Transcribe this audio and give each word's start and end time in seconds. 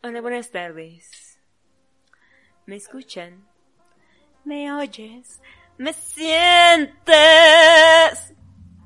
Hola, 0.00 0.20
buenas 0.20 0.52
tardes. 0.52 1.40
¿Me 2.66 2.76
escuchan? 2.76 3.48
¿Me 4.44 4.72
oyes? 4.72 5.40
¿Me 5.76 5.92
sientes? 5.92 6.94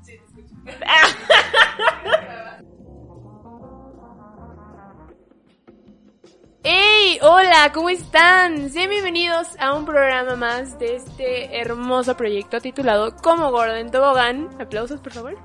Sí, 0.01 0.17
te 0.17 0.25
escucho. 0.41 0.55
¡Hey! 6.63 7.19
Hola, 7.21 7.69
¿cómo 7.75 7.91
están? 7.91 8.71
Sean 8.71 8.89
bienvenidos 8.89 9.49
a 9.59 9.75
un 9.75 9.85
programa 9.85 10.35
más 10.35 10.79
de 10.79 10.95
este 10.95 11.59
hermoso 11.59 12.17
proyecto 12.17 12.59
titulado 12.59 13.15
Como 13.17 13.51
Gordo 13.51 13.75
en 13.75 13.91
Tobogán. 13.91 14.49
Aplausos, 14.59 14.99
por 14.99 15.13
favor. 15.13 15.37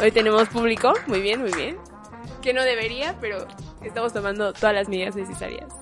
Hoy 0.00 0.10
tenemos 0.10 0.48
público. 0.48 0.94
Muy 1.06 1.20
bien, 1.20 1.42
muy 1.42 1.52
bien. 1.52 1.78
Que 2.42 2.52
no 2.52 2.64
debería, 2.64 3.16
pero 3.20 3.46
estamos 3.84 4.12
tomando 4.12 4.52
todas 4.52 4.74
las 4.74 4.88
medidas 4.88 5.16
necesarias. 5.16 5.72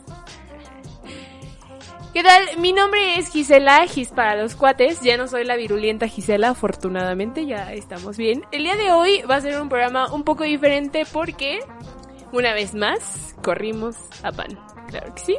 ¿Qué 2.12 2.24
tal? 2.24 2.42
Mi 2.58 2.72
nombre 2.72 3.18
es 3.18 3.28
Gisela, 3.30 3.86
Gis 3.86 4.08
para 4.08 4.34
los 4.34 4.56
cuates. 4.56 5.00
Ya 5.00 5.16
no 5.16 5.28
soy 5.28 5.44
la 5.44 5.54
virulenta 5.54 6.08
Gisela, 6.08 6.48
afortunadamente, 6.50 7.46
ya 7.46 7.72
estamos 7.72 8.16
bien. 8.16 8.42
El 8.50 8.64
día 8.64 8.74
de 8.74 8.90
hoy 8.90 9.22
va 9.22 9.36
a 9.36 9.40
ser 9.40 9.60
un 9.60 9.68
programa 9.68 10.12
un 10.12 10.24
poco 10.24 10.42
diferente 10.42 11.04
porque, 11.12 11.60
una 12.32 12.52
vez 12.52 12.74
más, 12.74 13.36
corrimos 13.44 13.96
a 14.24 14.32
pan. 14.32 14.58
Claro 14.88 15.14
que 15.14 15.20
sí. 15.20 15.36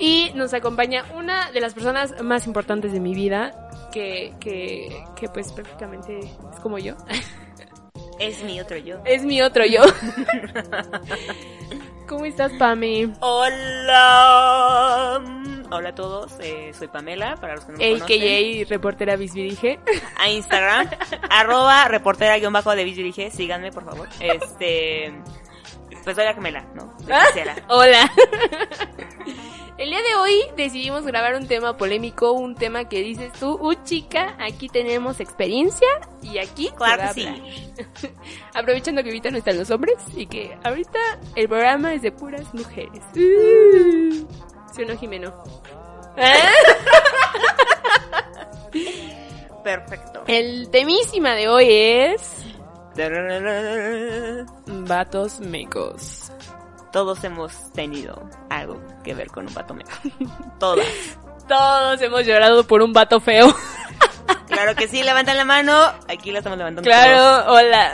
Y 0.00 0.32
nos 0.34 0.52
acompaña 0.52 1.04
una 1.14 1.52
de 1.52 1.60
las 1.60 1.74
personas 1.74 2.20
más 2.24 2.48
importantes 2.48 2.92
de 2.92 2.98
mi 2.98 3.14
vida, 3.14 3.52
que, 3.92 4.34
que, 4.40 5.04
que 5.14 5.28
pues 5.28 5.52
prácticamente 5.52 6.18
es 6.18 6.60
como 6.60 6.78
yo. 6.78 6.96
Es 8.18 8.42
mi 8.42 8.60
otro 8.60 8.76
yo. 8.76 8.98
Es 9.04 9.24
mi 9.24 9.40
otro 9.42 9.64
yo. 9.64 9.82
¿Cómo 12.08 12.24
estás, 12.26 12.52
Pame? 12.52 13.12
Hola. 13.20 15.22
Hola 15.70 15.88
a 15.88 15.94
todos, 15.94 16.32
eh, 16.40 16.72
soy 16.78 16.88
Pamela, 16.88 17.36
para 17.36 17.54
los 17.56 17.64
que 17.64 17.72
no 17.72 17.78
me 17.78 17.90
conocen. 17.98 18.20
AKA 18.20 18.68
reportera 18.68 19.16
Bisbirige. 19.16 19.80
A 20.20 20.28
Instagram, 20.28 20.90
arroba 21.30 21.88
reportera 21.88 22.36
guion 22.38 22.52
bajo 22.52 22.76
de 22.76 22.84
Bisbirige, 22.84 23.30
síganme 23.30 23.72
por 23.72 23.84
favor. 23.84 24.06
Este, 24.20 25.12
pues 26.04 26.14
soy 26.14 26.26
la 26.26 26.34
gemela, 26.34 26.64
¿no? 26.74 26.94
Gisela. 26.98 27.56
Hola. 27.68 28.12
El 29.76 29.90
día 29.90 30.02
de 30.02 30.14
hoy 30.14 30.40
decidimos 30.56 31.04
grabar 31.04 31.34
un 31.34 31.48
tema 31.48 31.76
polémico, 31.76 32.30
un 32.30 32.54
tema 32.54 32.88
que 32.88 33.00
dices 33.00 33.32
tú, 33.32 33.58
uh 33.60 33.74
chica, 33.82 34.36
aquí 34.38 34.68
tenemos 34.68 35.18
experiencia 35.18 35.88
y 36.22 36.38
aquí 36.38 36.70
Claro 36.76 37.12
sí. 37.12 37.26
hablar". 37.26 37.42
Aprovechando 38.54 39.02
que 39.02 39.08
ahorita 39.08 39.32
no 39.32 39.38
están 39.38 39.58
los 39.58 39.72
hombres 39.72 39.96
y 40.14 40.26
que 40.26 40.56
ahorita 40.62 41.00
el 41.34 41.48
programa 41.48 41.92
es 41.92 42.02
de 42.02 42.12
puras 42.12 42.54
mujeres. 42.54 43.02
Uh. 43.16 44.24
¿Sí 44.72 44.82
o 44.82 44.86
no, 44.86 44.96
Jimeno? 44.96 45.34
Perfecto. 49.64 50.22
El 50.28 50.70
temísima 50.70 51.34
de 51.34 51.48
hoy 51.48 51.66
es 51.68 52.44
vatos 54.66 55.40
mecos. 55.40 56.30
Todos 56.94 57.24
hemos 57.24 57.72
tenido 57.72 58.30
algo 58.48 58.80
que 59.02 59.14
ver 59.14 59.26
con 59.26 59.48
un 59.48 59.52
vato 59.52 59.74
meco. 59.74 59.90
Todas. 60.60 60.86
Todos 61.48 62.00
hemos 62.00 62.24
llorado 62.24 62.64
por 62.68 62.82
un 62.82 62.92
vato 62.92 63.20
feo. 63.20 63.54
Claro 64.46 64.76
que 64.76 64.86
sí, 64.86 65.02
levantan 65.02 65.36
la 65.36 65.44
mano. 65.44 65.72
Aquí 66.08 66.30
la 66.30 66.38
estamos 66.38 66.56
levantando. 66.56 66.88
Claro, 66.88 67.52
hola. 67.52 67.92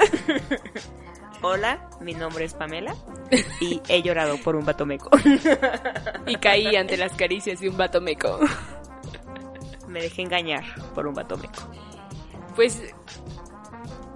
Hola, 1.43 1.89
mi 2.01 2.13
nombre 2.13 2.45
es 2.45 2.53
Pamela 2.53 2.95
y 3.61 3.81
he 3.89 4.03
llorado 4.03 4.37
por 4.37 4.57
un 4.57 4.67
vato 4.67 4.85
meco. 4.85 5.09
Y 6.27 6.37
caí 6.37 6.77
ante 6.77 6.99
las 6.99 7.13
caricias 7.13 7.61
de 7.61 7.71
un 7.71 7.79
vato 7.79 8.03
meco. 8.03 8.39
Me 9.89 10.03
dejé 10.03 10.23
engañar 10.23 10.65
por 10.95 11.07
un 11.07 11.15
vato 11.15 11.39
meco. 11.39 11.63
Pues, 12.55 12.83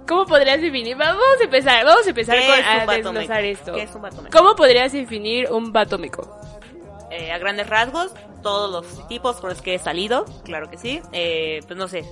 ¿cómo 0.07 0.25
podrías 0.25 0.61
definir? 0.61 0.95
Vamos 0.97 1.23
a 1.39 1.43
empezar, 1.43 1.85
vamos 1.85 2.05
a 2.05 2.09
empezar 2.09 2.37
¿Qué 2.37 2.45
con, 2.47 2.59
es 2.59 2.65
a 2.65 2.85
desglosar 2.85 3.43
esto. 3.45 3.73
¿Qué 3.73 3.81
es 3.83 3.95
un 3.95 4.01
vato 4.01 4.21
meco? 4.21 4.37
¿Cómo 4.37 4.55
podrías 4.55 4.91
definir 4.91 5.51
un 5.51 5.71
vato 5.71 5.97
meco? 5.97 6.39
Eh, 7.11 7.31
a 7.31 7.37
grandes 7.37 7.67
rasgos, 7.67 8.11
todos 8.43 8.71
los 8.71 9.07
tipos 9.07 9.37
con 9.37 9.49
los 9.49 9.61
que 9.61 9.75
he 9.75 9.79
salido, 9.79 10.25
claro 10.43 10.69
que 10.69 10.77
sí. 10.77 11.01
Eh, 11.11 11.61
pues 11.67 11.77
no 11.77 11.87
sé, 11.87 12.03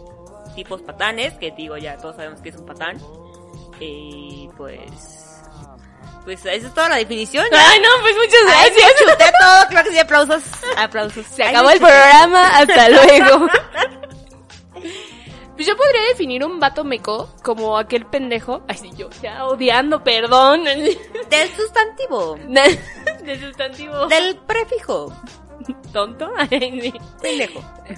tipos 0.55 0.81
patanes, 0.81 1.33
que 1.35 1.51
digo 1.51 1.77
ya, 1.77 1.97
todos 1.97 2.15
sabemos 2.15 2.41
que 2.41 2.49
es 2.49 2.55
un 2.55 2.65
patán. 2.65 2.97
Y 3.79 4.49
pues... 4.57 4.79
Pues 6.23 6.39
esa 6.45 6.53
es 6.53 6.73
toda 6.73 6.87
la 6.87 6.95
definición. 6.95 7.45
ya. 7.51 7.69
Ay, 7.69 7.81
no, 7.81 7.89
pues 8.01 8.15
muchas 8.15 8.39
Ay, 8.47 8.69
gracias. 8.71 8.93
chuté 8.97 9.31
todo, 9.41 9.67
claro 9.67 9.89
que 9.89 9.91
sí, 9.93 9.99
aplausos. 9.99 10.43
Aplausos. 10.77 11.25
Se 11.27 11.43
Ay, 11.43 11.49
acabó 11.49 11.69
el 11.69 11.79
programa, 11.79 12.47
hasta 12.59 12.89
luego. 12.95 13.47
Pues 15.55 15.67
yo 15.67 15.77
podría 15.77 16.01
definir 16.09 16.43
un 16.43 16.59
vato 16.59 16.83
meco 16.83 17.29
como 17.43 17.77
aquel 17.77 18.05
pendejo. 18.07 18.63
Ay, 18.67 18.77
sí, 18.77 18.91
yo 18.97 19.09
ya 19.21 19.45
odiando, 19.45 20.03
perdón. 20.03 20.63
Del 21.29 21.49
sustantivo. 21.55 22.37
De 23.23 23.39
sustantivo. 23.39 24.07
Del 24.07 24.35
prefijo. 24.47 25.13
tonto. 25.91 26.31
Ay. 26.37 26.91
Pendejo. 27.21 27.61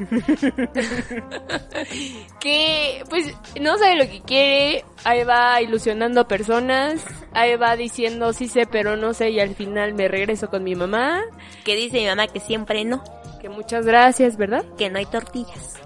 que 2.39 3.03
pues 3.09 3.33
no 3.61 3.77
sabe 3.77 3.95
lo 3.95 4.05
que 4.09 4.21
quiere, 4.21 4.85
ahí 5.03 5.23
va 5.23 5.61
ilusionando 5.61 6.21
a 6.21 6.27
personas, 6.27 7.05
ahí 7.33 7.55
va 7.55 7.75
diciendo 7.75 8.33
sí 8.33 8.47
sé 8.47 8.65
pero 8.65 8.97
no 8.97 9.13
sé 9.13 9.29
y 9.29 9.39
al 9.39 9.55
final 9.55 9.93
me 9.93 10.07
regreso 10.07 10.49
con 10.49 10.63
mi 10.63 10.75
mamá, 10.75 11.21
Que 11.63 11.75
dice 11.75 11.97
mi 11.97 12.07
mamá 12.07 12.27
que 12.27 12.39
siempre 12.39 12.83
no, 12.83 13.03
que 13.39 13.49
muchas 13.49 13.85
gracias, 13.85 14.37
¿verdad? 14.37 14.65
que 14.77 14.89
no 14.89 14.97
hay 14.97 15.05
tortillas. 15.05 15.79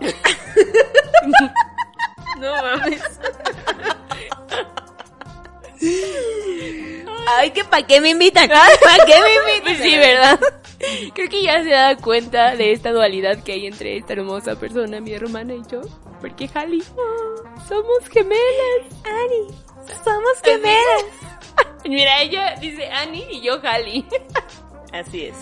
No 2.39 2.53
mames. 2.61 3.01
Ay, 7.27 7.51
que 7.51 7.63
pa' 7.63 7.83
qué 7.83 8.01
me 8.01 8.09
invitan. 8.09 8.49
¿Para 8.49 9.05
qué 9.05 9.21
me 9.21 9.33
invitan? 9.33 9.63
Pues 9.63 9.77
sí, 9.79 9.97
¿verdad? 9.97 10.39
Creo 11.13 11.29
que 11.29 11.43
ya 11.43 11.61
se 11.63 11.69
da 11.69 11.97
cuenta 11.97 12.55
de 12.55 12.71
esta 12.71 12.91
dualidad 12.91 13.43
que 13.43 13.51
hay 13.53 13.67
entre 13.67 13.97
esta 13.97 14.13
hermosa 14.13 14.55
persona, 14.55 15.01
mi 15.01 15.13
hermana 15.13 15.53
y 15.53 15.61
yo. 15.69 15.81
Porque 16.21 16.47
Jali, 16.47 16.83
oh, 16.95 17.43
somos 17.67 18.07
gemelas. 18.09 18.87
Ani, 19.03 19.47
somos 20.03 20.41
gemelas. 20.43 21.05
Mira, 21.85 22.21
ella 22.21 22.55
dice 22.59 22.89
Ani 22.89 23.25
y 23.31 23.41
yo 23.41 23.59
Jali. 23.61 24.05
Así 24.93 25.25
es. 25.25 25.35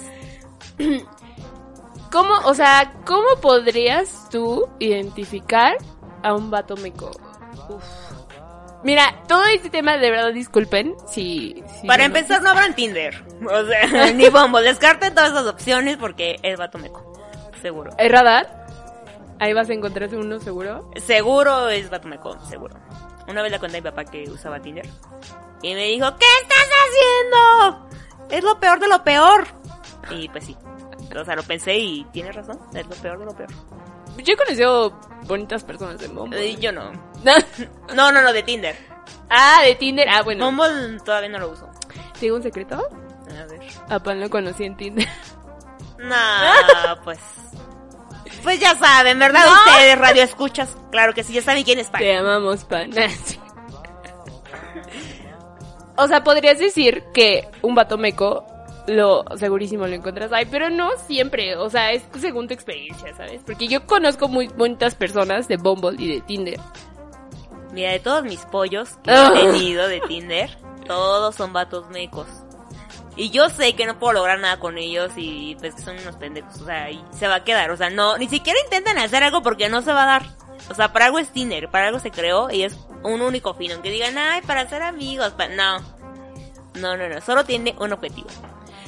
¿Cómo, 2.18 2.34
o 2.46 2.54
sea, 2.56 2.94
cómo 3.06 3.28
podrías 3.42 4.28
tú 4.32 4.68
identificar 4.80 5.78
a 6.24 6.34
un 6.34 6.50
vato 6.50 6.76
meco? 6.78 7.12
Uf. 7.70 7.84
Mira, 8.84 9.22
todo 9.28 9.44
este 9.46 9.70
tema, 9.70 9.98
de 9.98 10.10
verdad, 10.10 10.34
disculpen 10.34 10.96
si... 11.08 11.64
si 11.80 11.86
Para 11.86 12.08
no- 12.08 12.16
empezar, 12.16 12.42
no 12.42 12.50
abran 12.50 12.74
Tinder. 12.74 13.24
O 13.46 13.64
sea, 13.66 14.12
ni 14.16 14.30
bombo. 14.30 14.60
Descarten 14.62 15.14
todas 15.14 15.30
esas 15.32 15.46
opciones 15.46 15.98
porque 15.98 16.40
es 16.42 16.58
vato 16.58 16.80
meco. 16.80 17.14
Seguro. 17.62 17.92
¿Es 18.00 18.12
radar? 18.12 18.66
Ahí 19.40 19.54
vas 19.54 19.70
a 19.70 19.74
encontrarse 19.74 20.18
uno 20.18 20.40
seguro. 20.40 20.90
Seguro 20.96 21.70
es 21.70 21.88
vato 21.92 22.08
meco, 22.08 22.36
seguro. 22.50 22.76
Una 23.28 23.44
vez 23.44 23.52
le 23.52 23.60
conté 23.60 23.78
a 23.78 23.82
mi 23.82 23.90
papá 23.92 24.06
que 24.06 24.24
usaba 24.24 24.60
Tinder. 24.60 24.88
Y 25.62 25.76
me 25.76 25.84
dijo, 25.84 26.16
¿qué 26.18 26.26
estás 26.42 26.68
haciendo? 26.88 27.90
Es 28.32 28.44
lo 28.44 28.60
peor 28.60 28.80
de 28.80 28.88
lo 28.88 29.04
peor. 29.04 29.46
Y 30.10 30.30
pues 30.30 30.46
sí. 30.46 30.58
O 31.16 31.26
sea, 31.26 31.36
lo 31.36 31.44
pensé 31.44 31.78
y 31.78 32.04
tiene 32.12 32.32
razón. 32.32 32.60
Es 32.74 32.86
lo 32.86 32.96
peor 32.96 33.20
de 33.20 33.26
lo 33.26 33.36
peor. 33.36 33.50
Yo 34.24 34.34
he 34.34 34.38
conocido 34.38 35.00
bonitas 35.26 35.64
personas 35.64 36.00
de 36.00 36.08
Bumble. 36.08 36.48
Y 36.48 36.58
yo 36.58 36.72
no. 36.72 36.92
No, 37.96 38.12
no, 38.12 38.22
no, 38.22 38.34
de 38.34 38.44
Tinder. 38.44 38.76
ah, 39.30 39.62
de 39.64 39.76
Tinder. 39.76 40.08
Ah, 40.10 40.22
bueno. 40.24 40.46
Bumble 40.46 41.00
todavía 41.04 41.30
no 41.30 41.40
lo 41.40 41.52
uso. 41.52 41.70
¿Te 42.14 42.22
digo 42.22 42.36
un 42.36 42.44
secreto? 42.44 42.76
A 42.76 43.46
ver. 43.46 43.60
A 43.90 44.00
Pan 44.00 44.20
lo 44.20 44.30
conocí 44.30 44.64
en 44.64 44.78
Tinder. 44.78 45.08
No, 46.00 46.16
pues. 47.04 47.20
Pues 48.44 48.60
ya 48.60 48.76
saben, 48.78 49.20
¿verdad? 49.20 49.44
Ustedes, 49.52 49.98
radio 49.98 50.24
escuchas. 50.24 50.78
Claro 50.92 51.14
que 51.14 51.24
sí, 51.24 51.34
ya 51.34 51.42
saben 51.42 51.64
quién 51.64 51.80
es 51.80 51.90
Pan. 51.90 52.02
Te 52.02 52.16
amamos, 52.16 52.64
Pan. 52.66 52.92
o 55.98 56.08
sea, 56.08 56.24
podrías 56.24 56.60
decir 56.60 57.04
que 57.14 57.50
un 57.62 57.76
vato 57.76 57.98
meco 57.98 58.46
lo 58.88 59.24
segurísimo 59.36 59.86
lo 59.88 59.94
encuentras 59.96 60.32
ahí, 60.32 60.46
pero 60.46 60.70
no 60.70 60.92
siempre, 61.08 61.56
o 61.58 61.70
sea, 61.70 61.92
es 61.92 62.04
según 62.20 62.48
tu 62.48 62.54
experiencia, 62.54 63.16
¿sabes? 63.16 63.42
Porque 63.46 63.68
yo 63.68 63.86
conozco 63.86 64.28
muy 64.28 64.48
bonitas 64.48 64.96
personas 64.96 65.48
de 65.48 65.58
Bumble 65.58 65.96
y 66.02 66.16
de 66.16 66.22
Tinder. 66.22 66.60
Mira, 67.74 67.92
de 67.92 68.00
todos 68.00 68.24
mis 68.24 68.40
pollos 68.46 68.92
que 69.04 69.12
Ah. 69.12 69.32
he 69.36 69.52
tenido 69.52 69.88
de 69.88 70.00
Tinder, 70.02 70.50
todos 70.88 71.36
son 71.36 71.54
vatos 71.54 71.90
mecos. 71.90 72.28
Y 73.16 73.30
yo 73.32 73.50
sé 73.50 73.74
que 73.76 73.86
no 73.86 73.98
puedo 74.00 74.14
lograr 74.14 74.40
nada 74.40 74.60
con 74.60 74.78
ellos 74.78 75.12
y 75.18 75.56
pues 75.60 75.74
que 75.76 75.82
son 75.82 75.98
unos 75.98 76.16
pendejos, 76.18 76.62
o 76.62 76.66
sea, 76.66 76.90
y 76.92 77.04
se 77.12 77.28
va 77.28 77.36
a 77.36 77.44
quedar, 77.44 77.72
o 77.72 77.78
sea, 77.78 77.90
no, 77.90 78.18
ni 78.18 78.30
siquiera 78.30 78.60
intentan 78.64 78.98
hacer 79.00 79.24
algo 79.24 79.42
porque 79.42 79.70
no 79.70 79.82
se 79.82 79.92
va 79.92 80.04
a 80.04 80.06
dar. 80.06 80.24
O 80.70 80.76
sea, 80.76 80.94
para 80.94 81.06
algo 81.06 81.18
es 81.20 81.30
Tinder, 81.32 81.70
para 81.70 81.88
algo 81.88 82.00
se 82.00 82.12
creó 82.12 82.50
y 82.52 82.64
es 82.64 82.78
un 83.04 83.22
único 83.22 83.54
fin, 83.54 83.72
aunque 83.72 83.90
digan, 83.90 84.18
ay, 84.18 84.42
para 84.44 84.68
ser 84.70 84.82
amigos, 84.84 85.32
pa-". 85.34 85.48
no. 85.50 85.80
No, 86.76 86.96
no, 86.96 87.10
no, 87.10 87.20
solo 87.22 87.44
tiene 87.44 87.76
un 87.80 87.92
objetivo. 87.92 88.28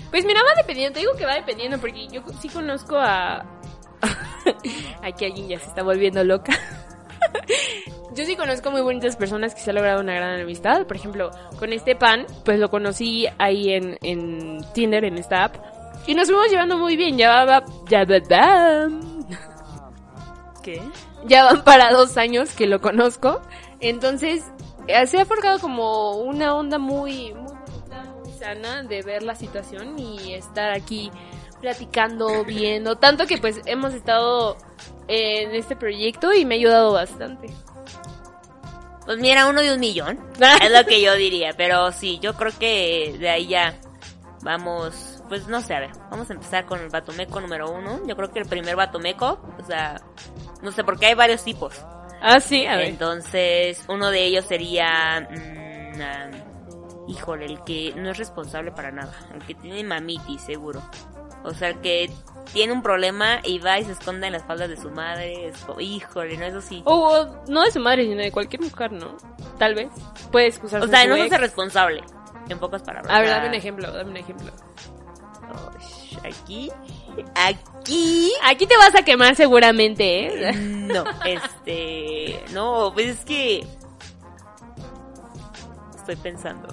Pues 0.10 0.26
mira, 0.26 0.42
va 0.44 0.56
dependiendo, 0.58 0.94
te 0.94 1.00
digo 1.02 1.14
que 1.16 1.26
va 1.26 1.36
dependiendo, 1.36 1.78
porque 1.80 2.08
yo 2.08 2.22
sí 2.42 2.50
conozco 2.50 2.98
a... 2.98 3.46
Aquí 5.04 5.26
alguien 5.26 5.48
ya 5.50 5.60
se 5.60 5.68
está 5.68 5.84
volviendo 5.84 6.24
loca. 6.24 6.54
Yo 8.16 8.26
sí 8.26 8.36
conozco 8.36 8.72
muy 8.72 8.82
bonitas 8.82 9.16
personas 9.16 9.54
que 9.54 9.62
se 9.62 9.70
ha 9.70 9.74
logrado 9.74 10.02
una 10.02 10.14
gran 10.14 10.42
amistad. 10.42 10.86
Por 10.88 10.98
ejemplo, 10.98 11.32
con 11.58 11.72
este 11.72 11.96
pan, 11.96 12.26
pues 12.44 12.60
lo 12.60 12.70
conocí 12.70 13.28
ahí 13.38 13.72
en, 13.72 13.98
en 14.02 14.60
Tinder, 14.74 15.06
en 15.06 15.18
esta 15.18 15.46
app. 15.46 15.56
Y 16.08 16.16
nos 16.16 16.28
fuimos 16.28 16.50
llevando 16.50 16.78
muy 16.78 16.98
bien. 16.98 17.18
Ya 17.18 17.46
va, 17.46 17.64
ya 17.88 18.04
va, 18.06 18.90
¿Qué? 20.64 20.82
ya 21.26 21.46
van 21.46 21.64
para 21.64 21.92
dos 21.92 22.18
años 22.18 22.54
que 22.56 22.68
lo 22.68 22.82
conozco. 22.82 23.42
Entonces, 23.80 24.44
eh, 24.88 25.06
se 25.08 25.20
ha 25.20 25.26
forjado 25.26 25.60
como 25.60 26.18
una 26.18 26.56
onda 26.56 26.78
muy, 26.78 27.34
sana 28.40 28.84
de 28.84 29.02
ver 29.02 29.24
la 29.24 29.36
situación 29.36 30.00
y 30.00 30.34
estar 30.34 30.72
aquí 30.72 31.12
platicando, 31.62 32.44
viendo. 32.46 32.96
Tanto 32.96 33.28
que 33.28 33.38
pues 33.38 33.62
hemos 33.66 33.94
estado 33.94 34.58
en 35.08 35.54
este 35.54 35.76
proyecto 35.76 36.34
y 36.34 36.46
me 36.46 36.56
ha 36.56 36.58
ayudado 36.58 36.94
bastante. 36.94 37.50
Pues 39.06 39.18
mira, 39.20 39.48
uno 39.48 39.62
de 39.62 39.74
un 39.74 39.80
millón. 39.80 40.20
es 40.62 40.72
lo 40.72 40.86
que 40.86 41.02
yo 41.02 41.16
diría. 41.16 41.54
Pero 41.58 41.92
sí, 41.92 42.20
yo 42.20 42.34
creo 42.36 42.52
que 42.58 43.16
de 43.20 43.30
ahí 43.30 43.48
ya 43.48 43.76
vamos. 44.42 45.24
Pues 45.28 45.48
no 45.48 45.62
sé, 45.62 45.76
a 45.76 45.80
ver. 45.80 45.92
Vamos 46.10 46.30
a 46.30 46.34
empezar 46.34 46.66
con 46.66 46.80
el 46.80 46.90
batomeco 46.90 47.42
número 47.42 47.72
uno. 47.72 48.02
Yo 48.08 48.16
creo 48.16 48.32
que 48.32 48.40
el 48.40 48.48
primer 48.48 48.76
batomeco, 48.76 49.40
o 49.60 49.66
sea, 49.66 50.02
no 50.62 50.72
sé, 50.72 50.84
porque 50.84 51.08
hay 51.08 51.14
varios 51.14 51.44
tipos. 51.44 51.76
Ah, 52.22 52.40
sí, 52.40 52.66
a 52.66 52.78
ver. 52.78 52.88
Entonces, 52.88 53.84
uno 53.88 54.12
de 54.12 54.26
ellos 54.26 54.46
sería. 54.46 55.28
mm, 55.30 56.02
ah, 56.02 56.49
híjole, 57.10 57.46
el 57.46 57.64
que 57.64 57.94
no 57.96 58.10
es 58.10 58.18
responsable 58.18 58.72
para 58.72 58.92
nada. 58.92 59.14
El 59.34 59.44
que 59.46 59.56
tiene 59.56 59.84
mamitis, 59.84 60.42
seguro. 60.42 60.82
O 61.44 61.54
sea, 61.54 61.70
el 61.70 61.80
que 61.82 62.10
tiene 62.54 62.74
un 62.74 62.82
problema 62.82 63.40
y 63.44 63.60
va 63.60 63.80
y 63.80 63.86
se 63.86 63.94
esconde 63.94 64.28
en 64.28 64.34
las 64.34 64.44
faldas 64.44 64.70
de 64.70 64.78
su 64.78 64.92
madre. 64.92 65.48
Es 65.48 65.66
híjole, 65.80 66.38
no, 66.38 66.46
eso 66.46 66.62
sí. 66.62 66.82
O 66.86 66.96
o 66.96 67.44
no 67.48 67.64
de 67.64 67.72
su 67.72 67.80
madre, 67.80 68.04
sino 68.04 68.22
de 68.22 68.32
cualquier 68.32 68.62
mujer, 68.62 68.92
¿no? 68.92 69.18
Tal 69.58 69.76
vez. 69.76 69.90
Puede 70.32 70.48
excusarse. 70.48 70.86
O 70.86 70.90
sea, 70.90 71.06
no 71.08 71.16
hace 71.16 71.38
responsable. 71.38 72.04
En 72.50 72.60
pocas 72.60 72.82
palabras. 72.82 73.14
A 73.14 73.20
ver, 73.22 73.30
dame 73.30 73.48
un 73.48 73.54
ejemplo, 73.54 73.92
dame 73.92 74.12
un 74.12 74.18
ejemplo. 74.18 74.52
Aquí. 76.24 76.72
Aquí. 77.36 78.34
Aquí 78.44 78.66
te 78.66 78.78
vas 78.78 78.96
a 78.96 79.04
quemar 79.04 79.36
seguramente, 79.36 80.50
¿eh? 80.50 80.54
No, 80.54 81.04
este. 81.26 82.44
No, 82.52 82.92
pues 82.94 83.08
es 83.08 83.26
que. 83.26 83.68
Estoy 85.96 86.16
pensando. 86.18 86.68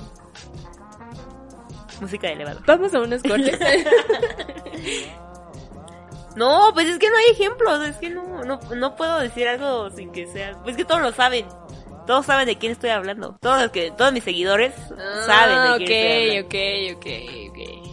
Música 2.01 2.27
de 2.29 2.33
elevador. 2.35 2.63
Vamos 2.67 2.95
a 2.95 3.01
unos 3.01 3.23
cortes. 3.23 3.59
No, 6.37 6.71
pues 6.75 6.87
es 6.87 6.99
que 6.99 7.09
no 7.09 7.17
hay 7.17 7.33
ejemplos. 7.33 7.83
Es 7.87 7.97
que 7.97 8.11
no, 8.11 8.45
no, 8.45 8.61
no 8.77 8.95
puedo 8.95 9.21
decir 9.21 9.49
algo 9.49 9.89
sin 9.91 10.13
que 10.13 10.27
sea. 10.27 10.53
Pues 10.65 10.77
que 10.77 10.85
todos 10.85 11.01
lo 11.01 11.11
saben. 11.13 11.47
Todos 12.07 12.27
saben 12.27 12.47
de 12.47 12.57
quién 12.59 12.73
estoy 12.73 12.91
hablando. 12.91 13.39
Todos 13.41 13.63
los 13.63 13.71
que, 13.71 13.91
todos 13.91 14.13
mis 14.13 14.23
seguidores 14.23 14.75
saben 15.27 15.63
de 15.63 15.69
Ah, 15.69 15.75
quién 15.79 15.91
estoy 15.91 16.37
hablando. 16.37 16.99
ok, 16.99 16.99
ok, 16.99 17.87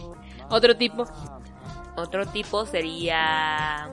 ok. 0.44 0.52
Otro 0.52 0.76
tipo. 0.76 1.06
Otro 1.96 2.26
tipo 2.26 2.66
sería. 2.66 3.90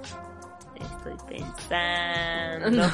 Estoy 0.76 1.14
pensando. 1.30 2.88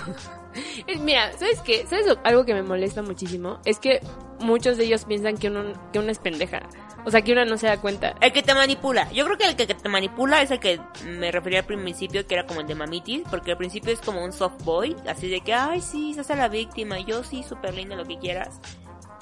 Mira, 1.00 1.32
¿sabes 1.34 1.60
qué? 1.62 1.88
¿Sabes 1.88 2.06
algo 2.24 2.46
que 2.46 2.54
me 2.54 2.62
molesta 2.62 3.02
muchísimo? 3.02 3.60
Es 3.66 3.80
que 3.80 4.02
muchos 4.40 4.78
de 4.78 4.84
ellos 4.86 5.06
piensan 5.06 5.38
que 5.38 5.48
uno, 5.50 5.74
que 5.92 5.98
una 6.00 6.12
es 6.12 6.20
pendeja. 6.20 6.62
O 7.08 7.10
sea, 7.12 7.22
que 7.22 7.32
una 7.32 7.46
no 7.46 7.58
se 7.58 7.68
da 7.68 7.78
cuenta. 7.80 8.16
El 8.20 8.34
que 8.34 8.44
te 8.44 8.54
manipula. 8.54 9.10
Yo 9.14 9.24
creo 9.24 9.38
que 9.38 9.46
el 9.46 9.56
que 9.56 9.66
te 9.66 9.88
manipula 9.88 10.42
es 10.42 10.52
el 10.52 10.60
que 10.60 10.78
me 11.06 11.32
refería 11.32 11.60
al 11.60 11.66
principio, 11.66 12.28
que 12.28 12.34
era 12.34 12.46
como 12.46 12.60
el 12.60 12.68
de 12.68 12.76
mamitis, 12.76 13.22
porque 13.30 13.52
al 13.52 13.58
principio 13.58 13.94
es 13.94 14.02
como 14.02 14.22
un 14.26 14.34
soft 14.34 14.62
boy, 14.66 14.94
así 15.08 15.30
de 15.30 15.40
que, 15.40 15.54
ay, 15.54 15.80
sí, 15.80 16.14
se 16.14 16.20
hace 16.20 16.36
la 16.36 16.50
víctima, 16.50 17.00
yo 17.00 17.24
sí, 17.24 17.44
súper 17.44 17.76
linda, 17.76 17.96
lo 17.96 18.04
que 18.04 18.18
quieras. 18.18 18.60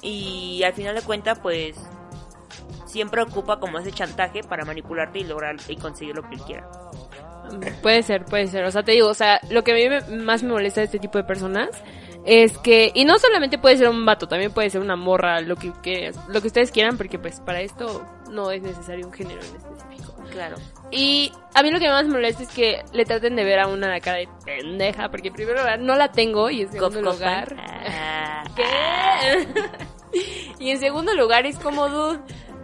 Y 0.02 0.64
al 0.64 0.72
final 0.72 0.96
de 0.96 1.02
cuentas, 1.02 1.38
pues, 1.38 1.76
siempre 2.86 3.22
ocupa 3.22 3.60
como 3.60 3.78
ese 3.78 3.92
chantaje 3.92 4.42
para 4.42 4.64
manipularte 4.64 5.20
y 5.20 5.24
lograr 5.24 5.54
y 5.68 5.76
conseguir 5.76 6.16
lo 6.16 6.28
que 6.28 6.38
quiera. 6.38 6.68
Puede 7.82 8.02
ser, 8.02 8.24
puede 8.24 8.48
ser. 8.48 8.64
O 8.64 8.70
sea, 8.72 8.82
te 8.82 8.92
digo, 8.92 9.06
o 9.08 9.14
sea, 9.14 9.40
lo 9.50 9.62
que 9.62 9.70
a 9.70 9.74
mí 9.76 9.88
me- 9.88 10.16
más 10.24 10.42
me 10.42 10.50
molesta 10.52 10.80
de 10.80 10.86
este 10.86 10.98
tipo 10.98 11.18
de 11.18 11.22
personas 11.24 11.68
es 12.26 12.58
que, 12.58 12.90
y 12.94 13.04
no 13.04 13.18
solamente 13.18 13.56
puede 13.56 13.76
ser 13.78 13.88
un 13.88 14.04
vato, 14.04 14.26
también 14.28 14.52
puede 14.52 14.68
ser 14.68 14.80
una 14.80 14.96
morra, 14.96 15.40
lo 15.40 15.56
que, 15.56 15.72
que- 15.82 16.12
lo 16.28 16.40
que 16.40 16.48
ustedes 16.48 16.70
quieran, 16.72 16.96
porque 16.96 17.18
pues 17.18 17.40
para 17.40 17.60
esto 17.60 18.04
no 18.30 18.50
es 18.50 18.60
necesario 18.62 19.06
un 19.06 19.12
género 19.12 19.40
en 19.40 19.46
específico. 19.56 20.14
Claro. 20.32 20.56
Y 20.90 21.32
a 21.54 21.62
mí 21.62 21.70
lo 21.70 21.78
que 21.78 21.88
más 21.88 22.04
me 22.06 22.12
molesta 22.14 22.42
es 22.42 22.48
que 22.50 22.82
le 22.92 23.04
traten 23.04 23.36
de 23.36 23.44
ver 23.44 23.60
a 23.60 23.68
una 23.68 23.88
la 23.88 24.00
cara 24.00 24.18
de 24.18 24.28
pendeja, 24.44 25.08
porque 25.08 25.28
en 25.28 25.34
primer 25.34 25.56
lugar 25.56 25.78
no 25.78 25.94
la 25.94 26.10
tengo 26.12 26.50
y 26.50 26.62
en 26.62 26.72
segundo 26.72 27.00
Cof, 27.00 27.14
lugar... 27.14 27.56
Ah, 27.58 28.42
¿Qué? 28.56 29.46
y 30.58 30.70
en 30.70 30.80
segundo 30.80 31.14
lugar 31.14 31.46
es 31.46 31.58
como, 31.58 31.88
dude, 31.88 32.18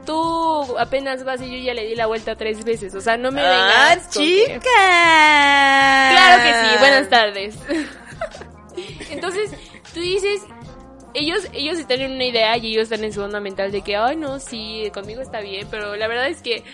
tú 0.05 0.77
apenas 0.79 1.23
vas 1.25 1.41
y 1.41 1.51
yo 1.51 1.59
ya 1.65 1.73
le 1.75 1.87
di 1.87 1.95
la 1.95 2.07
vuelta 2.07 2.35
tres 2.37 2.65
veces, 2.65 2.95
o 2.97 3.01
sea, 3.01 3.17
no 3.17 3.31
me 3.31 3.43
¡Ah, 3.43 3.91
vengas 3.95 4.09
que- 4.09 4.21
chica! 4.21 4.61
Claro 6.11 6.43
que 6.43 6.53
sí, 6.69 6.79
buenas 6.81 7.09
tardes. 7.09 7.59
Entonces, 9.11 9.53
tú 9.93 10.01
dices, 10.01 10.43
ellos, 11.15 11.49
ellos 11.53 11.79
están 11.79 12.01
en 12.01 12.13
una 12.13 12.25
idea 12.25 12.57
y 12.57 12.73
ellos 12.73 12.85
están 12.85 13.05
en 13.05 13.13
su 13.13 13.23
onda 13.23 13.41
mental 13.41 13.71
de 13.71 13.83
que, 13.83 13.97
ay, 13.97 14.17
no, 14.17 14.39
sí, 14.39 14.91
conmigo 14.95 15.21
está 15.21 15.41
bien, 15.41 15.67
pero 15.71 15.97
la 15.97 16.09
verdad 16.09 16.29
es 16.29 16.43
que 16.43 16.65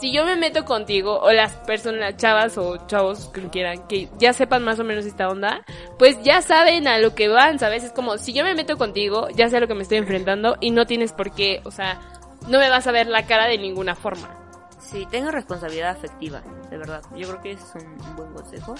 si 0.00 0.12
yo 0.12 0.24
me 0.24 0.36
meto 0.36 0.64
contigo, 0.64 1.18
o 1.18 1.32
las 1.32 1.52
personas, 1.54 2.16
chavas 2.16 2.56
o 2.56 2.86
chavos 2.86 3.28
que 3.28 3.48
quieran, 3.48 3.86
que 3.88 4.08
ya 4.18 4.32
sepan 4.32 4.62
más 4.62 4.78
o 4.78 4.84
menos 4.84 5.04
esta 5.06 5.28
onda, 5.28 5.64
pues 5.98 6.22
ya 6.22 6.40
saben 6.40 6.86
a 6.86 6.98
lo 6.98 7.14
que 7.14 7.28
van, 7.28 7.58
¿sabes? 7.58 7.84
Es 7.84 7.92
como, 7.92 8.16
si 8.18 8.32
yo 8.32 8.44
me 8.44 8.54
meto 8.54 8.76
contigo, 8.76 9.28
ya 9.30 9.48
sé 9.48 9.56
a 9.56 9.60
lo 9.60 9.66
que 9.66 9.74
me 9.74 9.82
estoy 9.82 9.98
enfrentando 9.98 10.56
y 10.60 10.70
no 10.70 10.86
tienes 10.86 11.12
por 11.12 11.32
qué, 11.32 11.60
o 11.64 11.70
sea, 11.70 12.00
no 12.46 12.58
me 12.58 12.70
vas 12.70 12.86
a 12.86 12.92
ver 12.92 13.08
la 13.08 13.26
cara 13.26 13.46
de 13.46 13.58
ninguna 13.58 13.94
forma. 13.94 14.34
Sí, 14.80 15.06
tengo 15.10 15.30
responsabilidad 15.30 15.90
afectiva, 15.90 16.42
de 16.70 16.78
verdad. 16.78 17.02
Yo 17.16 17.28
creo 17.28 17.42
que 17.42 17.50
es 17.52 17.74
un, 17.74 17.86
un 18.08 18.16
buen 18.16 18.32
consejo. 18.32 18.74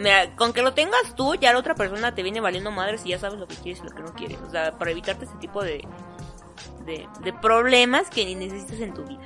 Mira, 0.00 0.34
con 0.34 0.54
que 0.54 0.62
lo 0.62 0.72
tengas 0.72 1.14
tú, 1.14 1.34
ya 1.34 1.52
la 1.52 1.58
otra 1.58 1.74
persona 1.74 2.14
te 2.14 2.22
viene 2.22 2.40
valiendo 2.40 2.70
madres 2.70 3.02
y 3.04 3.10
ya 3.10 3.18
sabes 3.18 3.38
lo 3.38 3.46
que 3.46 3.56
quieres 3.56 3.82
y 3.82 3.84
lo 3.84 3.90
que 3.90 4.02
no 4.02 4.14
quieres. 4.14 4.38
O 4.46 4.50
sea, 4.50 4.72
para 4.78 4.92
evitarte 4.92 5.26
ese 5.26 5.34
tipo 5.34 5.62
de, 5.62 5.86
de, 6.86 7.32
problemas 7.42 8.08
que 8.08 8.24
ni 8.24 8.34
necesitas 8.34 8.80
en 8.80 8.94
tu 8.94 9.04
vida. 9.04 9.20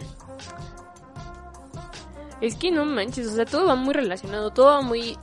Es 2.40 2.56
que 2.56 2.72
no 2.72 2.84
manches, 2.84 3.28
o 3.28 3.36
sea, 3.36 3.44
todo 3.44 3.66
va 3.66 3.76
muy 3.76 3.94
relacionado, 3.94 4.50
todo 4.50 4.66
va 4.66 4.80
muy 4.80 5.16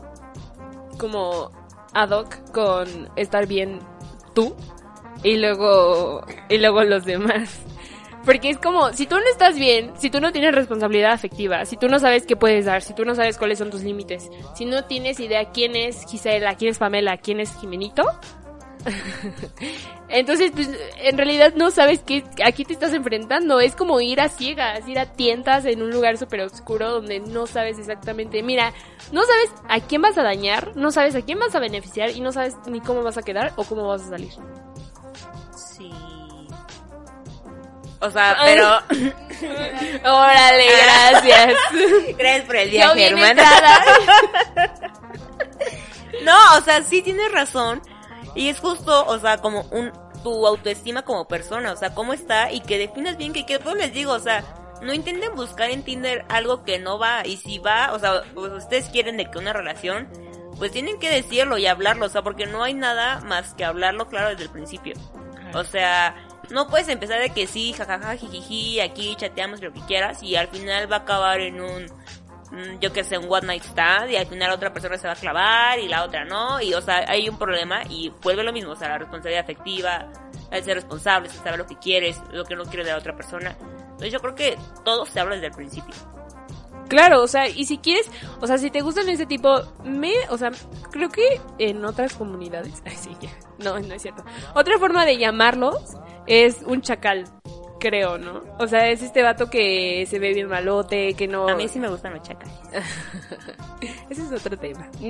como 0.97 1.51
ad 1.93 2.11
hoc 2.11 2.51
con 2.53 3.09
estar 3.17 3.45
bien 3.45 3.79
tú 4.33 4.55
y 5.21 5.35
luego 5.37 6.25
y 6.47 6.59
luego 6.59 6.81
los 6.85 7.03
demás. 7.03 7.59
Porque 8.25 8.49
es 8.49 8.57
como, 8.57 8.93
si 8.93 9.07
tú 9.07 9.15
no 9.15 9.25
estás 9.31 9.55
bien, 9.55 9.93
si 9.97 10.09
tú 10.09 10.21
no 10.21 10.31
tienes 10.31 10.53
responsabilidad 10.53 11.11
afectiva, 11.11 11.65
si 11.65 11.77
tú 11.77 11.87
no 11.87 11.99
sabes 11.99 12.25
qué 12.25 12.35
puedes 12.35 12.65
dar, 12.65 12.81
si 12.81 12.93
tú 12.93 13.03
no 13.03 13.15
sabes 13.15 13.37
cuáles 13.37 13.57
son 13.57 13.71
tus 13.71 13.83
límites, 13.83 14.29
si 14.55 14.65
no 14.65 14.83
tienes 14.85 15.19
idea 15.19 15.49
quién 15.51 15.75
es 15.75 16.05
Gisela, 16.05 16.55
quién 16.55 16.71
es 16.71 16.77
Pamela, 16.77 17.17
quién 17.17 17.39
es 17.39 17.55
Jimenito, 17.59 18.03
entonces, 20.09 20.51
pues, 20.51 20.69
en 20.97 21.17
realidad 21.17 21.53
no 21.55 21.71
sabes 21.71 22.01
qué, 22.01 22.23
a 22.43 22.51
qué 22.51 22.65
te 22.65 22.73
estás 22.73 22.93
enfrentando. 22.93 23.59
Es 23.59 23.75
como 23.75 24.01
ir 24.01 24.19
a 24.21 24.29
ciegas, 24.29 24.87
ir 24.87 24.99
a 24.99 25.05
tientas 25.05 25.65
en 25.65 25.81
un 25.81 25.91
lugar 25.91 26.17
súper 26.17 26.41
oscuro 26.41 26.91
donde 26.91 27.19
no 27.19 27.47
sabes 27.47 27.79
exactamente. 27.79 28.43
Mira, 28.43 28.73
no 29.11 29.21
sabes 29.21 29.51
a 29.67 29.79
quién 29.79 30.01
vas 30.01 30.17
a 30.17 30.23
dañar, 30.23 30.75
no 30.75 30.91
sabes 30.91 31.15
a 31.15 31.21
quién 31.21 31.39
vas 31.39 31.55
a 31.55 31.59
beneficiar 31.59 32.11
y 32.11 32.21
no 32.21 32.31
sabes 32.31 32.55
ni 32.67 32.81
cómo 32.81 33.03
vas 33.03 33.17
a 33.17 33.23
quedar 33.23 33.53
o 33.55 33.63
cómo 33.63 33.87
vas 33.87 34.03
a 34.03 34.09
salir. 34.09 34.31
O 38.01 38.09
sea, 38.09 38.37
pero... 38.43 38.67
Órale, 40.03 40.65
gracias. 40.83 41.53
Gracias 42.17 42.45
por 42.45 42.55
el 42.55 42.69
viaje, 42.69 43.07
hermana. 43.07 43.43
No, 46.23 46.37
o 46.55 46.61
sea, 46.61 46.83
sí 46.83 47.01
tienes 47.01 47.31
razón. 47.31 47.81
Y 48.35 48.49
es 48.49 48.59
justo, 48.59 49.05
o 49.07 49.17
sea, 49.17 49.37
como 49.39 49.61
un 49.71 49.91
tu 50.23 50.45
autoestima 50.45 51.01
como 51.01 51.27
persona, 51.27 51.71
o 51.71 51.75
sea, 51.75 51.95
cómo 51.95 52.13
está 52.13 52.51
y 52.51 52.61
que 52.61 52.77
definas 52.77 53.17
bien 53.17 53.33
que, 53.33 53.45
que 53.45 53.59
les 53.75 53.91
digo, 53.91 54.13
o 54.13 54.19
sea, 54.19 54.43
no 54.81 54.93
intenten 54.93 55.35
buscar 55.35 55.69
en 55.69 55.83
Tinder 55.83 56.25
algo 56.29 56.63
que 56.63 56.79
no 56.79 56.99
va 56.99 57.25
y 57.25 57.37
si 57.37 57.59
va, 57.59 57.91
o 57.93 57.99
sea, 57.99 58.21
pues 58.33 58.51
ustedes 58.51 58.89
quieren 58.89 59.17
de 59.17 59.29
que 59.29 59.37
una 59.37 59.53
relación, 59.53 60.07
pues 60.57 60.71
tienen 60.71 60.99
que 60.99 61.09
decirlo 61.09 61.57
y 61.57 61.67
hablarlo, 61.67 62.05
o 62.05 62.09
sea, 62.09 62.21
porque 62.21 62.45
no 62.45 62.63
hay 62.63 62.73
nada 62.73 63.19
más 63.21 63.53
que 63.53 63.65
hablarlo 63.65 64.07
claro 64.07 64.29
desde 64.29 64.43
el 64.43 64.49
principio. 64.49 64.95
O 65.53 65.63
sea, 65.63 66.15
no 66.51 66.67
puedes 66.67 66.87
empezar 66.87 67.19
de 67.19 67.29
que 67.29 67.47
sí, 67.47 67.73
jajaja, 67.73 68.15
jijiji, 68.17 68.79
aquí 68.79 69.15
chateamos 69.15 69.61
lo 69.61 69.71
que 69.73 69.81
quieras 69.81 70.21
y 70.23 70.35
al 70.35 70.47
final 70.47 70.91
va 70.91 70.97
a 70.97 70.99
acabar 70.99 71.39
en 71.39 71.61
un 71.61 71.85
mm, 71.85 72.79
yo 72.79 72.91
que 72.93 73.03
sé, 73.03 73.17
un 73.17 73.25
one 73.29 73.47
night 73.47 73.63
stand 73.63 74.11
y 74.11 74.17
al 74.17 74.27
final 74.27 74.51
otra 74.51 74.73
persona 74.73 74.97
se 74.97 75.07
va 75.07 75.13
a 75.13 75.17
clavar 75.17 75.79
y 75.79 75.87
la 75.87 76.03
otra 76.03 76.25
no, 76.25 76.61
y 76.61 76.73
o 76.73 76.81
sea, 76.81 77.05
hay 77.07 77.29
un 77.29 77.37
problema 77.37 77.83
y 77.89 78.09
vuelve 78.21 78.43
lo 78.43 78.53
mismo, 78.53 78.71
o 78.71 78.75
sea, 78.75 78.89
la 78.89 78.97
responsabilidad 78.97 79.43
afectiva, 79.43 80.11
el 80.51 80.63
ser 80.63 80.75
responsable, 80.75 81.29
el 81.29 81.35
saber 81.35 81.59
lo 81.59 81.67
que 81.67 81.77
quieres, 81.77 82.21
lo 82.31 82.43
que 82.45 82.55
no 82.55 82.65
quieres 82.65 82.85
de 82.85 82.91
la 82.91 82.99
otra 82.99 83.15
persona. 83.15 83.55
Entonces 83.61 84.11
yo 84.11 84.19
creo 84.19 84.35
que 84.35 84.57
todo 84.83 85.05
se 85.05 85.19
habla 85.19 85.35
desde 85.35 85.47
el 85.47 85.53
principio. 85.53 85.95
Claro, 86.91 87.21
o 87.21 87.27
sea, 87.27 87.47
y 87.47 87.63
si 87.63 87.77
quieres, 87.77 88.11
o 88.41 88.47
sea, 88.47 88.57
si 88.57 88.69
te 88.69 88.81
gustan 88.81 89.07
ese 89.07 89.25
tipo, 89.25 89.61
me, 89.85 90.11
o 90.29 90.37
sea, 90.37 90.51
creo 90.91 91.09
que 91.09 91.39
en 91.57 91.85
otras 91.85 92.15
comunidades, 92.15 92.83
ay, 92.85 92.97
sí, 92.97 93.15
ya, 93.21 93.29
no, 93.59 93.79
no 93.79 93.93
es 93.93 94.01
cierto. 94.01 94.25
Otra 94.55 94.77
forma 94.77 95.05
de 95.05 95.17
llamarlos 95.17 95.95
es 96.27 96.61
un 96.65 96.81
chacal, 96.81 97.25
creo, 97.79 98.17
¿no? 98.17 98.43
O 98.59 98.67
sea, 98.67 98.89
es 98.89 99.01
este 99.01 99.21
vato 99.23 99.49
que 99.49 100.05
se 100.07 100.19
ve 100.19 100.33
bien 100.33 100.47
malote, 100.47 101.13
que 101.15 101.27
no... 101.27 101.47
A 101.49 101.55
mí 101.55 101.67
sí 101.67 101.79
me 101.79 101.89
gustan 101.89 102.13
los 102.13 102.21
chacales. 102.23 102.53
Ese 104.09 104.21
es 104.23 104.31
otro 104.31 104.57
tema. 104.57 104.89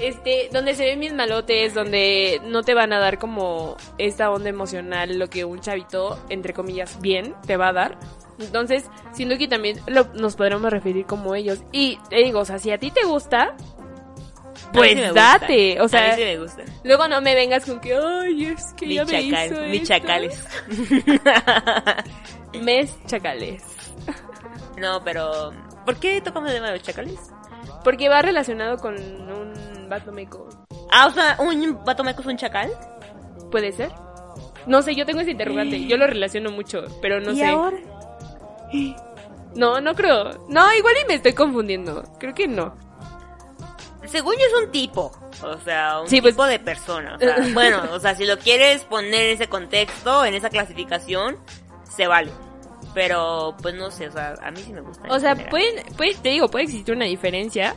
Este, 0.00 0.48
donde 0.52 0.74
se 0.76 0.84
ven 0.84 1.00
bien 1.00 1.16
malotes, 1.16 1.74
donde 1.74 2.40
no 2.44 2.62
te 2.62 2.72
van 2.72 2.92
a 2.92 3.00
dar 3.00 3.18
como 3.18 3.76
esta 3.98 4.30
onda 4.30 4.48
emocional, 4.48 5.18
lo 5.18 5.28
que 5.28 5.44
un 5.44 5.58
chavito, 5.60 6.20
entre 6.28 6.54
comillas, 6.54 7.00
bien, 7.00 7.34
te 7.48 7.56
va 7.56 7.70
a 7.70 7.72
dar. 7.72 7.98
Entonces, 8.38 8.84
siento 9.12 9.36
que 9.38 9.48
también 9.48 9.80
lo- 9.88 10.04
nos 10.14 10.36
podremos 10.36 10.70
referir 10.70 11.04
como 11.04 11.34
ellos. 11.34 11.64
Y 11.72 11.98
te 12.10 12.16
digo, 12.18 12.38
o 12.40 12.44
sea, 12.44 12.60
si 12.60 12.70
a 12.70 12.78
ti 12.78 12.92
te 12.92 13.04
gusta, 13.06 13.56
pues 14.72 14.90
sí 14.90 14.96
me 14.96 15.06
gusta. 15.10 15.38
date. 15.38 15.80
O 15.80 15.84
a 15.84 15.88
sea, 15.88 16.08
mí 16.08 16.14
sí 16.16 16.24
me 16.24 16.38
gustan. 16.38 16.64
luego 16.84 17.08
no 17.08 17.20
me 17.20 17.34
vengas 17.34 17.64
con 17.64 17.80
que, 17.80 17.94
ay, 17.94 18.46
es 18.46 18.72
que 18.74 18.86
Mi 18.86 18.94
ya 18.94 19.04
me 19.04 19.10
chacal, 19.30 19.46
hizo 19.52 19.60
mi 19.62 19.76
esto". 19.76 19.86
chacales. 19.88 20.46
Mes 22.62 22.96
chacales. 23.06 23.62
no, 24.78 25.02
pero 25.04 25.52
¿por 25.84 25.96
qué 25.96 26.20
tocamos 26.20 26.48
el 26.50 26.56
tema 26.56 26.68
de 26.68 26.74
los 26.78 26.82
chacales? 26.82 27.18
Porque 27.84 28.08
va 28.08 28.22
relacionado 28.22 28.78
con 28.78 28.94
un 28.96 29.88
vato 29.88 30.12
meco. 30.12 30.48
Ah, 30.90 31.06
o 31.06 31.10
sea, 31.10 31.36
un 31.38 31.84
vato 31.84 32.04
meco 32.04 32.20
es 32.22 32.26
un 32.26 32.36
chacal. 32.36 32.70
¿Puede 33.50 33.72
ser? 33.72 33.90
No 34.66 34.82
sé, 34.82 34.94
yo 34.94 35.06
tengo 35.06 35.20
ese 35.20 35.30
interrogante. 35.30 35.86
Yo 35.86 35.96
lo 35.96 36.06
relaciono 36.06 36.50
mucho, 36.50 36.84
pero 37.00 37.20
no 37.20 37.32
¿Y 37.32 37.36
sé. 37.36 37.46
ahora? 37.46 37.76
No, 39.54 39.80
no 39.80 39.94
creo. 39.94 40.46
No, 40.50 40.72
igual 40.74 40.94
y 41.02 41.08
me 41.08 41.14
estoy 41.14 41.32
confundiendo. 41.32 42.04
Creo 42.20 42.34
que 42.34 42.46
no. 42.46 42.74
Según 44.06 44.34
yo 44.34 44.46
es 44.46 44.64
un 44.64 44.70
tipo, 44.70 45.10
o 45.42 45.58
sea, 45.58 46.00
un 46.00 46.08
Sí, 46.08 46.20
pues- 46.20 46.34
tipo 46.34 46.46
de 46.46 46.58
persona. 46.58 47.16
O 47.16 47.18
sea, 47.18 47.36
bueno, 47.54 47.82
o 47.92 47.98
sea, 48.00 48.14
si 48.14 48.24
lo 48.26 48.38
quieres 48.38 48.84
poner 48.84 49.14
en 49.26 49.34
ese 49.34 49.48
contexto, 49.48 50.24
en 50.24 50.34
esa 50.34 50.50
clasificación, 50.50 51.36
se 51.84 52.06
vale. 52.06 52.30
Pero, 52.94 53.54
pues 53.60 53.74
no 53.74 53.90
sé, 53.90 54.08
o 54.08 54.12
sea, 54.12 54.34
a 54.42 54.50
mí 54.50 54.60
sí 54.64 54.72
me 54.72 54.80
gusta. 54.80 55.06
O 55.10 55.18
sea, 55.20 55.30
general. 55.32 55.50
pueden, 55.50 55.84
puede, 55.96 56.14
te 56.14 56.30
digo, 56.30 56.48
puede 56.48 56.64
existir 56.64 56.94
una 56.94 57.04
diferencia. 57.04 57.74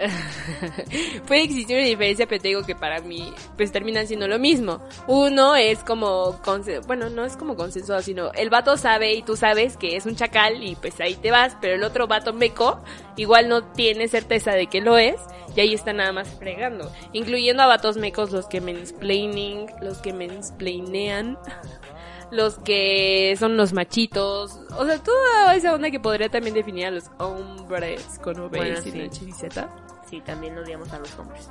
puede 1.26 1.42
existir 1.42 1.76
una 1.76 1.86
diferencia, 1.86 2.26
pero 2.26 2.42
te 2.42 2.48
digo 2.48 2.62
que 2.62 2.74
para 2.74 3.00
mí, 3.00 3.32
pues 3.56 3.72
terminan 3.72 4.06
siendo 4.06 4.28
lo 4.28 4.38
mismo. 4.38 4.80
Uno 5.06 5.56
es 5.56 5.80
como, 5.84 6.40
bueno, 6.86 7.10
no 7.10 7.24
es 7.24 7.36
como 7.36 7.56
consensuado, 7.56 8.02
sino 8.02 8.32
el 8.32 8.50
vato 8.50 8.76
sabe 8.76 9.14
y 9.14 9.22
tú 9.22 9.36
sabes 9.36 9.76
que 9.76 9.96
es 9.96 10.06
un 10.06 10.16
chacal 10.16 10.62
y 10.62 10.76
pues 10.76 11.00
ahí 11.00 11.14
te 11.14 11.30
vas, 11.30 11.56
pero 11.60 11.74
el 11.74 11.84
otro 11.84 12.06
vato 12.06 12.32
meco 12.32 12.82
igual 13.16 13.48
no 13.48 13.64
tiene 13.64 14.08
certeza 14.08 14.52
de 14.52 14.66
que 14.66 14.80
lo 14.80 14.98
es 14.98 15.20
y 15.54 15.60
ahí 15.60 15.74
está 15.74 15.92
nada 15.92 16.12
más 16.12 16.28
fregando. 16.28 16.90
Incluyendo 17.12 17.62
a 17.62 17.66
vatos 17.66 17.96
mecos, 17.96 18.30
los 18.30 18.46
que 18.46 18.60
mansplaining, 18.60 19.66
los 19.82 19.98
que 19.98 20.12
mansplainean 20.12 21.38
los 22.30 22.58
que 22.58 23.34
son 23.38 23.56
los 23.56 23.72
machitos, 23.72 24.60
o 24.76 24.86
sea, 24.86 24.98
toda 25.02 25.54
esa 25.54 25.74
onda 25.74 25.90
que 25.90 25.98
podría 25.98 26.28
también 26.28 26.54
definir 26.54 26.86
a 26.86 26.90
los 26.90 27.04
hombres 27.18 28.20
con 28.22 28.38
V 28.38 28.56
Bueno, 28.56 28.78
y 28.84 28.90
sí. 28.90 29.00
H 29.00 29.24
y 29.24 29.32
Z. 29.32 29.68
Sí, 30.10 30.20
también 30.22 30.58
odiamos 30.58 30.92
a 30.92 30.98
los 30.98 31.16
hombres. 31.18 31.48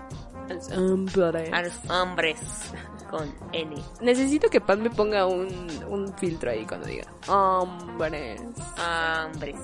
A 0.49 0.53
los 0.53 0.69
hombres. 0.71 1.53
A 1.53 1.61
los 1.61 1.73
hombres 1.89 2.37
con 3.09 3.33
N. 3.53 3.73
Necesito 4.01 4.49
que 4.49 4.59
Pan 4.59 4.83
me 4.83 4.89
ponga 4.89 5.25
un, 5.25 5.47
un 5.87 6.13
filtro 6.17 6.51
ahí 6.51 6.65
cuando 6.65 6.87
diga 6.87 7.05
hombres. 7.29 8.41
Hombres. 8.77 9.55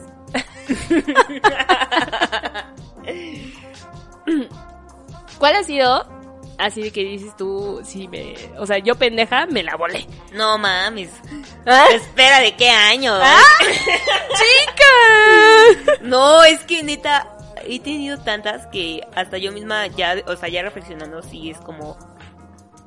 ¿Cuál 5.37 5.55
ha 5.55 5.63
sido? 5.63 6.07
Así 6.57 6.83
de 6.83 6.91
que 6.91 7.03
dices 7.03 7.35
tú, 7.35 7.81
sí, 7.83 8.07
me, 8.07 8.33
o 8.57 8.65
sea, 8.65 8.77
yo 8.77 8.95
pendeja 8.95 9.45
me 9.45 9.61
la 9.61 9.75
volé. 9.75 10.07
No 10.31 10.57
mames. 10.57 11.09
¿Ah? 11.65 11.87
Espera, 11.91 12.39
¿de 12.39 12.55
qué 12.55 12.69
año? 12.69 13.13
¡Chica! 14.37 15.99
No, 16.01 16.45
es 16.45 16.63
que 16.63 16.81
neta, 16.81 17.34
he 17.65 17.79
tenido 17.79 18.17
tantas 18.17 18.67
que 18.67 19.01
hasta 19.15 19.37
yo 19.37 19.51
misma 19.51 19.87
ya, 19.87 20.15
o 20.27 20.35
sea, 20.35 20.49
ya 20.49 20.61
reflexionando, 20.61 21.21
sí 21.21 21.49
es 21.49 21.57
como, 21.59 21.97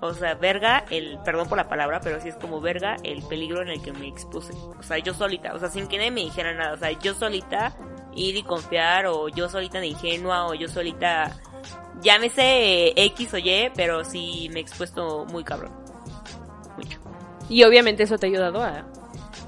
o 0.00 0.14
sea, 0.14 0.34
verga, 0.34 0.84
el, 0.90 1.18
perdón 1.24 1.48
por 1.48 1.58
la 1.58 1.68
palabra, 1.68 2.00
pero 2.00 2.20
sí 2.20 2.28
es 2.28 2.36
como 2.36 2.60
verga 2.60 2.96
el 3.02 3.22
peligro 3.22 3.62
en 3.62 3.68
el 3.68 3.82
que 3.82 3.92
me 3.92 4.06
expuse. 4.06 4.52
O 4.78 4.82
sea, 4.82 4.98
yo 4.98 5.12
solita, 5.14 5.54
o 5.54 5.58
sea, 5.58 5.68
sin 5.68 5.88
que 5.88 5.96
nadie 5.96 6.10
me 6.10 6.22
dijera 6.22 6.54
nada, 6.54 6.74
o 6.74 6.76
sea, 6.76 6.92
yo 6.92 7.14
solita 7.14 7.74
ir 8.14 8.36
y 8.36 8.42
confiar, 8.42 9.06
o 9.06 9.28
yo 9.28 9.48
solita 9.48 9.80
de 9.80 9.88
ingenua, 9.88 10.46
o 10.46 10.54
yo 10.54 10.68
solita, 10.68 11.36
llámese 12.00 12.92
X 12.96 13.34
o 13.34 13.38
Y, 13.38 13.70
pero 13.74 14.04
sí 14.04 14.48
me 14.52 14.60
he 14.60 14.62
expuesto 14.62 15.26
muy 15.26 15.44
cabrón. 15.44 15.72
Mucho. 16.76 17.00
Y 17.48 17.64
obviamente 17.64 18.04
eso 18.04 18.18
te 18.18 18.26
ha 18.26 18.30
ayudado 18.30 18.62
a... 18.62 18.84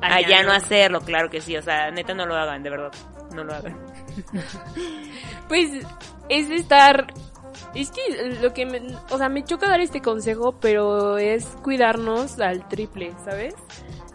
A 0.03 0.23
ya 0.23 0.43
no 0.43 0.53
hacerlo, 0.53 1.03
claro 1.03 1.29
que 1.29 1.43
sí, 1.43 1.57
o 1.59 1.63
sea, 1.63 1.91
neta 1.91 2.15
no 2.15 2.25
lo 2.25 2.35
hagan, 2.35 2.63
de 2.63 2.71
verdad, 2.71 2.91
no 3.35 3.45
lo 3.45 3.55
hagan. 3.55 3.79
Pues 5.49 5.71
es 6.29 6.51
estar... 6.51 7.07
Es 7.75 7.91
que 7.91 8.01
lo 8.41 8.53
que 8.53 8.67
me... 8.67 8.81
O 9.11 9.19
sea, 9.19 9.29
me 9.29 9.45
choca 9.45 9.69
dar 9.69 9.81
este 9.81 10.01
consejo, 10.01 10.59
pero 10.61 11.19
es 11.19 11.45
cuidarnos 11.63 12.39
al 12.41 12.69
triple, 12.69 13.13
¿sabes? 13.25 13.55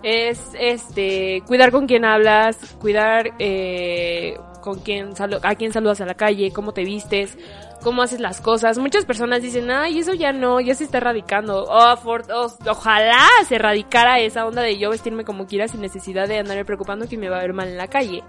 Es, 0.03 0.51
este, 0.60 1.41
cuidar 1.48 1.72
con 1.72 1.88
quién 1.88 2.05
hablas, 2.05 2.57
cuidar 2.79 3.34
eh, 3.39 4.38
con 4.62 4.79
quién 4.79 5.13
a 5.41 5.55
quién 5.55 5.74
saludas 5.74 6.01
a 6.01 6.05
la 6.05 6.15
calle, 6.15 6.51
cómo 6.51 6.74
te 6.74 6.84
vistes, 6.84 7.38
cómo 7.86 8.01
haces 8.01 8.20
las 8.20 8.42
cosas. 8.42 8.80
Muchas 8.80 9.06
personas 9.06 9.44
dicen, 9.44 9.70
ay, 9.70 10.00
eso 10.00 10.13
ya 10.13 10.34
no, 10.34 10.60
ya 10.60 10.74
se 10.74 10.84
está 10.84 10.98
erradicando. 10.98 11.63
Oh, 11.70 11.96
for- 11.98 12.25
oh, 12.34 12.51
ojalá 12.68 13.22
se 13.48 13.56
erradicara 13.56 14.20
esa 14.20 14.46
onda 14.48 14.63
de 14.63 14.77
yo 14.80 14.89
vestirme 14.89 15.24
como 15.24 15.46
quiera 15.46 15.68
sin 15.68 15.82
necesidad 15.82 16.27
de 16.27 16.39
andarme 16.39 16.65
preocupando 16.65 17.08
que 17.08 17.15
me 17.18 17.30
va 17.30 17.38
a 17.38 17.42
ver 17.42 17.54
mal 17.54 17.68
en 17.68 17.77
la 17.77 17.88
calle. 17.88 18.24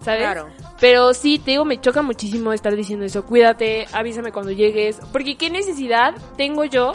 ¿Sabes? 0.00 0.22
Claro. 0.22 0.46
Pero 0.80 1.12
sí, 1.12 1.38
te 1.40 1.50
digo, 1.50 1.64
me 1.64 1.78
choca 1.80 2.00
muchísimo 2.02 2.52
estar 2.52 2.74
diciendo 2.74 3.04
eso. 3.04 3.26
Cuídate, 3.26 3.86
avísame 3.92 4.30
cuando 4.32 4.52
llegues. 4.52 4.98
Porque 5.12 5.36
qué 5.36 5.50
necesidad 5.50 6.14
tengo 6.38 6.64
yo 6.64 6.92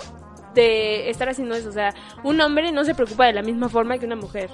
de 0.56 1.10
estar 1.10 1.28
haciendo 1.30 1.54
eso. 1.54 1.70
O 1.70 1.74
sea, 1.74 1.94
un 2.24 2.40
hombre 2.40 2.72
no 2.72 2.84
se 2.86 2.96
preocupa 2.96 3.26
de 3.28 3.34
la 3.34 3.42
misma 3.44 3.68
forma 3.70 3.98
que 4.00 4.06
una 4.06 4.16
mujer. 4.16 4.50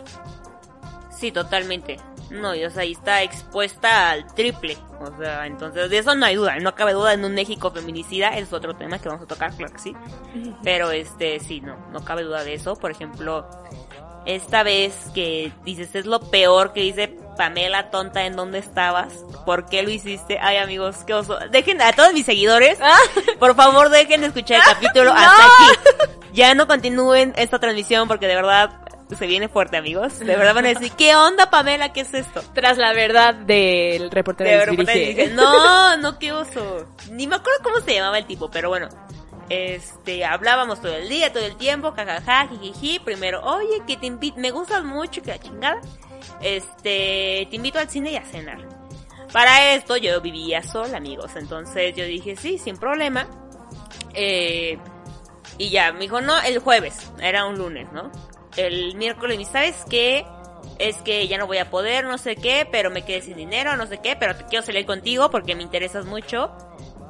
Sí, 1.21 1.31
totalmente. 1.31 1.99
No, 2.31 2.55
y 2.55 2.65
o 2.65 2.71
sea, 2.71 2.81
ahí 2.81 2.93
está 2.93 3.21
expuesta 3.21 4.09
al 4.09 4.33
triple. 4.33 4.75
O 4.99 5.15
sea, 5.19 5.45
entonces 5.45 5.87
de 5.87 5.99
eso 5.99 6.15
no 6.15 6.25
hay 6.25 6.35
duda. 6.35 6.57
No 6.59 6.73
cabe 6.73 6.93
duda 6.93 7.13
en 7.13 7.23
un 7.23 7.35
México 7.35 7.69
feminicida. 7.69 8.29
Es 8.29 8.51
otro 8.51 8.75
tema 8.75 8.97
que 8.97 9.07
vamos 9.07 9.25
a 9.25 9.27
tocar, 9.27 9.55
claro 9.55 9.71
que 9.71 9.79
sí. 9.79 9.95
Pero 10.63 10.89
este, 10.89 11.39
sí, 11.39 11.61
no, 11.61 11.77
no 11.91 12.03
cabe 12.03 12.23
duda 12.23 12.43
de 12.43 12.55
eso. 12.55 12.75
Por 12.75 12.89
ejemplo, 12.89 13.47
esta 14.25 14.63
vez 14.63 14.95
que 15.13 15.51
dices 15.63 15.93
es 15.93 16.07
lo 16.07 16.19
peor 16.31 16.73
que 16.73 16.81
dice 16.81 17.15
Pamela 17.37 17.91
tonta 17.91 18.25
en 18.25 18.35
dónde 18.35 18.57
estabas. 18.57 19.13
¿Por 19.45 19.67
qué 19.67 19.83
lo 19.83 19.91
hiciste? 19.91 20.39
Ay, 20.41 20.57
amigos, 20.57 21.03
qué 21.05 21.13
oso. 21.13 21.37
Dejen 21.51 21.83
a 21.83 21.93
todos 21.93 22.13
mis 22.13 22.25
seguidores, 22.25 22.79
por 23.37 23.55
favor, 23.55 23.89
dejen 23.89 24.21
de 24.21 24.27
escuchar 24.27 24.57
el 24.57 24.63
capítulo 24.73 25.11
hasta 25.11 25.45
aquí. 25.45 26.11
Ya 26.33 26.55
no 26.55 26.65
continúen 26.65 27.33
esta 27.35 27.59
transmisión 27.59 28.07
porque 28.07 28.25
de 28.25 28.35
verdad 28.35 28.80
se 29.15 29.27
viene 29.27 29.47
fuerte, 29.49 29.77
amigos. 29.77 30.19
De 30.19 30.25
verdad 30.25 30.53
van 30.53 30.65
a 30.65 30.69
decir, 30.69 30.91
¿qué 30.93 31.15
onda, 31.15 31.49
Pamela? 31.49 31.93
¿Qué 31.93 32.01
es 32.01 32.13
esto? 32.13 32.41
Tras 32.53 32.77
la 32.77 32.93
verdad 32.93 33.33
del 33.35 34.11
reportero 34.11 34.49
De 34.49 34.57
del 34.57 34.67
repente 34.67 34.93
dirige. 34.93 35.21
dije, 35.23 35.33
no, 35.35 35.97
no, 35.97 36.19
qué 36.19 36.31
oso. 36.31 36.87
Ni 37.11 37.27
me 37.27 37.35
acuerdo 37.35 37.59
cómo 37.63 37.79
se 37.81 37.93
llamaba 37.93 38.17
el 38.17 38.25
tipo, 38.25 38.49
pero 38.51 38.69
bueno. 38.69 38.89
Este, 39.49 40.23
hablábamos 40.23 40.81
todo 40.81 40.95
el 40.95 41.09
día, 41.09 41.33
todo 41.33 41.45
el 41.45 41.57
tiempo, 41.57 41.91
jajaja, 41.91 42.47
jijiji. 42.47 42.99
Primero, 42.99 43.41
oye, 43.43 43.81
que 43.85 43.97
te 43.97 44.05
invito, 44.05 44.39
me 44.39 44.49
gustas 44.51 44.83
mucho, 44.83 45.21
que 45.21 45.31
la 45.31 45.39
chingada. 45.39 45.81
Este, 46.41 47.47
te 47.49 47.55
invito 47.55 47.79
al 47.79 47.89
cine 47.89 48.11
y 48.11 48.15
a 48.15 48.23
cenar. 48.23 48.59
Para 49.33 49.73
esto 49.73 49.97
yo 49.97 50.21
vivía 50.21 50.63
sola, 50.63 50.97
amigos. 50.97 51.31
Entonces 51.35 51.93
yo 51.95 52.05
dije, 52.05 52.35
sí, 52.35 52.57
sin 52.57 52.77
problema. 52.77 53.27
Eh, 54.13 54.77
y 55.57 55.69
ya, 55.69 55.91
me 55.91 55.99
dijo, 56.01 56.21
no, 56.21 56.39
el 56.41 56.59
jueves. 56.59 57.11
Era 57.19 57.45
un 57.45 57.57
lunes, 57.57 57.91
¿no? 57.91 58.11
El 58.57 58.95
miércoles, 58.95 59.39
¿y 59.39 59.45
sabes 59.45 59.85
qué? 59.89 60.25
Es 60.77 60.97
que 60.97 61.27
ya 61.27 61.37
no 61.37 61.47
voy 61.47 61.57
a 61.57 61.69
poder, 61.69 62.05
no 62.05 62.17
sé 62.17 62.35
qué, 62.35 62.67
pero 62.69 62.89
me 62.89 63.03
quedé 63.03 63.21
sin 63.21 63.37
dinero, 63.37 63.77
no 63.77 63.87
sé 63.87 63.99
qué, 63.99 64.15
pero 64.15 64.35
te 64.35 64.45
quiero 64.45 64.65
salir 64.65 64.85
contigo 64.85 65.29
porque 65.29 65.55
me 65.55 65.63
interesas 65.63 66.05
mucho. 66.05 66.51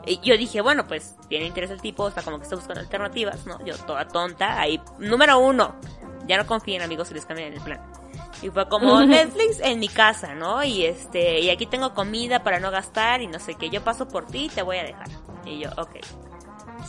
Y 0.05 0.19
yo 0.21 0.38
dije, 0.38 0.62
bueno, 0.62 0.88
pues 0.88 1.15
tiene 1.29 1.45
interés 1.45 1.69
el 1.69 1.81
tipo, 1.81 2.07
está 2.07 2.21
como 2.24 2.38
que 2.38 2.43
está 2.43 2.55
buscando 2.55 2.81
alternativas, 2.81 3.45
¿no? 3.45 3.63
Yo 3.65 3.77
toda 3.77 4.07
tonta, 4.07 4.60
ahí, 4.60 4.81
número 5.00 5.39
uno, 5.39 5.75
ya 6.27 6.38
no 6.38 6.48
confíen 6.48 6.81
amigos 6.81 7.07
si 7.07 7.13
les 7.13 7.25
cambian 7.25 7.53
el 7.53 7.62
plan. 7.62 7.79
Y 8.41 8.50
fue 8.50 8.67
como 8.67 9.01
Netflix 9.05 9.60
en 9.60 9.79
mi 9.79 9.88
casa, 9.88 10.33
¿no? 10.33 10.63
Y 10.63 10.86
este, 10.86 11.39
y 11.39 11.50
aquí 11.50 11.65
tengo 11.65 11.93
comida 11.93 12.43
para 12.43 12.60
no 12.60 12.71
gastar 12.71 13.21
y 13.21 13.27
no 13.27 13.39
sé 13.39 13.55
qué, 13.55 13.69
yo 13.69 13.83
paso 13.83 14.07
por 14.07 14.25
ti 14.25 14.45
y 14.45 14.50
te 14.50 14.63
voy 14.63 14.77
a 14.77 14.83
dejar. 14.83 15.07
Y 15.45 15.60
yo, 15.60 15.69
ok, 15.77 15.98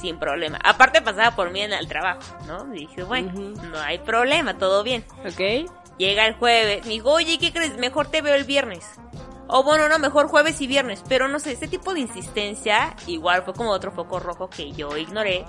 sin 0.00 0.18
problema. 0.18 0.58
Aparte 0.64 1.02
pasaba 1.02 1.34
por 1.36 1.50
mí 1.50 1.60
en 1.60 1.72
el 1.72 1.88
trabajo, 1.88 2.20
¿no? 2.46 2.74
Y 2.74 2.80
dije, 2.80 3.02
bueno, 3.02 3.32
no 3.32 3.80
hay 3.80 3.98
problema, 3.98 4.58
todo 4.58 4.82
bien. 4.82 5.04
¿Ok? 5.24 5.70
Llega 5.98 6.26
el 6.26 6.34
jueves, 6.34 6.84
me 6.84 6.92
dijo, 6.92 7.10
oye, 7.10 7.38
¿qué 7.38 7.52
crees? 7.52 7.76
Mejor 7.76 8.08
te 8.08 8.22
veo 8.22 8.34
el 8.34 8.44
viernes. 8.44 8.84
O 9.48 9.62
bueno, 9.62 9.88
no, 9.88 9.98
mejor 9.98 10.28
jueves 10.28 10.60
y 10.60 10.66
viernes. 10.66 11.04
Pero 11.08 11.28
no 11.28 11.38
sé, 11.38 11.52
ese 11.52 11.68
tipo 11.68 11.92
de 11.92 12.00
insistencia 12.00 12.96
igual 13.06 13.42
fue 13.42 13.54
como 13.54 13.70
otro 13.70 13.92
foco 13.92 14.18
rojo 14.18 14.48
que 14.48 14.72
yo 14.72 14.96
ignoré. 14.96 15.44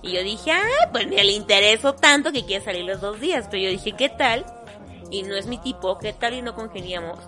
Y 0.00 0.12
yo 0.12 0.22
dije, 0.22 0.52
ah, 0.52 0.88
pues 0.90 1.06
me 1.06 1.22
le 1.22 1.32
intereso 1.32 1.94
tanto 1.94 2.32
que 2.32 2.44
quiere 2.44 2.64
salir 2.64 2.84
los 2.84 3.00
dos 3.00 3.20
días. 3.20 3.46
Pero 3.50 3.64
yo 3.64 3.70
dije, 3.70 3.92
¿qué 3.92 4.08
tal? 4.08 4.46
Y 5.10 5.22
no 5.22 5.36
es 5.36 5.46
mi 5.46 5.58
tipo, 5.58 5.98
¿qué 5.98 6.12
tal 6.12 6.34
y 6.34 6.42
no 6.42 6.54
congeniamos? 6.54 7.18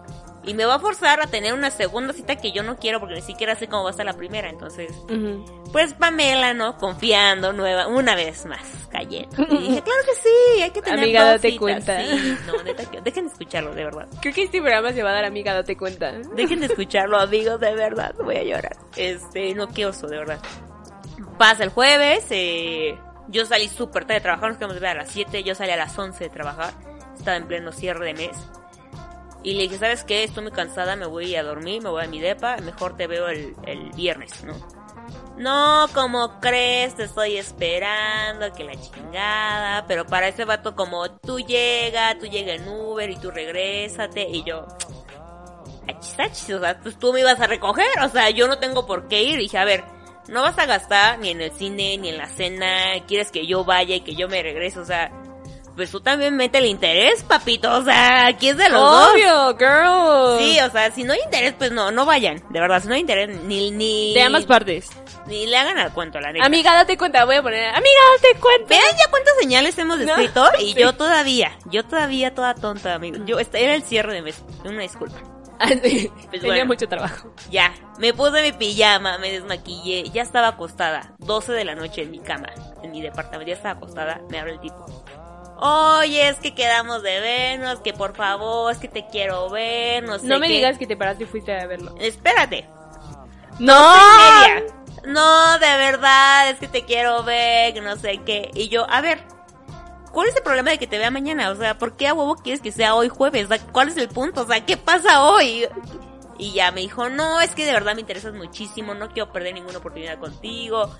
Y 0.47 0.55
me 0.55 0.65
va 0.67 0.75
a 0.75 0.79
forzar 0.79 1.21
a 1.23 1.27
tener 1.27 1.55
una 1.55 1.71
segunda 1.71 2.13
cita 2.13 2.37
que 2.37 2.53
yo 2.53 2.63
no 2.63 2.77
quiero 2.77 3.01
porque 3.01 3.15
ni 3.15 3.23
siquiera 3.23 3.55
sé 3.57 3.67
cómo 3.69 3.85
va 3.85 3.91
a 3.91 3.93
estar 3.93 4.05
la 4.05 4.13
primera. 4.13 4.51
Entonces, 4.51 4.93
pues 5.73 5.95
Pamela, 5.95 6.53
¿no? 6.55 6.77
Confiando 6.77 7.53
nueva, 7.53 7.87
una 7.87 8.15
vez 8.15 8.45
más, 8.47 8.61
cayendo. 8.91 9.43
Y 9.51 9.57
dije, 9.59 9.83
claro 9.85 10.01
que 10.05 10.15
sí, 10.23 10.63
hay 10.63 10.71
que 10.71 10.83
tener 10.83 11.01
Amiga, 11.01 11.21
dos 11.23 11.31
date 11.33 11.49
citas". 11.49 11.59
cuenta. 11.61 12.01
Sí, 12.05 12.39
no, 12.47 12.63
neta, 12.63 12.85
que- 12.91 13.01
dejen 13.01 13.27
de 13.27 13.33
escucharlo, 13.33 13.75
de 13.75 13.85
verdad. 13.85 14.07
Creo 14.21 14.35
que 14.35 14.43
este 14.45 14.61
programa 14.61 14.93
se 14.93 15.03
va 15.03 15.11
a 15.11 15.15
dar 15.15 15.25
amiga, 15.25 15.55
date 15.55 15.77
cuenta. 15.77 16.13
Dejen 16.37 16.61
de 16.61 16.67
escucharlo, 16.67 17.19
amigos, 17.19 17.59
de 17.61 17.75
verdad. 17.75 18.15
Voy 18.23 18.37
a 18.37 18.43
llorar. 18.43 18.77
Este, 18.97 19.55
no, 19.55 19.69
qué 19.69 19.87
oso, 19.87 20.07
de 20.09 20.19
verdad. 20.19 20.39
Pasa 21.39 21.65
el 21.65 21.71
jueves, 21.71 22.27
eh, 22.31 22.99
yo 23.29 23.45
salí 23.47 23.69
súper 23.69 24.03
tarde 24.05 24.15
de 24.15 24.21
trabajar, 24.21 24.51
nos 24.51 24.59
quedamos 24.59 24.83
a 24.83 24.95
las 24.95 25.09
7, 25.11 25.43
yo 25.43 25.55
salí 25.55 25.73
a 25.73 25.77
las 25.77 25.99
11 25.99 26.25
de 26.25 26.31
trabajar. 26.31 26.73
Estaba 27.17 27.37
en 27.37 27.47
pleno 27.49 27.73
cierre 27.73 28.05
de 28.07 28.15
mes. 28.15 28.37
Y 29.45 29.55
le 29.55 29.65
dije, 29.65 29.79
¿sabes 29.79 30.05
qué? 30.05 30.25
Estoy 30.25 30.43
muy 30.43 30.53
cansada, 30.53 30.97
me 30.97 31.07
voy 31.07 31.37
a 31.37 31.43
dormir, 31.43 31.83
me 31.83 31.91
voy 31.91 32.03
a 32.03 32.09
mi 32.09 32.19
depa, 32.19 32.57
mejor 32.57 32.97
te 32.97 33.07
veo 33.07 33.29
el, 33.29 33.55
el 33.67 33.91
viernes, 33.91 34.43
¿no? 34.43 34.55
No, 35.37 35.87
como 35.93 36.41
crees, 36.41 36.95
te 36.95 37.05
estoy 37.05 37.37
esperando, 37.37 38.53
que 38.53 38.65
la 38.65 38.75
chingada. 38.81 39.85
Pero 39.87 40.07
para 40.07 40.29
ese 40.29 40.45
vato, 40.45 40.75
como 40.75 41.11
tú 41.19 41.41
llega, 41.41 42.17
tú 42.19 42.27
llega 42.27 42.55
en 42.55 42.69
Uber 42.69 43.11
y 43.11 43.17
tú 43.17 43.31
regrésate. 43.31 44.29
Y 44.31 44.45
yo, 44.45 44.67
achis, 45.89 46.19
achis, 46.19 46.55
o 46.55 46.61
sea, 46.61 46.79
pues 46.81 46.99
tú 46.99 47.13
me 47.13 47.21
ibas 47.21 47.41
a 47.41 47.47
recoger, 47.47 47.87
o 48.03 48.09
sea, 48.09 48.31
yo 48.31 48.47
no 48.47 48.59
tengo 48.59 48.87
por 48.87 49.09
qué 49.09 49.25
ir. 49.25 49.39
Dije, 49.39 49.59
a 49.59 49.65
ver, 49.65 49.85
no 50.29 50.43
vas 50.43 50.59
a 50.59 50.67
gastar 50.67 51.19
ni 51.19 51.31
en 51.31 51.41
el 51.41 51.53
cine, 51.53 51.99
ni 51.99 52.11
en 52.11 52.19
la 52.19 52.29
cena, 52.29 53.05
quieres 53.07 53.31
que 53.31 53.47
yo 53.47 53.65
vaya 53.65 53.97
y 53.97 54.01
que 54.01 54.15
yo 54.15 54.29
me 54.29 54.43
regrese, 54.43 54.79
o 54.79 54.85
sea, 54.85 55.11
pues 55.77 55.91
tú 55.91 56.01
también 56.01 56.37
mete 56.37 56.59
el 56.59 56.67
interés, 56.67 57.23
papito, 57.25 57.73
o 57.79 57.83
sea, 57.85 58.27
aquí 58.27 58.49
es 58.51 58.57
de 58.57 58.69
los 58.69 58.81
dos. 58.81 59.11
Obvio, 59.13 59.57
girl. 59.59 60.39
Sí, 60.39 60.59
o 60.61 60.71
sea, 60.71 60.91
si 60.91 61.05
no 61.05 61.13
hay 61.13 61.21
interés, 61.25 61.55
pues 61.59 61.73
no, 61.73 61.91
no 61.91 62.05
vayan, 62.07 62.43
de 62.51 62.61
verdad, 62.61 62.81
si 62.81 62.89
no 62.89 62.95
hay 62.95 63.01
interés, 63.01 63.29
ni, 63.43 63.71
ni... 63.71 64.15
De 64.15 64.23
ambas 64.23 64.47
partes. 64.47 64.91
Ni 65.27 65.47
le 65.47 65.57
hagan 65.57 65.79
al 65.79 65.93
cuento, 65.93 66.21
la 66.21 66.33
neta. 66.33 66.45
Amiga, 66.45 66.75
date 66.75 66.97
cuenta, 66.99 67.25
voy 67.25 67.37
a 67.37 67.43
poner. 67.43 67.69
Amiga, 67.75 68.01
date 68.17 68.39
cuenta. 68.41 68.69
Vean 68.69 68.97
ya 68.99 69.11
cuántas 69.11 69.35
señales 69.41 69.79
hemos 69.79 69.99
No, 69.99 70.05
escrito 70.05 70.45
y 70.61 70.75
sí. 70.75 70.81
yo 70.81 70.93
todavía, 70.95 71.57
yo 71.67 71.85
todavía 71.85 72.35
toda 72.35 72.55
tonta, 72.55 72.95
amigo. 72.95 73.25
Yo, 73.25 73.39
este 73.39 73.65
era 73.65 73.75
el 73.75 73.83
cierre 73.83 74.13
de 74.15 74.23
mes, 74.23 74.43
una 74.65 74.83
disculpa. 74.83 75.17
Ah, 75.59 75.69
sí. 75.69 76.11
Pues 76.15 76.31
Tenía 76.41 76.49
bueno. 76.49 76.67
mucho 76.67 76.89
trabajo. 76.89 77.33
Ya, 77.51 77.73
me 77.99 78.13
puse 78.13 78.43
mi 78.43 78.53
pijama, 78.53 79.19
me 79.19 79.31
desmaquillé, 79.31 80.11
ya 80.11 80.23
estaba 80.23 80.49
acostada, 80.49 81.15
12 81.21 81.53
de 81.53 81.65
la 81.65 81.75
noche 81.75 82.03
en 82.03 82.11
mi 82.11 82.19
cama, 82.19 82.49
en 82.83 82.91
mi 82.91 83.01
departamento, 83.01 83.49
ya 83.49 83.55
estaba 83.57 83.77
acostada, 83.77 84.21
me 84.31 84.39
abre 84.41 84.53
el 84.55 84.61
tipo. 84.61 84.85
Oye, 85.57 86.29
es 86.29 86.37
que 86.37 86.55
quedamos 86.55 87.03
de 87.03 87.21
vernos, 87.21 87.81
que 87.81 87.93
por 87.93 88.15
favor, 88.17 88.73
es 88.73 88.79
que 88.79 88.89
te 88.89 89.07
quiero 89.07 89.49
ver, 89.51 90.03
no 90.05 90.19
sé 90.19 90.27
No 90.27 90.39
me 90.39 90.49
qué". 90.49 90.55
digas 90.55 90.79
que 90.79 90.87
te 90.87 90.97
paraste 90.97 91.25
y 91.25 91.27
fuiste 91.27 91.57
a 91.59 91.67
verlo. 91.67 91.95
Espérate, 92.01 92.67
¡No! 93.59 93.95
No, 95.07 95.59
de 95.59 95.77
verdad, 95.77 96.51
es 96.51 96.59
que 96.59 96.67
te 96.69 96.85
quiero 96.85 97.23
ver, 97.25 97.75
que 97.75 97.81
no 97.81 97.95
sé 97.97 98.21
qué. 98.25 98.51
Y 98.55 98.69
yo, 98.69 98.87
a 98.91 99.01
ver, 99.03 99.21
¿cuál 100.13 100.29
es 100.29 100.37
el 100.37 100.43
problema 100.43 100.71
de 100.71 100.79
que 100.79 100.87
te 100.87 100.99
vea 100.99 101.11
mañana? 101.11 101.51
O 101.51 101.55
sea, 101.57 101.79
¿por 101.79 101.95
qué 101.97 102.09
a 102.09 102.15
huevo 102.15 102.37
quieres 102.37 102.61
que 102.63 102.73
sea 102.73 102.95
hoy 102.95 103.09
jueves? 103.11 103.47
¿cuál 103.71 103.89
es 103.89 103.97
el 103.99 104.09
punto? 104.09 104.43
O 104.43 104.47
sea, 104.47 104.65
¿qué 104.65 104.77
pasa 104.77 105.23
hoy? 105.25 105.69
Y 106.39 106.53
ya 106.53 106.73
me 106.73 106.81
dijo, 106.81 107.09
no, 107.09 107.41
es 107.41 107.55
que 107.55 107.65
de 107.65 107.73
verdad 107.73 107.95
me 107.95 108.01
interesas 108.01 108.35
muchísimo, 108.35 108.95
no 108.95 109.09
quiero 109.11 109.33
perder 109.33 109.55
ninguna 109.55 109.79
oportunidad 109.79 110.19
contigo. 110.19 110.93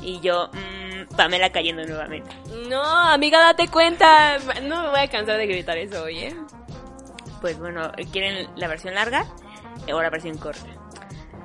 Y 0.00 0.20
yo, 0.20 0.48
mmm, 0.52 1.14
Pamela 1.16 1.50
cayendo 1.50 1.84
nuevamente. 1.84 2.30
No, 2.68 2.82
amiga, 2.82 3.38
date 3.40 3.68
cuenta. 3.68 4.38
No 4.62 4.82
me 4.84 4.88
voy 4.90 5.00
a 5.00 5.08
cansar 5.08 5.36
de 5.36 5.46
gritar 5.46 5.76
eso, 5.76 6.02
oye. 6.04 6.34
Pues 7.40 7.58
bueno, 7.58 7.92
¿quieren 8.12 8.48
la 8.56 8.66
versión 8.68 8.94
larga 8.94 9.26
o 9.92 10.02
la 10.02 10.10
versión 10.10 10.38
corta? 10.38 10.66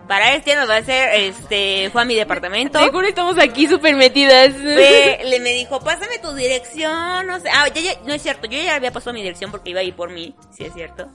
Para 0.07 0.33
este 0.33 0.55
nos 0.55 0.69
va 0.69 0.77
a 0.77 0.83
ser, 0.83 1.13
este, 1.15 1.89
fue 1.91 2.01
a 2.01 2.05
mi 2.05 2.15
departamento. 2.15 2.77
Seguro 2.79 3.07
estamos 3.07 3.37
aquí 3.39 3.67
súper 3.67 3.95
metidas. 3.95 4.51
Fue- 4.53 5.19
le 5.25 5.39
me 5.39 5.51
dijo, 5.53 5.79
pásame 5.79 6.17
tu 6.19 6.33
dirección, 6.33 7.25
no 7.27 7.39
sé. 7.39 7.49
Ah, 7.53 7.67
ya, 7.69 7.79
ya, 7.81 7.91
no 8.05 8.13
es 8.13 8.21
cierto, 8.21 8.47
yo 8.47 8.57
ya 8.61 8.75
había 8.75 8.91
pasado 8.91 9.13
mi 9.13 9.21
dirección 9.21 9.49
porque 9.51 9.69
iba 9.69 9.79
a 9.79 9.83
ir 9.83 9.95
por 9.95 10.09
mí, 10.09 10.35
sí 10.51 10.65
es 10.65 10.73
cierto. 10.73 11.09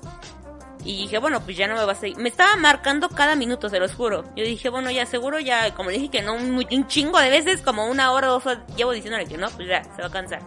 Y 0.84 1.02
dije, 1.02 1.18
bueno, 1.18 1.40
pues 1.40 1.56
ya 1.56 1.66
no 1.66 1.74
me 1.74 1.84
vas 1.84 2.02
a 2.02 2.06
ir. 2.06 2.16
Me 2.16 2.28
estaba 2.28 2.56
marcando 2.56 3.08
cada 3.08 3.34
minuto, 3.36 3.68
se 3.68 3.78
los 3.78 3.94
juro. 3.94 4.24
Yo 4.36 4.44
dije, 4.44 4.68
bueno, 4.68 4.90
ya 4.90 5.06
seguro 5.06 5.38
ya, 5.38 5.74
como 5.74 5.90
le 5.90 5.98
dije 5.98 6.10
que 6.10 6.22
no, 6.22 6.34
un, 6.34 6.86
chingo 6.86 7.18
de 7.18 7.30
veces, 7.30 7.60
como 7.62 7.86
una 7.86 8.12
hora 8.12 8.28
o 8.28 8.32
dos 8.34 8.46
horas, 8.46 8.60
llevo 8.76 8.92
diciéndole 8.92 9.26
que 9.26 9.36
no, 9.36 9.48
pues 9.50 9.68
ya, 9.68 9.82
se 9.96 10.02
va 10.02 10.08
a 10.08 10.10
cansar. 10.10 10.42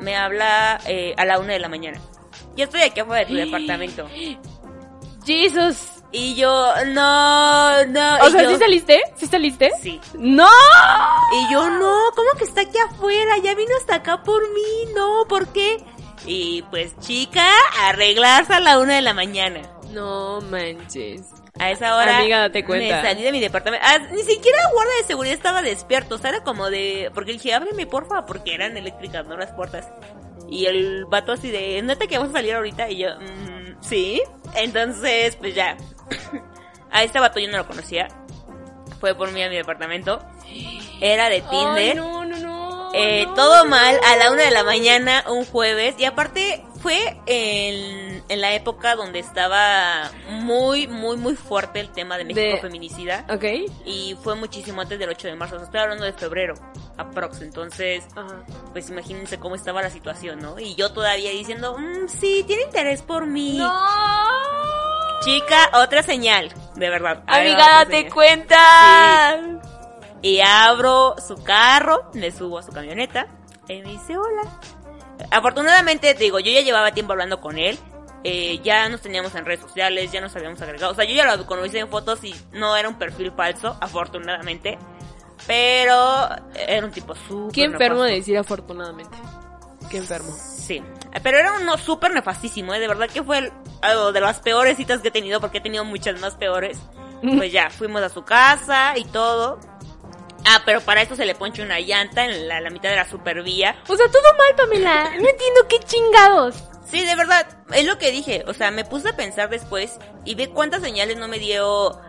Me 0.00 0.16
habla 0.16 0.80
eh, 0.86 1.14
a 1.16 1.24
la 1.24 1.38
una 1.38 1.52
de 1.52 1.60
la 1.60 1.68
mañana. 1.68 2.00
Yo 2.56 2.64
estoy 2.64 2.82
aquí 2.82 3.00
afuera 3.00 3.20
de 3.20 3.26
tu 3.26 3.34
departamento. 3.50 4.08
Jesus. 5.24 5.90
Y 6.16 6.36
yo, 6.36 6.72
no, 6.86 7.86
no. 7.86 8.16
O 8.22 8.28
y 8.28 8.30
sea, 8.30 8.44
yo, 8.44 8.50
¿sí 8.50 8.56
saliste? 8.56 9.02
¿Sí 9.16 9.26
saliste? 9.26 9.72
Sí. 9.82 10.00
¡No! 10.16 10.46
Y 10.46 11.52
yo, 11.52 11.68
no, 11.70 11.92
¿cómo 12.14 12.30
que 12.38 12.44
está 12.44 12.60
aquí 12.60 12.78
afuera? 12.78 13.36
Ya 13.42 13.56
vino 13.56 13.72
hasta 13.80 13.96
acá 13.96 14.22
por 14.22 14.40
mí, 14.52 14.92
no, 14.94 15.24
¿por 15.28 15.48
qué? 15.48 15.84
Y 16.26 16.62
pues, 16.70 16.98
chica, 17.00 17.46
arreglarse 17.82 18.54
a 18.54 18.60
la 18.60 18.78
una 18.78 18.94
de 18.94 19.02
la 19.02 19.14
mañana. 19.14 19.60
No 19.92 20.40
manches. 20.40 21.22
A 21.58 21.70
esa 21.70 21.94
hora 21.96 22.18
Amiga, 22.18 22.40
date 22.40 22.64
cuenta. 22.64 22.96
me 22.96 23.02
salí 23.08 23.22
de 23.22 23.30
mi 23.30 23.38
departamento. 23.40 23.86
Ah, 23.88 23.98
ni 24.10 24.22
siquiera 24.24 24.58
el 24.66 24.72
guardia 24.74 24.94
de 25.02 25.06
seguridad 25.06 25.34
estaba 25.34 25.62
despierto. 25.62 26.16
O 26.16 26.18
sea, 26.18 26.30
era 26.30 26.42
como 26.42 26.68
de... 26.68 27.10
Porque 27.14 27.32
dije, 27.32 27.54
ábreme 27.54 27.86
porfa, 27.86 28.26
porque 28.26 28.54
eran 28.54 28.76
eléctricas, 28.76 29.24
no 29.26 29.36
las 29.36 29.52
puertas. 29.52 29.86
Y 30.50 30.66
el 30.66 31.04
vato 31.04 31.30
así 31.32 31.50
de, 31.50 31.80
¿neta 31.82 32.06
que 32.08 32.18
vamos 32.18 32.34
a 32.34 32.38
salir 32.38 32.54
ahorita? 32.54 32.90
Y 32.90 32.96
yo, 32.98 33.08
"Mm, 33.20 33.76
sí. 33.82 34.20
Entonces, 34.56 35.36
pues 35.36 35.54
ya. 35.54 35.76
a 36.90 37.04
este 37.04 37.20
vato 37.20 37.38
yo 37.38 37.48
no 37.48 37.58
lo 37.58 37.66
conocía. 37.68 38.08
Fue 38.98 39.14
por 39.14 39.30
mí 39.30 39.42
a 39.42 39.48
mi 39.48 39.56
departamento. 39.56 40.20
Era 41.00 41.28
de 41.28 41.40
Tinder. 41.42 41.76
Ay, 41.90 41.94
no, 41.94 42.24
no, 42.24 42.36
no. 42.38 42.43
Eh, 42.96 43.26
todo 43.34 43.64
mal 43.66 43.98
a 44.04 44.16
la 44.16 44.30
una 44.30 44.42
de 44.44 44.50
la 44.50 44.62
mañana 44.64 45.24
un 45.28 45.44
jueves 45.44 45.94
y 45.98 46.04
aparte 46.04 46.64
fue 46.80 47.18
en, 47.26 48.22
en 48.28 48.40
la 48.40 48.54
época 48.54 48.94
donde 48.94 49.18
estaba 49.18 50.10
muy 50.28 50.86
muy 50.86 51.16
muy 51.16 51.34
fuerte 51.34 51.80
el 51.80 51.90
tema 51.90 52.16
de 52.18 52.24
México 52.24 52.56
De- 52.56 52.60
feminicida 52.60 53.24
Ok. 53.30 53.44
y 53.84 54.16
fue 54.22 54.34
muchísimo 54.36 54.80
antes 54.82 54.98
del 54.98 55.08
8 55.10 55.28
de 55.28 55.34
marzo, 55.34 55.56
o 55.56 55.58
sea, 55.58 55.64
estoy 55.66 55.80
hablando 55.80 56.04
de 56.04 56.12
febrero 56.12 56.54
aprox, 56.96 57.40
entonces 57.40 58.04
Ajá. 58.14 58.44
pues 58.72 58.88
imagínense 58.90 59.38
cómo 59.38 59.54
estaba 59.56 59.82
la 59.82 59.90
situación, 59.90 60.40
¿no? 60.40 60.58
Y 60.60 60.74
yo 60.76 60.92
todavía 60.92 61.30
diciendo, 61.30 61.76
"Mm, 61.78 62.06
sí, 62.08 62.44
tiene 62.46 62.62
interés 62.64 63.02
por 63.02 63.26
mí. 63.26 63.56
¡No! 63.58 63.72
Chica, 65.24 65.70
otra 65.72 66.02
señal, 66.02 66.52
de 66.76 66.90
verdad. 66.90 67.22
Amiga, 67.26 67.66
date 67.78 67.96
señal. 67.96 68.12
cuenta. 68.12 69.53
Y 70.24 70.40
abro 70.40 71.14
su 71.26 71.42
carro, 71.42 72.10
me 72.14 72.30
subo 72.30 72.58
a 72.58 72.62
su 72.62 72.72
camioneta 72.72 73.26
y 73.68 73.82
me 73.82 73.90
dice 73.90 74.16
hola. 74.16 74.58
Afortunadamente, 75.30 76.14
digo, 76.14 76.40
yo 76.40 76.50
ya 76.50 76.60
llevaba 76.62 76.92
tiempo 76.92 77.12
hablando 77.12 77.40
con 77.40 77.58
él. 77.58 77.78
eh, 78.26 78.58
ya 78.64 78.88
nos 78.88 79.02
teníamos 79.02 79.34
en 79.34 79.44
redes 79.44 79.60
sociales, 79.60 80.10
ya 80.10 80.22
nos 80.22 80.34
habíamos 80.34 80.60
agregado. 80.62 80.92
O 80.92 80.94
sea, 80.94 81.04
yo 81.04 81.14
ya 81.14 81.36
lo 81.36 81.44
conocí 81.44 81.76
en 81.76 81.88
fotos 81.90 82.24
y 82.24 82.34
no 82.52 82.74
era 82.74 82.88
un 82.88 82.94
perfil 82.98 83.32
falso, 83.32 83.76
afortunadamente. 83.82 84.78
Pero 85.46 86.28
era 86.66 86.86
un 86.86 86.90
tipo 86.92 87.14
súper. 87.14 87.52
Qué 87.52 87.64
enfermo 87.64 87.96
nefasto. 87.96 88.04
de 88.04 88.12
decir 88.14 88.38
afortunadamente. 88.38 89.16
Qué 89.90 89.98
enfermo. 89.98 90.34
Sí, 90.34 90.82
pero 91.22 91.36
era 91.38 91.52
uno 91.60 91.76
súper 91.76 92.14
nefastísimo, 92.14 92.72
¿eh? 92.72 92.78
de 92.80 92.88
verdad 92.88 93.10
que 93.12 93.22
fue 93.22 93.38
el- 93.38 93.52
algo 93.82 94.10
de 94.12 94.20
las 94.22 94.38
peores 94.40 94.78
citas 94.78 95.00
que 95.02 95.08
he 95.08 95.10
tenido, 95.10 95.38
porque 95.40 95.58
he 95.58 95.60
tenido 95.60 95.84
muchas 95.84 96.18
más 96.20 96.34
peores. 96.36 96.78
Pues 97.36 97.52
ya, 97.52 97.70
fuimos 97.70 98.02
a 98.02 98.10
su 98.10 98.22
casa 98.22 98.98
y 98.98 99.04
todo. 99.06 99.58
Ah, 100.46 100.62
pero 100.64 100.80
para 100.80 101.02
esto 101.02 101.16
se 101.16 101.24
le 101.24 101.34
ponche 101.34 101.62
una 101.62 101.80
llanta 101.80 102.24
en 102.24 102.48
la, 102.48 102.60
la 102.60 102.70
mitad 102.70 102.90
de 102.90 102.96
la 102.96 103.08
supervía. 103.08 103.76
O 103.88 103.96
sea, 103.96 104.06
todo 104.08 104.22
mal, 104.36 104.54
Pamela. 104.56 105.04
No 105.04 105.28
entiendo 105.28 105.66
qué 105.68 105.78
chingados. 105.80 106.64
Sí, 106.86 107.04
de 107.04 107.16
verdad, 107.16 107.46
es 107.72 107.86
lo 107.86 107.98
que 107.98 108.10
dije. 108.10 108.44
O 108.46 108.54
sea, 108.54 108.70
me 108.70 108.84
puse 108.84 109.08
a 109.08 109.16
pensar 109.16 109.48
después 109.48 109.98
y 110.24 110.34
ve 110.34 110.50
cuántas 110.50 110.82
señales 110.82 111.16
no 111.16 111.28
me 111.28 111.38
dio, 111.38 112.00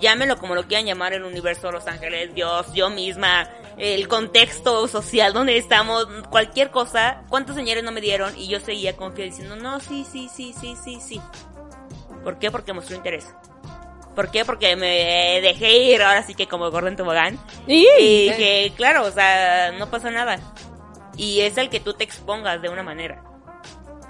llámelo 0.00 0.38
como 0.38 0.54
lo 0.54 0.66
quieran 0.66 0.86
llamar, 0.86 1.12
el 1.12 1.24
universo, 1.24 1.70
Los 1.70 1.86
Ángeles, 1.86 2.34
Dios, 2.34 2.72
yo 2.72 2.90
misma, 2.90 3.48
el 3.76 4.08
contexto 4.08 4.88
social 4.88 5.32
donde 5.32 5.58
estamos, 5.58 6.06
cualquier 6.30 6.70
cosa, 6.70 7.22
cuántas 7.28 7.56
señales 7.56 7.84
no 7.84 7.92
me 7.92 8.00
dieron 8.00 8.36
y 8.36 8.48
yo 8.48 8.58
seguía 8.58 8.96
confiada 8.96 9.30
diciendo, 9.30 9.56
no, 9.56 9.80
sí, 9.80 10.06
sí, 10.10 10.28
sí, 10.34 10.54
sí, 10.58 10.76
sí, 10.82 10.98
sí. 11.00 11.20
¿Por 12.24 12.38
qué? 12.38 12.50
Porque 12.50 12.72
mostró 12.72 12.96
interés. 12.96 13.26
¿Por 14.14 14.30
qué? 14.30 14.44
Porque 14.44 14.76
me 14.76 15.40
dejé 15.40 15.72
ir 15.78 16.02
ahora 16.02 16.22
sí 16.22 16.34
que 16.34 16.46
como 16.46 16.70
gordo 16.70 16.88
en 16.88 16.96
tobogán. 16.96 17.38
Y, 17.66 17.86
Y 17.98 18.28
dije, 18.28 18.72
claro, 18.76 19.04
o 19.04 19.10
sea, 19.10 19.72
no 19.72 19.90
pasa 19.90 20.10
nada. 20.10 20.38
Y 21.16 21.40
es 21.40 21.56
el 21.56 21.70
que 21.70 21.80
tú 21.80 21.94
te 21.94 22.04
expongas 22.04 22.60
de 22.60 22.68
una 22.68 22.82
manera. 22.82 23.22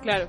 Claro. 0.03 0.29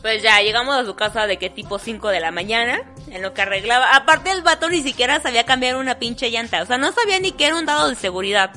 Pues 0.00 0.20
ya, 0.22 0.40
llegamos 0.40 0.76
a 0.76 0.84
su 0.84 0.96
casa 0.96 1.28
de 1.28 1.36
que 1.36 1.50
tipo 1.50 1.78
5 1.78 2.08
de 2.08 2.18
la 2.18 2.32
mañana, 2.32 2.82
en 3.08 3.22
lo 3.22 3.32
que 3.32 3.42
arreglaba. 3.42 3.94
Aparte 3.94 4.32
el 4.32 4.42
vato 4.42 4.68
ni 4.68 4.82
siquiera 4.82 5.20
sabía 5.20 5.44
cambiar 5.44 5.76
una 5.76 5.98
pinche 6.00 6.30
llanta, 6.30 6.62
o 6.62 6.66
sea, 6.66 6.78
no 6.78 6.90
sabía 6.90 7.20
ni 7.20 7.30
que 7.30 7.46
era 7.46 7.56
un 7.56 7.66
dado 7.66 7.88
de 7.88 7.94
seguridad. 7.94 8.50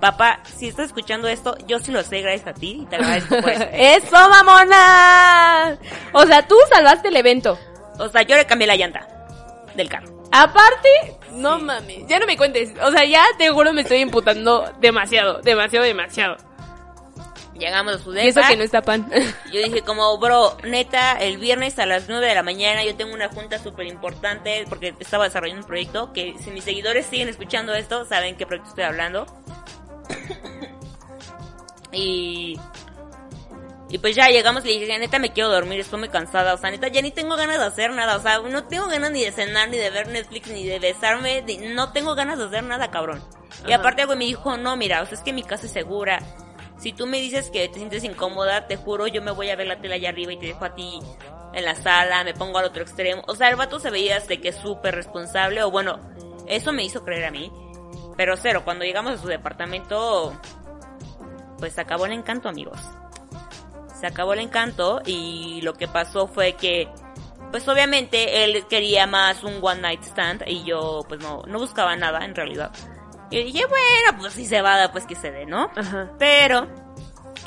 Papá, 0.00 0.40
si 0.44 0.68
estás 0.68 0.86
escuchando 0.86 1.28
esto, 1.28 1.56
yo 1.66 1.78
sí 1.78 1.90
lo 1.90 2.02
sé 2.02 2.20
gracias 2.20 2.48
a 2.48 2.54
ti 2.54 2.80
y 2.82 2.86
te 2.86 2.96
agradezco 2.96 3.36
por 3.40 3.50
eso. 3.50 3.64
¡Eso, 3.72 4.28
mamona! 4.28 5.78
O 6.12 6.26
sea, 6.26 6.46
tú 6.46 6.54
salvaste 6.70 7.08
el 7.08 7.16
evento. 7.16 7.58
O 7.98 8.08
sea, 8.08 8.22
yo 8.22 8.36
le 8.36 8.46
cambié 8.46 8.66
la 8.66 8.76
llanta 8.76 9.15
del 9.76 9.88
carro. 9.88 10.24
Aparte, 10.32 10.88
no 11.32 11.58
mames, 11.58 12.06
ya 12.08 12.18
no 12.18 12.26
me 12.26 12.36
cuentes. 12.36 12.72
O 12.82 12.90
sea, 12.90 13.04
ya 13.04 13.24
te 13.38 13.48
juro 13.50 13.72
me 13.72 13.82
estoy 13.82 13.98
imputando 13.98 14.70
demasiado, 14.80 15.40
demasiado, 15.42 15.84
demasiado. 15.86 16.36
Llegamos 17.58 17.94
a 17.94 17.98
su 17.98 18.14
Y 18.14 18.18
eso 18.18 18.40
depa. 18.40 18.50
que 18.50 18.56
no 18.56 18.64
está 18.64 18.82
pan. 18.82 19.10
Yo 19.52 19.62
dije 19.62 19.80
como, 19.82 20.18
bro, 20.18 20.58
neta, 20.64 21.12
el 21.12 21.38
viernes 21.38 21.78
a 21.78 21.86
las 21.86 22.08
9 22.08 22.26
de 22.26 22.34
la 22.34 22.42
mañana 22.42 22.84
yo 22.84 22.94
tengo 22.96 23.14
una 23.14 23.28
junta 23.28 23.58
súper 23.58 23.86
importante 23.86 24.64
porque 24.68 24.94
estaba 24.98 25.24
desarrollando 25.24 25.62
un 25.62 25.66
proyecto 25.66 26.12
que 26.12 26.34
si 26.42 26.50
mis 26.50 26.64
seguidores 26.64 27.06
siguen 27.06 27.28
escuchando 27.28 27.74
esto, 27.74 28.04
saben 28.04 28.36
qué 28.36 28.46
proyecto 28.46 28.70
estoy 28.70 28.84
hablando. 28.84 29.26
y... 31.92 32.58
Y 33.88 33.98
pues 33.98 34.16
ya 34.16 34.28
llegamos 34.28 34.64
y 34.64 34.68
le 34.74 34.80
dije, 34.80 34.98
neta 34.98 35.20
me 35.20 35.32
quiero 35.32 35.48
dormir, 35.48 35.78
estoy 35.78 36.00
muy 36.00 36.08
cansada, 36.08 36.54
o 36.54 36.58
sea, 36.58 36.70
neta 36.72 36.88
ya 36.88 37.02
ni 37.02 37.12
tengo 37.12 37.36
ganas 37.36 37.60
de 37.60 37.66
hacer 37.66 37.92
nada, 37.92 38.16
o 38.16 38.20
sea, 38.20 38.40
no 38.40 38.64
tengo 38.64 38.88
ganas 38.88 39.12
ni 39.12 39.22
de 39.24 39.30
cenar, 39.30 39.68
ni 39.68 39.76
de 39.76 39.90
ver 39.90 40.08
Netflix, 40.08 40.48
ni 40.48 40.66
de 40.66 40.80
besarme, 40.80 41.42
ni- 41.42 41.58
no 41.58 41.92
tengo 41.92 42.16
ganas 42.16 42.36
de 42.38 42.46
hacer 42.46 42.64
nada, 42.64 42.90
cabrón. 42.90 43.22
Y 43.64 43.72
Ajá. 43.72 43.80
aparte, 43.80 44.04
güey, 44.04 44.18
me 44.18 44.24
dijo, 44.24 44.56
no, 44.56 44.76
mira, 44.76 45.02
o 45.02 45.06
sea, 45.06 45.14
es 45.16 45.22
que 45.22 45.32
mi 45.32 45.44
casa 45.44 45.66
es 45.66 45.72
segura. 45.72 46.18
Si 46.78 46.92
tú 46.92 47.06
me 47.06 47.20
dices 47.20 47.48
que 47.50 47.68
te 47.68 47.74
sientes 47.76 48.02
incómoda, 48.02 48.66
te 48.66 48.76
juro, 48.76 49.06
yo 49.06 49.22
me 49.22 49.30
voy 49.30 49.50
a 49.50 49.56
ver 49.56 49.68
la 49.68 49.80
tele 49.80 49.94
allá 49.94 50.08
arriba 50.08 50.32
y 50.32 50.36
te 50.38 50.46
dejo 50.46 50.64
a 50.64 50.74
ti 50.74 50.98
en 51.54 51.64
la 51.64 51.74
sala, 51.76 52.24
me 52.24 52.34
pongo 52.34 52.58
al 52.58 52.64
otro 52.66 52.82
extremo. 52.82 53.22
O 53.28 53.36
sea, 53.36 53.48
el 53.50 53.56
vato 53.56 53.78
se 53.78 53.90
veía 53.90 54.18
de 54.18 54.40
que 54.40 54.48
es 54.48 54.56
súper 54.56 54.96
responsable, 54.96 55.62
o 55.62 55.70
bueno, 55.70 56.00
eso 56.48 56.72
me 56.72 56.82
hizo 56.84 57.04
creer 57.04 57.24
a 57.26 57.30
mí. 57.30 57.52
Pero 58.16 58.36
cero, 58.36 58.62
cuando 58.64 58.84
llegamos 58.84 59.12
a 59.12 59.18
su 59.22 59.28
departamento, 59.28 60.38
pues 61.58 61.78
acabó 61.78 62.06
el 62.06 62.12
encanto, 62.12 62.48
amigos. 62.48 62.78
Se 64.00 64.06
acabó 64.06 64.34
el 64.34 64.40
encanto 64.40 65.00
y 65.06 65.60
lo 65.62 65.74
que 65.74 65.88
pasó 65.88 66.26
fue 66.26 66.52
que, 66.54 66.88
pues 67.50 67.66
obviamente 67.68 68.44
él 68.44 68.66
quería 68.68 69.06
más 69.06 69.42
un 69.42 69.58
one 69.62 69.80
night 69.80 70.02
stand 70.04 70.42
y 70.46 70.64
yo 70.64 71.04
pues 71.08 71.20
no, 71.20 71.42
no 71.46 71.58
buscaba 71.58 71.96
nada 71.96 72.24
en 72.24 72.34
realidad. 72.34 72.70
Y 73.30 73.42
dije, 73.42 73.64
bueno, 73.66 74.18
pues 74.20 74.34
si 74.34 74.46
se 74.46 74.62
va, 74.62 74.82
a 74.82 74.92
pues 74.92 75.04
que 75.06 75.16
se 75.16 75.32
dé, 75.32 75.46
¿no? 75.46 75.70
Ajá. 75.74 76.10
Pero 76.18 76.66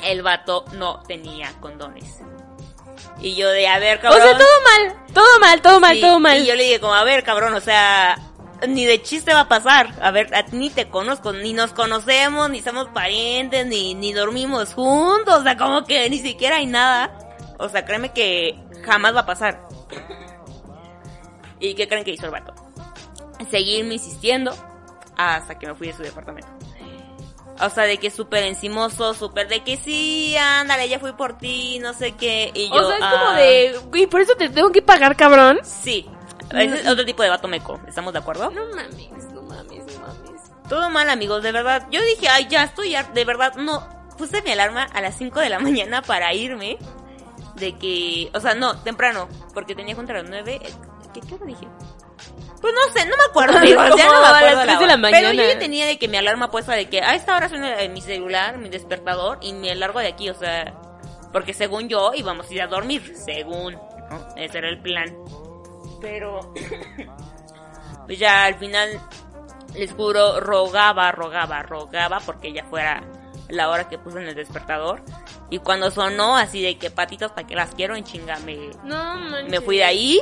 el 0.02 0.22
vato 0.22 0.64
no 0.72 1.02
tenía 1.06 1.52
condones. 1.60 2.18
Y 3.20 3.34
yo 3.34 3.48
de, 3.50 3.66
a 3.68 3.78
ver, 3.78 3.98
O 3.98 4.00
cabrón. 4.02 4.22
sea, 4.22 4.38
todo 4.38 4.46
mal, 4.64 4.96
todo 5.14 5.40
mal, 5.40 5.62
todo 5.62 5.80
mal, 5.80 5.94
Sí, 5.94 6.00
todo 6.00 6.18
mal. 6.18 6.38
Y 6.38 6.46
yo 6.46 6.54
le 6.54 6.64
dije 6.64 6.80
como, 6.80 6.94
a 6.94 7.04
ver, 7.04 7.22
cabrón, 7.22 7.54
o 7.54 7.60
sea, 7.60 8.16
ni 8.68 8.84
de 8.84 9.02
chiste 9.02 9.32
va 9.32 9.40
a 9.40 9.48
pasar. 9.48 9.94
A 10.02 10.10
ver, 10.10 10.34
a 10.34 10.44
ti 10.44 10.56
ni 10.56 10.70
te 10.70 10.88
conozco, 10.88 11.32
ni 11.32 11.52
nos 11.52 11.72
conocemos, 11.72 12.50
ni 12.50 12.62
somos 12.62 12.88
parientes, 12.88 13.66
ni, 13.66 13.94
ni 13.94 14.12
dormimos 14.12 14.74
juntos. 14.74 15.40
O 15.40 15.42
sea, 15.42 15.56
como 15.56 15.84
que 15.84 16.08
ni 16.10 16.18
siquiera 16.18 16.56
hay 16.56 16.66
nada. 16.66 17.16
O 17.58 17.68
sea, 17.68 17.84
créeme 17.84 18.12
que 18.12 18.58
jamás 18.84 19.14
va 19.14 19.20
a 19.20 19.26
pasar. 19.26 19.68
¿Y 21.60 21.74
qué 21.74 21.86
creen 21.88 22.04
que 22.04 22.12
hizo 22.12 22.26
el 22.26 22.32
vato? 22.32 22.54
Seguirme 23.50 23.94
insistiendo 23.94 24.52
hasta 25.16 25.58
que 25.58 25.66
me 25.66 25.74
fui 25.74 25.88
de 25.88 25.92
su 25.94 26.02
departamento. 26.02 26.48
O 27.62 27.68
sea, 27.68 27.84
de 27.84 27.98
que 27.98 28.10
súper 28.10 28.44
encimoso, 28.44 29.12
súper 29.12 29.46
de 29.48 29.62
que 29.62 29.76
sí, 29.76 30.34
ándale, 30.36 30.88
ya 30.88 30.98
fui 30.98 31.12
por 31.12 31.36
ti, 31.36 31.78
no 31.78 31.92
sé 31.92 32.12
qué. 32.12 32.50
Y 32.54 32.70
yo, 32.70 32.76
o 32.76 32.88
sea, 32.88 32.96
es 32.96 33.04
como 33.04 33.26
ah, 33.26 33.36
de, 33.36 33.80
güey, 33.90 34.06
por 34.06 34.22
eso 34.22 34.34
te 34.34 34.48
tengo 34.48 34.72
que 34.72 34.80
pagar, 34.80 35.14
cabrón. 35.14 35.58
Sí. 35.62 36.08
Es 36.52 36.86
otro 36.86 37.04
tipo 37.04 37.22
de 37.22 37.28
vato 37.30 37.48
meco, 37.48 37.80
¿estamos 37.86 38.12
de 38.12 38.18
acuerdo? 38.18 38.50
No 38.50 38.66
mames, 38.66 39.24
no 39.32 39.42
mames, 39.42 39.84
no 39.86 40.00
mames. 40.00 40.42
Todo 40.68 40.90
mal, 40.90 41.08
amigos, 41.10 41.42
de 41.42 41.52
verdad. 41.52 41.86
Yo 41.90 42.00
dije, 42.02 42.28
ay, 42.28 42.46
ya 42.48 42.64
estoy, 42.64 42.94
har- 42.94 43.12
de 43.12 43.24
verdad, 43.24 43.54
no. 43.56 43.86
Puse 44.18 44.42
mi 44.42 44.50
alarma 44.50 44.84
a 44.84 45.00
las 45.00 45.16
5 45.16 45.40
de 45.40 45.48
la 45.48 45.58
mañana 45.60 46.02
para 46.02 46.32
irme. 46.34 46.78
De 47.56 47.76
que, 47.76 48.30
o 48.34 48.40
sea, 48.40 48.54
no, 48.54 48.78
temprano, 48.82 49.28
porque 49.54 49.74
tenía 49.74 49.94
junta 49.94 50.12
a 50.12 50.16
las 50.16 50.28
9. 50.28 50.60
¿Qué, 51.12 51.20
qué 51.20 51.34
hora 51.34 51.44
dije? 51.46 51.66
Pues 52.60 52.74
no 52.74 52.92
sé, 52.92 53.06
no 53.08 53.16
me 53.16 53.24
acuerdo, 53.28 53.58
amigos, 53.58 53.96
ya 53.96 54.06
no 54.06 54.20
me 54.20 54.26
a 54.26 54.36
acuerdo 54.36 54.56
las 54.56 54.66
la 54.66 54.76
3 54.78 54.78
de 55.02 55.10
Pero 55.10 55.32
yo 55.32 55.42
ya 55.44 55.58
tenía 55.58 55.86
de 55.86 55.98
que 55.98 56.08
mi 56.08 56.16
alarma 56.18 56.50
puesta 56.50 56.72
de 56.74 56.88
que 56.88 57.00
a 57.00 57.14
esta 57.14 57.34
hora 57.36 57.48
suena 57.48 57.80
eh, 57.80 57.88
mi 57.88 58.00
celular, 58.02 58.58
mi 58.58 58.68
despertador 58.68 59.38
y 59.40 59.52
me 59.52 59.74
largo 59.74 59.98
de 60.00 60.08
aquí, 60.08 60.28
o 60.30 60.34
sea, 60.34 60.74
porque 61.32 61.54
según 61.54 61.88
yo 61.88 62.12
íbamos 62.14 62.48
a 62.50 62.54
ir 62.54 62.62
a 62.62 62.66
dormir, 62.66 63.14
según, 63.16 63.74
¿no? 63.74 64.34
Ese 64.36 64.58
era 64.58 64.68
el 64.68 64.80
plan. 64.80 65.14
Pero 66.00 66.52
pues 68.06 68.18
ya 68.18 68.44
al 68.44 68.54
final 68.56 69.00
les 69.74 69.92
juro 69.92 70.40
rogaba, 70.40 71.12
rogaba, 71.12 71.62
rogaba 71.62 72.20
porque 72.20 72.52
ya 72.52 72.64
fuera 72.64 73.02
la 73.48 73.68
hora 73.68 73.88
que 73.88 73.98
puse 73.98 74.20
en 74.20 74.28
el 74.28 74.34
despertador. 74.34 75.02
Y 75.50 75.58
cuando 75.58 75.90
sonó 75.90 76.36
así 76.36 76.62
de 76.62 76.78
que 76.78 76.90
patitas 76.90 77.32
para 77.32 77.46
que 77.46 77.56
las 77.56 77.74
quiero 77.74 77.96
en 77.96 78.04
chinga 78.04 78.38
me, 78.40 78.70
No 78.84 79.16
manches. 79.16 79.50
me 79.50 79.60
fui 79.60 79.78
de 79.78 79.84
ahí 79.84 80.20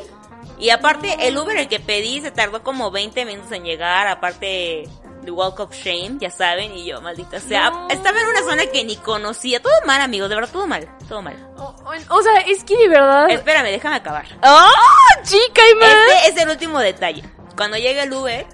y 0.59 0.71
aparte 0.71 1.17
el 1.29 1.37
Uber 1.39 1.57
el 1.57 1.69
que 1.69 1.81
pedí 1.81 2.21
se 2.21 2.31
tardó 2.31 2.63
como 2.63 2.91
20 2.91 3.25
minutos 3.25 3.53
en 3.53 3.65
llegar 3.65 4.07
aparte 4.09 4.89
de 5.23 5.31
Walk 5.31 5.61
of 5.61 5.73
Shame 5.75 6.17
ya 6.19 6.31
saben 6.31 6.73
y 6.73 6.85
yo 6.87 7.01
maldita 7.01 7.41
sea 7.41 7.71
No. 7.71 7.89
estaba 7.91 8.21
en 8.21 8.27
una 8.29 8.41
zona 8.43 8.67
que 8.67 8.85
ni 8.85 8.97
conocía 8.97 9.61
todo 9.61 9.73
mal 9.87 10.01
amigos 10.01 10.29
de 10.29 10.35
verdad 10.37 10.51
todo 10.53 10.67
mal 10.67 10.89
todo 11.09 11.23
mal 11.23 11.37
O, 11.57 11.65
o- 11.65 12.17
o 12.19 12.23
sea, 12.23 12.37
es 12.47 12.65
que 12.65 12.77
de 12.77 12.89
verdad. 12.89 13.29
espérame 13.31 13.67
déjame 13.71 13.97
acabar 13.97 14.27
¡Oh, 14.43 15.23
chica 15.25 15.63
y 15.71 15.75
más! 15.77 15.95
Este 16.27 16.29
es 16.41 16.43
el 16.45 16.49
último 16.51 16.79
detalle. 16.79 17.23
Cuando 17.57 17.77
llega 17.77 18.05
el 18.05 18.13
Uber, 18.13 18.47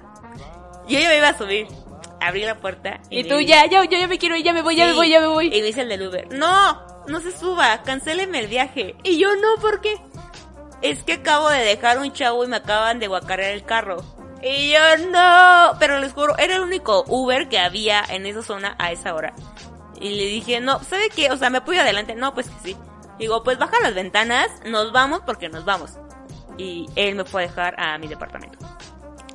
yo 0.88 0.98
ya 0.98 1.08
me 1.08 1.16
iba 1.18 1.28
a 1.28 1.36
subir. 1.38 1.66
Abrí 2.20 2.42
la 2.44 2.58
puerta. 2.58 3.00
Y 3.10 3.22
me 3.24 3.28
tú 3.28 3.40
ya, 3.40 3.66
ya, 3.66 3.84
yo 3.84 3.98
ya 3.98 4.08
me 4.08 4.18
quiero 4.18 4.34
ir, 4.36 4.42
ya 4.44 4.54
me 4.54 4.62
voy, 4.62 4.76
ya 4.76 4.86
me 4.86 4.94
voy, 4.94 5.10
ya 5.10 5.20
me 5.20 5.26
voy. 5.26 5.46
Y 5.48 5.60
me 5.60 5.66
dice 5.66 5.82
el 5.82 5.90
del 5.90 6.08
Uber, 6.08 6.26
no, 6.32 6.82
no 7.06 7.20
se 7.20 7.36
suba, 7.36 7.82
cancéleme 7.82 8.38
el 8.38 8.46
viaje. 8.46 8.96
Y 9.02 9.18
yo 9.18 9.36
no, 9.36 9.60
¿por 9.60 9.82
qué? 9.82 9.96
Es 10.84 11.02
que 11.02 11.14
acabo 11.14 11.48
de 11.48 11.64
dejar 11.64 11.98
un 11.98 12.12
chavo 12.12 12.44
y 12.44 12.46
me 12.46 12.56
acaban 12.56 12.98
de 12.98 13.08
guacarear 13.08 13.52
el 13.52 13.64
carro. 13.64 14.04
Y 14.42 14.70
yo 14.70 15.08
no, 15.10 15.78
pero 15.78 15.98
les 15.98 16.12
juro, 16.12 16.36
era 16.36 16.56
el 16.56 16.60
único 16.60 17.04
Uber 17.08 17.48
que 17.48 17.58
había 17.58 18.04
en 18.06 18.26
esa 18.26 18.42
zona 18.42 18.76
a 18.78 18.92
esa 18.92 19.14
hora. 19.14 19.32
Y 19.98 20.10
le 20.10 20.26
dije, 20.26 20.60
no, 20.60 20.84
¿sabe 20.84 21.08
qué? 21.08 21.30
O 21.30 21.38
sea, 21.38 21.48
¿me 21.48 21.62
ir 21.66 21.80
adelante? 21.80 22.14
No, 22.14 22.34
pues 22.34 22.50
que 22.50 22.60
sí. 22.62 22.76
Digo, 23.18 23.42
pues 23.42 23.58
baja 23.58 23.80
las 23.80 23.94
ventanas, 23.94 24.48
nos 24.66 24.92
vamos 24.92 25.22
porque 25.24 25.48
nos 25.48 25.64
vamos. 25.64 25.92
Y 26.58 26.86
él 26.96 27.14
me 27.14 27.24
fue 27.24 27.44
a 27.44 27.46
dejar 27.46 27.80
a 27.80 27.96
mi 27.96 28.06
departamento. 28.06 28.58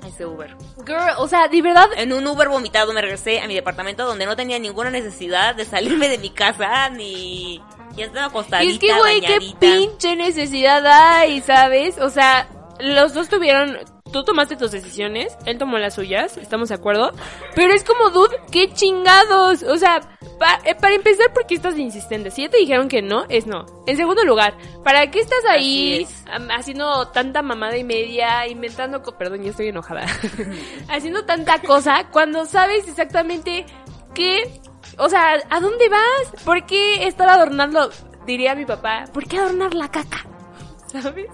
Ese 0.06 0.26
Uber. 0.26 0.56
Girl, 0.86 1.16
o 1.18 1.28
sea, 1.28 1.48
de 1.48 1.62
verdad. 1.62 1.88
En 1.96 2.14
un 2.14 2.26
Uber 2.26 2.50
vomitado 2.50 2.94
me 2.94 3.02
regresé 3.02 3.42
a 3.42 3.48
mi 3.48 3.56
departamento 3.56 4.06
donde 4.06 4.26
no 4.26 4.36
tenía 4.36 4.60
ninguna 4.60 4.90
necesidad 4.90 5.56
de 5.56 5.66
salirme 5.66 6.08
de 6.10 6.18
mi 6.18 6.30
casa 6.30 6.90
ni... 6.90 7.62
Ya 7.96 8.06
estaba 8.06 8.28
acostadita, 8.28 8.72
Es 8.72 8.80
que, 8.80 8.98
güey, 8.98 9.20
qué 9.20 9.40
pinche 9.60 10.16
necesidad 10.16 10.86
hay, 10.86 11.42
¿sabes? 11.42 11.98
O 11.98 12.10
sea, 12.10 12.48
los 12.80 13.14
dos 13.14 13.28
tuvieron. 13.30 13.78
Tú 14.12 14.24
tomaste 14.24 14.56
tus 14.56 14.72
decisiones, 14.72 15.38
él 15.46 15.58
tomó 15.58 15.78
las 15.78 15.94
suyas, 15.96 16.38
estamos 16.38 16.70
de 16.70 16.76
acuerdo. 16.76 17.12
Pero 17.56 17.74
es 17.74 17.84
como, 17.84 18.10
dude, 18.10 18.36
qué 18.52 18.74
chingados. 18.74 19.62
O 19.64 19.78
sea, 19.78 20.00
pa- 20.40 20.60
eh, 20.66 20.74
para 20.76 20.96
empezar, 20.96 21.32
¿por 21.34 21.46
qué 21.46 21.56
estás 21.56 21.78
insistente? 21.78 22.32
Si 22.32 22.42
ya 22.42 22.50
te 22.50 22.58
dijeron 22.58 22.88
que 22.90 23.02
no, 23.02 23.26
es 23.30 23.46
no. 23.46 23.66
En 23.86 23.98
segundo 23.98 24.24
lugar, 24.26 24.58
¿para 24.84 25.12
qué 25.12 25.20
estás 25.20 25.44
ahí 25.50 26.02
es. 26.04 26.26
haciendo 26.58 27.08
tanta 27.10 27.42
mamada 27.42 27.78
y 27.78 27.84
media, 27.84 28.48
inventando. 28.48 29.04
co- 29.04 29.18
Perdón, 29.18 29.44
ya 29.44 29.52
estoy 29.52 29.68
enojada. 29.68 30.06
haciendo 30.90 31.26
tanta 31.26 31.60
cosa 31.62 32.08
cuando 32.12 32.46
sabes 32.46 32.88
exactamente 32.88 33.66
que. 34.14 34.60
O 34.98 35.08
sea, 35.08 35.36
¿a 35.50 35.60
dónde 35.60 35.88
vas? 35.88 36.44
¿Por 36.44 36.66
qué 36.66 37.08
estar 37.08 37.30
adornando? 37.30 37.90
Diría 38.26 38.54
mi 38.56 38.66
papá, 38.66 39.06
¿por 39.14 39.26
qué 39.28 39.38
adornar 39.38 39.74
la 39.74 39.90
caca? 39.90 40.26
¿Sabes? 40.88 41.28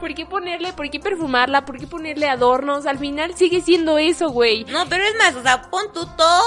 ¿Por 0.00 0.14
qué 0.14 0.24
ponerle, 0.26 0.72
por 0.72 0.90
qué 0.90 0.98
perfumarla? 0.98 1.64
¿Por 1.64 1.78
qué 1.78 1.86
ponerle 1.86 2.28
adornos? 2.28 2.86
Al 2.86 2.98
final 2.98 3.34
sigue 3.36 3.60
siendo 3.60 3.98
eso, 3.98 4.30
güey. 4.30 4.64
No, 4.64 4.88
pero 4.88 5.04
es 5.04 5.14
más, 5.16 5.36
o 5.36 5.42
sea, 5.42 5.62
pon 5.70 5.92
tú 5.92 6.06
todo 6.16 6.42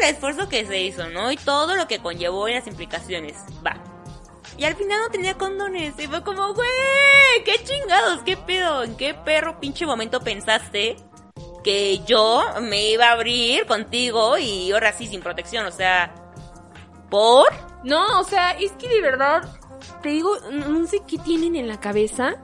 el 0.00 0.08
esfuerzo 0.08 0.48
que 0.48 0.64
se 0.66 0.80
hizo, 0.80 1.08
¿no? 1.10 1.30
Y 1.30 1.36
todo 1.36 1.76
lo 1.76 1.86
que 1.86 1.98
conllevó 1.98 2.48
y 2.48 2.54
las 2.54 2.66
implicaciones. 2.66 3.36
Va. 3.64 3.76
Y 4.56 4.64
al 4.64 4.74
final 4.76 5.00
no 5.02 5.10
tenía 5.10 5.34
condones. 5.34 5.94
Y 5.98 6.06
fue 6.06 6.22
como, 6.22 6.54
güey, 6.54 6.68
qué 7.44 7.62
chingados, 7.62 8.22
qué 8.24 8.36
pedo, 8.36 8.84
en 8.84 8.96
qué 8.96 9.14
perro 9.14 9.60
pinche 9.60 9.84
momento 9.84 10.20
pensaste 10.20 10.96
que 11.62 12.00
yo 12.06 12.44
me 12.60 12.90
iba 12.90 13.08
a 13.08 13.12
abrir 13.12 13.66
contigo 13.66 14.38
y 14.38 14.70
ahora 14.70 14.92
sí 14.92 15.06
sin 15.06 15.22
protección, 15.22 15.66
o 15.66 15.72
sea, 15.72 16.14
¿por? 17.10 17.48
No, 17.82 18.20
o 18.20 18.24
sea, 18.24 18.52
es 18.52 18.72
que 18.72 18.88
de 18.88 19.00
verdad, 19.00 19.42
te 20.02 20.10
digo, 20.10 20.30
no 20.52 20.68
no 20.68 20.86
sé 20.86 21.02
qué 21.08 21.18
tienen 21.18 21.56
en 21.56 21.66
la 21.66 21.80
cabeza. 21.80 22.36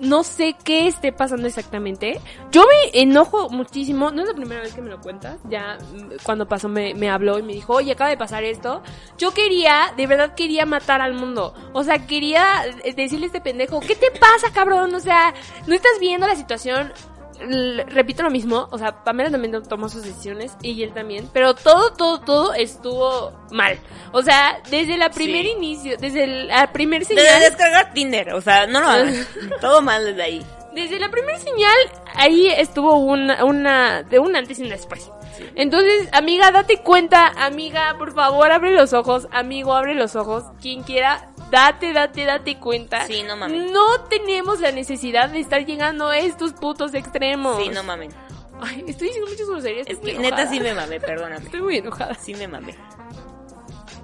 No 0.00 0.22
sé 0.22 0.54
qué 0.64 0.86
esté 0.86 1.12
pasando 1.12 1.46
exactamente. 1.46 2.20
Yo 2.52 2.62
me 2.62 3.00
enojo 3.00 3.48
muchísimo. 3.50 4.10
No 4.10 4.22
es 4.22 4.28
la 4.28 4.34
primera 4.34 4.60
vez 4.60 4.72
que 4.72 4.80
me 4.80 4.90
lo 4.90 5.00
cuentas. 5.00 5.38
Ya 5.48 5.78
mm, 5.78 6.22
cuando 6.22 6.46
pasó 6.46 6.68
me, 6.68 6.94
me 6.94 7.10
habló 7.10 7.38
y 7.38 7.42
me 7.42 7.52
dijo, 7.52 7.74
oye, 7.74 7.92
acaba 7.92 8.10
de 8.10 8.16
pasar 8.16 8.44
esto. 8.44 8.82
Yo 9.16 9.32
quería, 9.32 9.92
de 9.96 10.06
verdad 10.06 10.34
quería 10.34 10.66
matar 10.66 11.00
al 11.00 11.14
mundo. 11.14 11.54
O 11.72 11.84
sea, 11.84 12.06
quería 12.06 12.66
eh, 12.84 12.94
decirle 12.94 13.26
a 13.26 13.28
este 13.28 13.40
pendejo, 13.40 13.80
¿qué 13.80 13.96
te 13.96 14.10
pasa, 14.12 14.52
cabrón? 14.52 14.94
O 14.94 15.00
sea, 15.00 15.34
no 15.66 15.74
estás 15.74 15.98
viendo 16.00 16.26
la 16.26 16.36
situación. 16.36 16.92
Repito 17.40 18.22
lo 18.22 18.30
mismo, 18.30 18.68
o 18.70 18.78
sea, 18.78 19.04
Pamela 19.04 19.30
también 19.30 19.62
tomó 19.62 19.88
sus 19.88 20.02
decisiones 20.02 20.52
y 20.62 20.82
él 20.82 20.92
también, 20.92 21.28
pero 21.32 21.54
todo, 21.54 21.92
todo, 21.92 22.20
todo 22.20 22.54
estuvo 22.54 23.32
mal. 23.52 23.78
O 24.12 24.22
sea, 24.22 24.60
desde 24.70 24.96
la 24.96 25.10
primer 25.10 25.44
Sí. 25.44 25.52
inicio, 25.52 25.96
desde 25.98 26.26
la 26.26 26.72
primer 26.72 27.04
señal, 27.04 27.24
descargar 27.40 27.92
Tinder, 27.94 28.34
o 28.34 28.40
sea, 28.40 28.66
no 28.66 28.80
lo 28.80 28.88
hagan. 28.88 29.14
Todo 29.60 29.82
mal 29.82 30.04
desde 30.04 30.22
ahí. 30.22 30.46
desde 30.74 30.98
la 31.00 31.10
primera 31.10 31.38
señal, 31.38 31.76
ahí 32.14 32.48
estuvo 32.48 32.96
una, 32.96 33.44
una, 33.44 34.02
de 34.02 34.18
un 34.18 34.36
antes 34.36 34.58
y 34.58 34.62
un 34.62 34.68
después. 34.68 35.10
Entonces, 35.54 36.08
amiga, 36.12 36.50
date 36.50 36.78
cuenta, 36.82 37.26
amiga, 37.36 37.94
por 37.98 38.12
favor, 38.12 38.50
abre 38.50 38.74
los 38.74 38.92
ojos, 38.92 39.28
amigo, 39.32 39.74
abre 39.74 39.94
los 39.94 40.14
ojos, 40.16 40.44
quien 40.60 40.82
quiera, 40.82 41.30
date, 41.50 41.92
date, 41.92 42.24
date 42.24 42.58
cuenta. 42.58 43.06
Sí, 43.06 43.22
no 43.22 43.36
mames. 43.36 43.70
No 43.70 44.02
tenemos 44.08 44.60
la 44.60 44.72
necesidad 44.72 45.28
de 45.30 45.40
estar 45.40 45.64
llegando 45.64 46.08
a 46.08 46.18
estos 46.18 46.52
putos 46.52 46.94
extremos. 46.94 47.62
Sí, 47.62 47.68
no 47.70 47.82
mames. 47.82 48.14
Ay, 48.60 48.84
estoy 48.86 49.08
diciendo 49.08 49.30
muchas 49.30 49.46
groserías. 49.48 49.86
Es 49.88 49.98
que 49.98 50.18
neta 50.18 50.48
sí 50.48 50.58
me 50.60 50.74
mamé, 50.74 51.00
perdóname. 51.00 51.44
Estoy 51.44 51.62
muy 51.62 51.76
enojada. 51.78 52.14
Sí 52.14 52.34
me 52.34 52.48
mamé. 52.48 52.74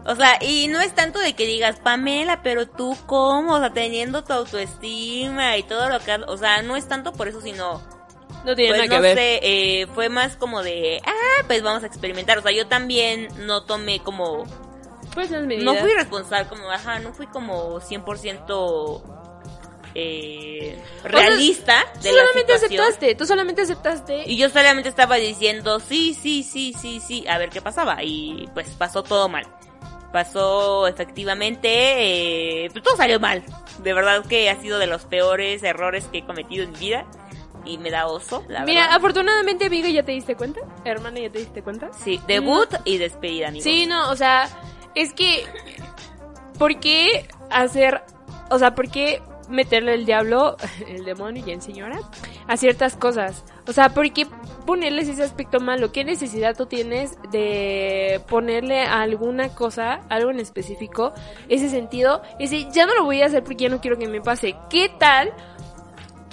O 0.06 0.14
sea, 0.14 0.38
y 0.42 0.68
no 0.68 0.80
es 0.80 0.94
tanto 0.94 1.18
de 1.18 1.34
que 1.34 1.46
digas, 1.46 1.80
Pamela, 1.80 2.42
pero 2.42 2.68
tú 2.68 2.94
cómo, 3.06 3.54
o 3.54 3.58
sea, 3.58 3.72
teniendo 3.72 4.22
tu 4.22 4.34
autoestima 4.34 5.56
y 5.56 5.62
todo 5.62 5.88
lo 5.88 5.98
que... 5.98 6.14
O 6.28 6.36
sea, 6.36 6.62
no 6.62 6.76
es 6.76 6.86
tanto 6.86 7.12
por 7.12 7.26
eso, 7.26 7.40
sino... 7.40 7.80
No 8.44 8.54
tiene 8.54 8.76
Pues 8.76 8.82
nada 8.82 8.86
no 8.88 8.94
que 8.96 9.00
ver. 9.00 9.16
sé, 9.16 9.40
eh, 9.42 9.86
fue 9.94 10.10
más 10.10 10.36
como 10.36 10.62
de, 10.62 11.00
ah, 11.06 11.44
pues 11.46 11.62
vamos 11.62 11.82
a 11.82 11.86
experimentar. 11.86 12.36
O 12.38 12.42
sea, 12.42 12.52
yo 12.52 12.66
también 12.66 13.28
no 13.46 13.64
tomé 13.64 14.00
como... 14.00 14.44
Pues 15.14 15.30
las 15.30 15.42
medidas. 15.46 15.64
No 15.64 15.80
fui 15.80 15.92
responsable, 15.92 16.48
como, 16.48 16.70
ajá, 16.70 16.98
no 16.98 17.12
fui 17.12 17.26
como 17.28 17.80
100% 17.80 19.02
eh, 19.94 20.76
realista 21.04 21.84
Tú 21.94 22.00
de 22.02 22.12
la 22.12 22.18
solamente 22.20 22.52
situación. 22.58 22.80
aceptaste, 22.80 23.14
tú 23.14 23.26
solamente 23.26 23.62
aceptaste. 23.62 24.22
Y 24.26 24.36
yo 24.36 24.48
solamente 24.50 24.88
estaba 24.88 25.16
diciendo, 25.16 25.78
sí, 25.80 26.14
sí, 26.20 26.42
sí, 26.42 26.74
sí, 26.80 27.00
sí, 27.00 27.24
a 27.28 27.38
ver 27.38 27.50
qué 27.50 27.60
pasaba. 27.62 28.02
Y 28.02 28.48
pues 28.54 28.68
pasó 28.70 29.02
todo 29.02 29.28
mal. 29.28 29.46
Pasó 30.12 30.86
efectivamente, 30.86 32.64
eh, 32.64 32.68
pues 32.72 32.82
todo 32.84 32.96
salió 32.96 33.18
mal. 33.20 33.42
De 33.78 33.92
verdad 33.92 34.24
que 34.26 34.48
ha 34.50 34.60
sido 34.60 34.78
de 34.78 34.86
los 34.86 35.04
peores 35.04 35.62
errores 35.62 36.06
que 36.06 36.18
he 36.18 36.24
cometido 36.24 36.64
en 36.64 36.72
mi 36.72 36.78
vida. 36.78 37.06
Y 37.66 37.78
me 37.78 37.90
da 37.90 38.06
oso, 38.08 38.44
la 38.48 38.60
Mira, 38.64 38.82
verdad. 38.82 38.96
afortunadamente, 38.98 39.64
amiga, 39.64 39.88
¿ya 39.88 40.02
te 40.02 40.12
diste 40.12 40.36
cuenta? 40.36 40.60
Hermana, 40.84 41.18
¿ya 41.20 41.30
te 41.32 41.38
diste 41.38 41.62
cuenta? 41.62 41.90
Sí, 41.94 42.20
debut 42.26 42.68
y 42.84 42.98
despedida, 42.98 43.48
amigos. 43.48 43.64
Sí, 43.64 43.86
no, 43.86 44.10
o 44.10 44.16
sea, 44.16 44.50
es 44.94 45.12
que, 45.12 45.44
¿por 46.58 46.78
qué 46.80 47.28
hacer, 47.50 48.02
o 48.50 48.58
sea, 48.58 48.74
por 48.74 48.90
qué 48.90 49.22
meterle 49.48 49.94
el 49.94 50.06
diablo, 50.06 50.56
el 50.88 51.04
demonio 51.04 51.44
y 51.46 51.50
en 51.50 51.62
señora, 51.62 51.98
a 52.46 52.56
ciertas 52.56 52.96
cosas? 52.96 53.44
O 53.66 53.72
sea, 53.72 53.90
¿por 53.90 54.12
qué 54.12 54.26
ponerles 54.66 55.08
ese 55.08 55.22
aspecto 55.22 55.60
malo? 55.60 55.92
¿Qué 55.92 56.04
necesidad 56.04 56.56
tú 56.56 56.66
tienes 56.66 57.16
de 57.30 58.20
ponerle 58.28 58.82
a 58.82 59.02
alguna 59.02 59.48
cosa, 59.54 60.00
algo 60.08 60.30
en 60.30 60.40
específico, 60.40 61.12
ese 61.48 61.68
sentido? 61.68 62.22
Ese, 62.38 62.70
ya 62.70 62.86
no 62.86 62.94
lo 62.94 63.04
voy 63.04 63.22
a 63.22 63.26
hacer 63.26 63.42
porque 63.42 63.64
ya 63.64 63.68
no 63.70 63.80
quiero 63.80 63.98
que 63.98 64.08
me 64.08 64.20
pase. 64.20 64.54
¿Qué 64.68 64.90
tal? 64.98 65.32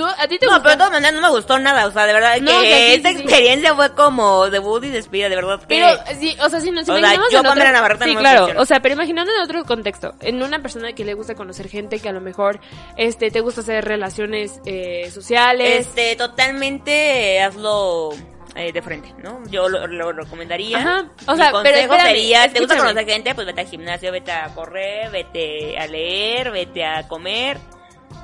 ¿Tú, 0.01 0.07
¿A 0.07 0.27
ti 0.27 0.39
te 0.39 0.45
No, 0.47 0.57
pero 0.63 0.71
de 0.71 0.77
todas 0.77 0.91
maneras 0.91 1.13
no 1.13 1.21
me 1.21 1.29
gustó 1.29 1.59
nada, 1.59 1.85
o 1.85 1.91
sea, 1.91 2.07
de 2.07 2.13
verdad 2.13 2.37
No, 2.41 2.51
que 2.51 2.57
o 2.57 2.61
sea, 2.61 2.77
sí, 2.77 2.93
esta 2.93 3.09
sí, 3.09 3.15
sí. 3.17 3.21
experiencia 3.21 3.75
fue 3.75 3.93
como 3.93 4.49
debut 4.49 4.83
y 4.83 4.89
despedida, 4.89 5.29
de 5.29 5.35
verdad 5.35 5.59
que... 5.59 5.65
Pero, 5.67 5.87
sí, 6.19 6.35
o 6.43 6.49
sea, 6.49 6.59
si 6.59 6.71
nos 6.71 6.83
O 6.83 6.85
sea, 6.85 6.97
imaginamos 6.97 7.31
yo, 7.31 7.39
en 7.39 7.45
otro... 7.45 7.51
Pamela 7.51 7.71
Navarrete, 7.71 8.05
Sí, 8.05 8.13
no 8.15 8.19
claro, 8.19 8.61
o 8.61 8.65
sea, 8.65 8.79
pero 8.79 8.95
imaginando 8.95 9.31
en 9.31 9.41
otro 9.41 9.63
contexto, 9.63 10.15
en 10.21 10.41
una 10.41 10.59
persona 10.59 10.93
que 10.93 11.05
le 11.05 11.13
gusta 11.13 11.35
conocer 11.35 11.69
gente, 11.69 11.99
que 11.99 12.09
a 12.09 12.13
lo 12.13 12.21
mejor, 12.21 12.59
este, 12.97 13.29
te 13.29 13.41
gusta 13.41 13.61
hacer 13.61 13.85
relaciones 13.85 14.59
eh, 14.65 15.11
sociales... 15.11 15.85
Este, 15.87 16.15
totalmente 16.15 17.35
eh, 17.35 17.41
hazlo 17.43 18.09
eh, 18.55 18.71
de 18.73 18.81
frente, 18.81 19.13
¿no? 19.23 19.43
Yo 19.49 19.69
lo, 19.69 19.85
lo 19.87 20.11
recomendaría. 20.11 20.77
Ajá, 20.79 21.05
o 21.27 21.31
Mi 21.31 21.37
sea, 21.37 21.51
pero 21.51 21.51
consejo 21.51 21.93
espérame, 21.93 22.07
sería, 22.07 22.51
¿te 22.51 22.59
gusta 22.59 22.77
conocer 22.77 23.05
gente? 23.05 23.35
Pues 23.35 23.47
vete 23.47 23.61
al 23.61 23.67
gimnasio, 23.67 24.11
vete 24.11 24.31
a 24.31 24.47
correr, 24.55 25.11
vete 25.11 25.77
a 25.77 25.87
leer, 25.87 26.51
vete 26.51 26.83
a 26.83 27.07
comer, 27.07 27.57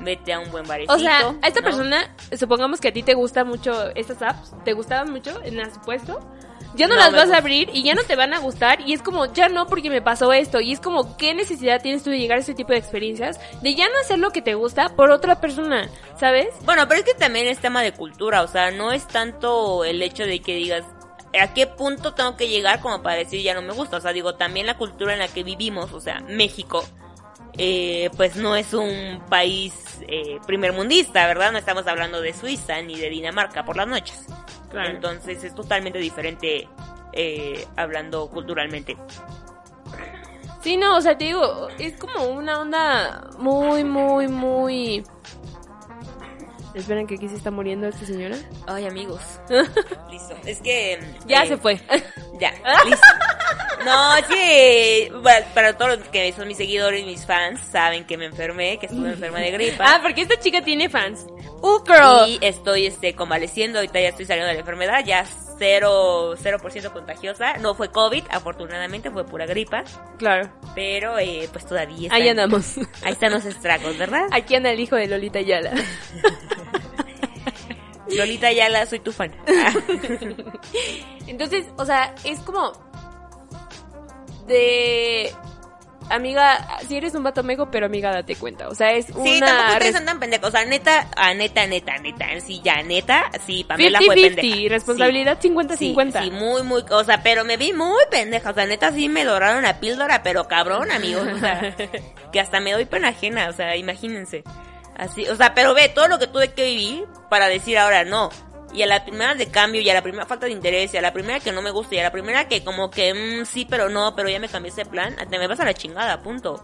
vete 0.00 0.32
a 0.32 0.40
un 0.40 0.50
buen 0.50 0.66
barecito. 0.66 0.92
O 0.94 0.98
sea, 0.98 1.34
a 1.42 1.46
esta 1.48 1.60
¿no? 1.60 1.66
persona, 1.66 2.14
supongamos 2.38 2.80
que 2.80 2.88
a 2.88 2.92
ti 2.92 3.02
te 3.02 3.14
gusta 3.14 3.44
mucho 3.44 3.90
estas 3.94 4.22
apps, 4.22 4.54
te 4.64 4.72
gustaban 4.72 5.10
mucho 5.10 5.40
en 5.44 5.56
las 5.56 5.78
puesto, 5.78 6.20
ya 6.74 6.86
no, 6.86 6.94
No 6.94 7.00
las 7.00 7.12
vas 7.12 7.22
gusta. 7.22 7.36
a 7.36 7.38
abrir 7.40 7.70
y 7.72 7.82
ya 7.82 7.94
no 7.94 8.02
te 8.04 8.14
van 8.14 8.34
a 8.34 8.38
gustar 8.40 8.80
y 8.82 8.92
es 8.92 9.02
como, 9.02 9.32
ya 9.32 9.48
no 9.48 9.66
porque 9.66 9.90
me 9.90 10.02
pasó 10.02 10.32
esto 10.32 10.60
y 10.60 10.72
es 10.72 10.80
como, 10.80 11.16
¿qué 11.16 11.34
necesidad 11.34 11.80
tienes 11.82 12.02
tú 12.04 12.10
de 12.10 12.18
llegar 12.18 12.36
a 12.36 12.40
este 12.40 12.54
tipo 12.54 12.72
de 12.72 12.78
experiencias? 12.78 13.40
De 13.62 13.74
ya 13.74 13.86
no 13.88 13.98
hacer 14.00 14.18
lo 14.18 14.30
que 14.30 14.42
te 14.42 14.54
gusta 14.54 14.90
por 14.94 15.10
otra 15.10 15.40
persona, 15.40 15.88
¿sabes? 16.20 16.48
Bueno, 16.64 16.86
pero 16.86 17.00
es 17.00 17.06
que 17.06 17.14
también 17.14 17.46
es 17.46 17.58
tema 17.58 17.82
de 17.82 17.92
cultura, 17.92 18.42
o 18.42 18.48
sea, 18.48 18.70
no 18.70 18.92
es 18.92 19.06
tanto 19.08 19.84
el 19.84 20.02
hecho 20.02 20.24
de 20.24 20.40
que 20.40 20.54
digas 20.56 20.84
a 21.40 21.52
qué 21.54 21.66
punto 21.66 22.14
tengo 22.14 22.36
que 22.36 22.48
llegar 22.48 22.80
como 22.80 23.02
para 23.02 23.16
decir 23.16 23.42
ya 23.42 23.54
no 23.54 23.62
me 23.62 23.72
gusta, 23.72 23.96
o 23.96 24.00
sea, 24.00 24.12
digo, 24.12 24.34
también 24.34 24.66
la 24.66 24.76
cultura 24.76 25.12
en 25.14 25.18
la 25.18 25.28
que 25.28 25.42
vivimos, 25.44 25.92
o 25.92 26.00
sea, 26.00 26.20
México, 26.28 26.84
eh, 27.58 28.08
pues 28.16 28.36
no 28.36 28.54
es 28.54 28.72
un 28.72 29.20
país 29.28 29.74
eh, 30.06 30.38
primermundista, 30.46 31.26
¿verdad? 31.26 31.50
No 31.50 31.58
estamos 31.58 31.86
hablando 31.88 32.20
de 32.20 32.32
Suiza 32.32 32.80
ni 32.82 32.96
de 32.98 33.10
Dinamarca 33.10 33.64
por 33.64 33.76
las 33.76 33.88
noches. 33.88 34.26
Claro. 34.70 34.90
Entonces 34.90 35.42
es 35.42 35.54
totalmente 35.54 35.98
diferente 35.98 36.68
eh, 37.12 37.66
hablando 37.76 38.28
culturalmente. 38.30 38.96
Sí, 40.62 40.76
no, 40.76 40.96
o 40.96 41.00
sea, 41.00 41.18
te 41.18 41.26
digo, 41.26 41.68
es 41.78 41.96
como 41.96 42.26
una 42.26 42.60
onda 42.60 43.30
muy, 43.38 43.84
muy, 43.84 44.28
muy... 44.28 45.04
Esperen 46.74 47.06
que 47.06 47.14
aquí 47.14 47.28
se 47.28 47.36
está 47.36 47.50
muriendo 47.50 47.86
esta 47.86 48.04
señora. 48.04 48.36
Ay, 48.66 48.86
amigos. 48.86 49.20
Listo. 50.10 50.36
Es 50.44 50.60
que... 50.60 50.98
Ya 51.26 51.44
eh, 51.44 51.48
se 51.48 51.56
fue. 51.56 51.80
Ya, 52.40 52.52
listo. 52.84 53.06
No, 53.84 54.16
es 54.16 54.26
que 54.26 55.12
para, 55.24 55.44
para 55.54 55.76
todos 55.76 55.98
los 55.98 56.08
que 56.08 56.32
son 56.32 56.46
mis 56.46 56.56
seguidores, 56.56 57.04
mis 57.04 57.26
fans, 57.26 57.60
saben 57.72 58.04
que 58.04 58.16
me 58.16 58.26
enfermé, 58.26 58.78
que 58.78 58.86
estuve 58.86 59.10
enferma 59.10 59.40
de 59.40 59.50
gripa. 59.50 59.84
ah, 59.84 59.98
porque 60.00 60.22
esta 60.22 60.38
chica 60.38 60.62
tiene 60.62 60.88
fans. 60.88 61.26
Uh, 61.62 61.80
girl. 61.84 62.28
y 62.28 62.38
estoy 62.40 62.86
este 62.86 63.14
convaleciendo, 63.14 63.80
ahorita 63.80 64.00
ya 64.00 64.10
estoy 64.10 64.24
saliendo 64.24 64.46
de 64.46 64.54
la 64.54 64.60
enfermedad, 64.60 65.04
ya 65.04 65.26
cero, 65.58 66.34
0% 66.36 66.92
contagiosa. 66.92 67.56
No 67.58 67.74
fue 67.74 67.90
COVID, 67.90 68.24
afortunadamente 68.30 69.10
fue 69.10 69.24
pura 69.26 69.46
gripa, 69.46 69.84
Claro. 70.18 70.48
pero 70.74 71.18
eh, 71.18 71.48
pues 71.52 71.66
todavía 71.66 72.04
están, 72.08 72.22
Ahí 72.22 72.28
andamos. 72.28 72.76
Ahí 73.02 73.12
están 73.12 73.32
los 73.32 73.44
estragos, 73.44 73.96
¿verdad? 73.98 74.28
Aquí 74.32 74.54
anda 74.54 74.70
el 74.70 74.80
hijo 74.80 74.96
de 74.96 75.06
Lolita 75.08 75.40
Yala. 75.40 75.72
Lolita 78.10 78.50
Yala, 78.52 78.86
soy 78.86 79.00
tu 79.00 79.12
fan. 79.12 79.32
Entonces, 81.26 81.66
o 81.76 81.84
sea, 81.84 82.14
es 82.24 82.40
como 82.40 82.72
de 84.46 85.30
amiga, 86.10 86.78
si 86.86 86.96
eres 86.96 87.14
un 87.14 87.22
vato 87.22 87.42
mego, 87.42 87.70
pero 87.70 87.86
amiga, 87.86 88.12
date 88.12 88.36
cuenta. 88.36 88.68
O 88.68 88.74
sea, 88.74 88.92
es 88.92 89.06
Sí, 89.06 89.12
una 89.38 89.46
tampoco 89.46 89.72
ustedes 89.72 90.04
tan 90.04 90.18
pendejos. 90.20 90.48
O 90.48 90.50
sea, 90.52 90.64
neta, 90.64 91.08
a 91.16 91.34
neta, 91.34 91.66
neta, 91.66 91.98
neta. 91.98 92.26
Sí, 92.44 92.60
ya, 92.62 92.82
neta, 92.82 93.30
sí, 93.46 93.64
Pamela 93.64 94.00
fue 94.04 94.16
50-50, 94.16 94.34
pendeja. 94.36 94.68
responsabilidad 94.68 95.38
Sí. 95.40 95.48
50-50. 95.50 96.18
Sí, 96.20 96.24
sí, 96.24 96.30
muy, 96.30 96.62
muy, 96.62 96.84
o 96.90 97.04
sea, 97.04 97.22
pero 97.22 97.44
me 97.44 97.56
vi 97.56 97.72
muy 97.72 98.02
pendeja, 98.10 98.50
o 98.50 98.54
sea, 98.54 98.66
neta 98.66 98.92
sí 98.92 99.08
me 99.08 99.24
doraron 99.24 99.62
la 99.62 99.80
píldora, 99.80 100.22
pero 100.22 100.48
cabrón, 100.48 100.90
amigos, 100.90 101.26
o 101.34 101.38
sea, 101.38 101.74
que 102.32 102.40
hasta 102.40 102.60
me 102.60 102.72
doy 102.72 102.84
pena 102.84 103.08
ajena, 103.08 103.48
o 103.48 103.52
sea, 103.52 103.76
imagínense. 103.76 104.44
Así, 104.96 105.28
o 105.28 105.36
sea, 105.36 105.54
pero 105.54 105.74
ve 105.74 105.88
todo 105.88 106.08
lo 106.08 106.18
que 106.18 106.26
tuve 106.26 106.52
que 106.52 106.64
vivir 106.64 107.04
para 107.30 107.46
decir 107.48 107.78
ahora 107.78 108.04
no. 108.04 108.30
Y 108.72 108.82
a 108.82 108.86
la 108.86 109.04
primera 109.04 109.34
de 109.34 109.50
cambio, 109.50 109.80
y 109.80 109.88
a 109.90 109.94
la 109.94 110.02
primera 110.02 110.26
falta 110.26 110.46
de 110.46 110.52
interés, 110.52 110.92
y 110.94 110.96
a 110.98 111.02
la 111.02 111.12
primera 111.12 111.40
que 111.40 111.52
no 111.52 111.62
me 111.62 111.70
gusta, 111.70 111.94
y 111.94 111.98
a 111.98 112.02
la 112.02 112.12
primera 112.12 112.48
que 112.48 112.62
como 112.62 112.90
que 112.90 113.14
mm, 113.14 113.46
sí, 113.46 113.66
pero 113.68 113.88
no, 113.88 114.14
pero 114.14 114.28
ya 114.28 114.38
me 114.38 114.48
cambié 114.48 114.70
ese 114.70 114.84
plan, 114.84 115.16
te 115.16 115.38
me 115.38 115.46
vas 115.46 115.60
a 115.60 115.64
la 115.64 115.74
chingada, 115.74 116.22
punto. 116.22 116.62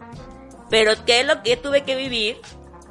Pero 0.70 0.92
¿qué 1.04 1.20
es 1.20 1.26
lo 1.26 1.42
que 1.42 1.56
tuve 1.56 1.82
que 1.82 1.96
vivir? 1.96 2.40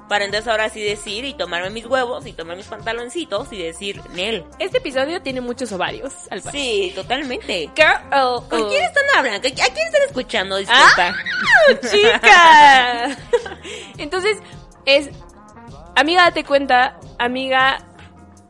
Para 0.10 0.26
entonces 0.26 0.48
ahora 0.48 0.70
sí 0.70 0.84
decir 0.84 1.26
y 1.26 1.34
tomarme 1.34 1.70
mis 1.70 1.86
huevos 1.86 2.26
y 2.26 2.34
tomar 2.34 2.58
mis 2.58 2.68
pantaloncitos 2.68 3.52
y 3.54 3.58
decir, 3.58 4.02
Nel. 4.12 4.44
Este 4.60 4.80
episodio 4.80 5.22
tiene 5.22 5.42
muchos 5.42 5.72
ovarios, 5.72 6.14
al 6.30 6.42
parecer. 6.42 6.52
Sí, 6.52 6.92
totalmente. 6.94 7.72
Girl, 7.76 8.10
¿Con 8.50 8.62
oh. 8.62 8.68
quién 8.70 8.84
están 8.84 9.04
hablando? 9.18 9.48
¿A 9.48 9.52
quién 9.52 9.88
están 9.88 10.02
escuchando? 10.06 10.58
Disculpa. 10.58 11.16
chica. 11.92 13.18
Entonces, 13.98 14.38
es 14.86 15.10
amiga, 15.96 16.24
date 16.24 16.44
cuenta, 16.44 17.00
amiga, 17.18 17.78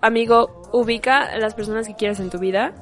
amigo, 0.04 0.62
ubica 0.72 1.22
a 1.24 1.38
las 1.38 1.56
personas 1.56 1.88
que 1.88 1.96
quieras 1.96 2.20
en 2.20 2.30
tu 2.30 2.38
vida. 2.38 2.74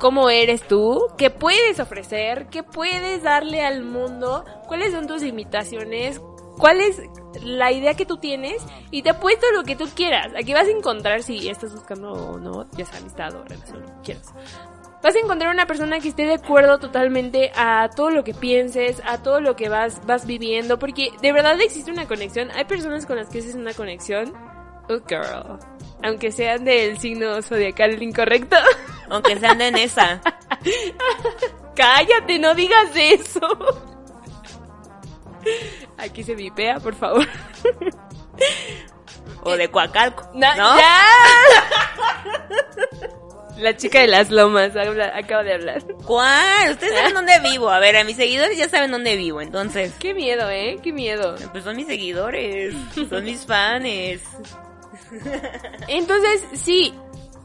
¿Cómo 0.00 0.30
eres 0.30 0.66
tú? 0.66 1.06
¿Qué 1.18 1.30
puedes 1.30 1.78
ofrecer? 1.78 2.46
¿Qué 2.46 2.62
puedes 2.62 3.22
darle 3.22 3.64
al 3.64 3.84
mundo? 3.84 4.44
¿Cuáles 4.66 4.92
son 4.92 5.06
tus 5.06 5.22
limitaciones? 5.22 6.20
cuál 6.58 6.80
es 6.80 7.02
la 7.42 7.72
idea 7.72 7.94
que 7.94 8.06
tú 8.06 8.16
tienes 8.16 8.62
y 8.90 9.02
te 9.02 9.10
apuesto 9.10 9.46
lo 9.52 9.64
que 9.64 9.76
tú 9.76 9.86
quieras. 9.94 10.32
Aquí 10.36 10.52
vas 10.52 10.66
a 10.66 10.70
encontrar 10.70 11.22
si 11.22 11.48
estás 11.48 11.72
buscando 11.72 12.12
o 12.12 12.38
no, 12.38 12.64
ya 12.72 12.84
sea 12.84 12.98
amistad 12.98 13.34
o 13.34 13.44
relación, 13.44 13.80
lo 13.80 13.86
que 13.86 14.02
quieras. 14.02 14.32
Vas 15.02 15.14
a 15.14 15.18
encontrar 15.18 15.52
una 15.52 15.66
persona 15.66 16.00
que 16.00 16.08
esté 16.08 16.24
de 16.24 16.34
acuerdo 16.34 16.78
totalmente 16.78 17.52
a 17.54 17.90
todo 17.94 18.10
lo 18.10 18.24
que 18.24 18.32
pienses, 18.32 19.02
a 19.04 19.22
todo 19.22 19.40
lo 19.40 19.54
que 19.54 19.68
vas, 19.68 20.00
vas 20.06 20.26
viviendo, 20.26 20.78
porque 20.78 21.10
de 21.20 21.32
verdad 21.32 21.60
existe 21.60 21.90
una 21.90 22.06
conexión. 22.06 22.50
Hay 22.52 22.64
personas 22.64 23.04
con 23.04 23.16
las 23.16 23.28
que 23.28 23.40
haces 23.40 23.54
una 23.54 23.74
conexión. 23.74 24.32
Oh, 24.88 25.00
girl. 25.06 25.58
Aunque 26.04 26.30
sean 26.32 26.64
del 26.64 26.98
signo 26.98 27.40
zodiacal 27.42 28.00
incorrecto. 28.02 28.56
Aunque 29.10 29.38
sean 29.38 29.58
de 29.58 29.82
esa. 29.84 30.20
Cállate, 31.76 32.38
no 32.38 32.54
digas 32.54 32.90
eso. 32.94 33.48
Aquí 35.98 36.22
se 36.22 36.34
vipea, 36.34 36.78
por 36.80 36.94
favor. 36.94 37.26
O 39.42 39.56
de 39.56 39.68
Coacalco. 39.70 40.30
Na- 40.34 40.54
¿No? 40.56 40.76
¡Ya! 40.78 41.00
La 43.58 43.76
chica 43.76 44.00
de 44.00 44.08
las 44.08 44.30
lomas 44.30 44.74
habla- 44.74 45.12
acaba 45.16 45.42
de 45.44 45.54
hablar. 45.54 45.82
¿Cuál? 46.04 46.72
Ustedes 46.72 46.94
saben 46.94 47.14
dónde 47.14 47.38
vivo. 47.40 47.68
A 47.70 47.78
ver, 47.78 47.96
a 47.96 48.04
mis 48.04 48.16
seguidores 48.16 48.56
ya 48.58 48.68
saben 48.68 48.90
dónde 48.90 49.16
vivo. 49.16 49.40
Entonces, 49.40 49.92
Qué 50.00 50.12
miedo, 50.14 50.50
¿eh? 50.50 50.78
Qué 50.82 50.92
miedo. 50.92 51.36
pues 51.52 51.62
son 51.64 51.76
mis 51.76 51.86
seguidores. 51.86 52.74
Son 53.08 53.22
mis 53.24 53.44
fans. 53.46 54.20
Entonces, 55.88 56.44
sí. 56.54 56.94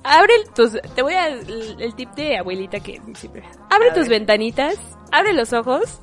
Abre 0.03 0.33
tus... 0.55 0.77
Te 0.95 1.01
voy 1.01 1.13
a... 1.13 1.27
El, 1.27 1.75
el 1.79 1.95
tip 1.95 2.09
de 2.12 2.38
abuelita 2.38 2.79
que 2.79 3.01
siempre... 3.15 3.43
Abre 3.69 3.89
A 3.89 3.93
tus 3.93 4.07
ver. 4.07 4.19
ventanitas, 4.19 4.75
abre 5.12 5.33
los 5.33 5.51
ojos, 5.53 5.99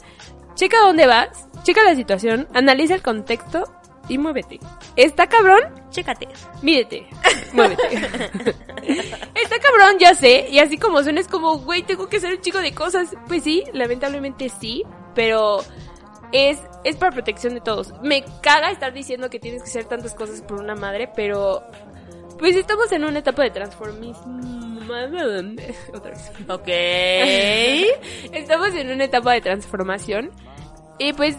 checa 0.54 0.78
dónde 0.80 1.06
vas, 1.06 1.48
checa 1.62 1.82
la 1.82 1.94
situación, 1.94 2.46
analiza 2.52 2.94
el 2.94 3.02
contexto 3.02 3.64
y 4.08 4.18
muévete. 4.18 4.60
¿Está 4.96 5.26
cabrón? 5.26 5.60
Chécate. 5.90 6.28
Mídete, 6.62 7.06
muévete. 7.54 7.82
Está 9.34 9.58
cabrón, 9.58 9.98
ya 9.98 10.14
sé, 10.14 10.46
y 10.50 10.58
así 10.58 10.76
como 10.78 11.02
suena 11.02 11.20
es 11.20 11.28
como, 11.28 11.58
güey, 11.58 11.82
tengo 11.82 12.08
que 12.08 12.20
ser 12.20 12.34
un 12.34 12.40
chico 12.40 12.58
de 12.58 12.72
cosas. 12.72 13.14
Pues 13.26 13.42
sí, 13.42 13.64
lamentablemente 13.72 14.48
sí, 14.48 14.84
pero 15.14 15.64
es, 16.32 16.60
es 16.84 16.96
para 16.96 17.12
protección 17.12 17.54
de 17.54 17.60
todos. 17.60 17.92
Me 18.02 18.24
caga 18.42 18.70
estar 18.70 18.92
diciendo 18.92 19.30
que 19.30 19.38
tienes 19.38 19.62
que 19.62 19.68
hacer 19.68 19.84
tantas 19.84 20.14
cosas 20.14 20.42
por 20.42 20.60
una 20.60 20.74
madre, 20.74 21.10
pero 21.14 21.62
pues 22.38 22.56
estamos 22.56 22.92
en 22.92 23.04
una 23.04 23.20
etapa 23.20 23.42
de 23.42 23.50
transformismo. 23.50 24.76
Otra 25.94 26.10
vez. 26.10 26.32
Ok. 26.48 26.68
Estamos 28.32 28.74
en 28.74 28.90
una 28.90 29.04
etapa 29.04 29.32
de 29.32 29.40
transformación 29.40 30.30
y 30.98 31.12
pues 31.12 31.36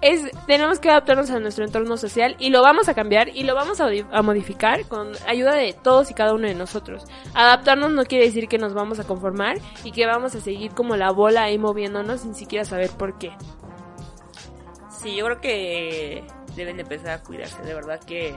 es 0.00 0.30
tenemos 0.46 0.78
que 0.78 0.90
adaptarnos 0.90 1.30
a 1.30 1.40
nuestro 1.40 1.64
entorno 1.64 1.96
social 1.96 2.36
y 2.38 2.50
lo 2.50 2.62
vamos 2.62 2.88
a 2.88 2.94
cambiar 2.94 3.28
y 3.28 3.42
lo 3.42 3.54
vamos 3.54 3.80
a, 3.80 3.88
a 4.12 4.22
modificar 4.22 4.86
con 4.86 5.12
ayuda 5.26 5.54
de 5.54 5.72
todos 5.72 6.10
y 6.10 6.14
cada 6.14 6.34
uno 6.34 6.46
de 6.46 6.54
nosotros. 6.54 7.04
Adaptarnos 7.34 7.90
no 7.92 8.04
quiere 8.04 8.26
decir 8.26 8.48
que 8.48 8.58
nos 8.58 8.74
vamos 8.74 9.00
a 9.00 9.04
conformar 9.04 9.58
y 9.84 9.92
que 9.92 10.06
vamos 10.06 10.34
a 10.34 10.40
seguir 10.40 10.72
como 10.72 10.96
la 10.96 11.10
bola 11.10 11.44
ahí 11.44 11.58
moviéndonos 11.58 12.20
sin 12.20 12.34
siquiera 12.34 12.64
saber 12.64 12.90
por 12.90 13.18
qué. 13.18 13.32
Sí, 15.00 15.14
yo 15.14 15.24
creo 15.26 15.40
que 15.40 16.24
deben 16.56 16.76
de 16.76 16.82
empezar 16.82 17.10
a 17.10 17.22
cuidarse, 17.22 17.62
de 17.62 17.74
verdad 17.74 18.00
que 18.00 18.34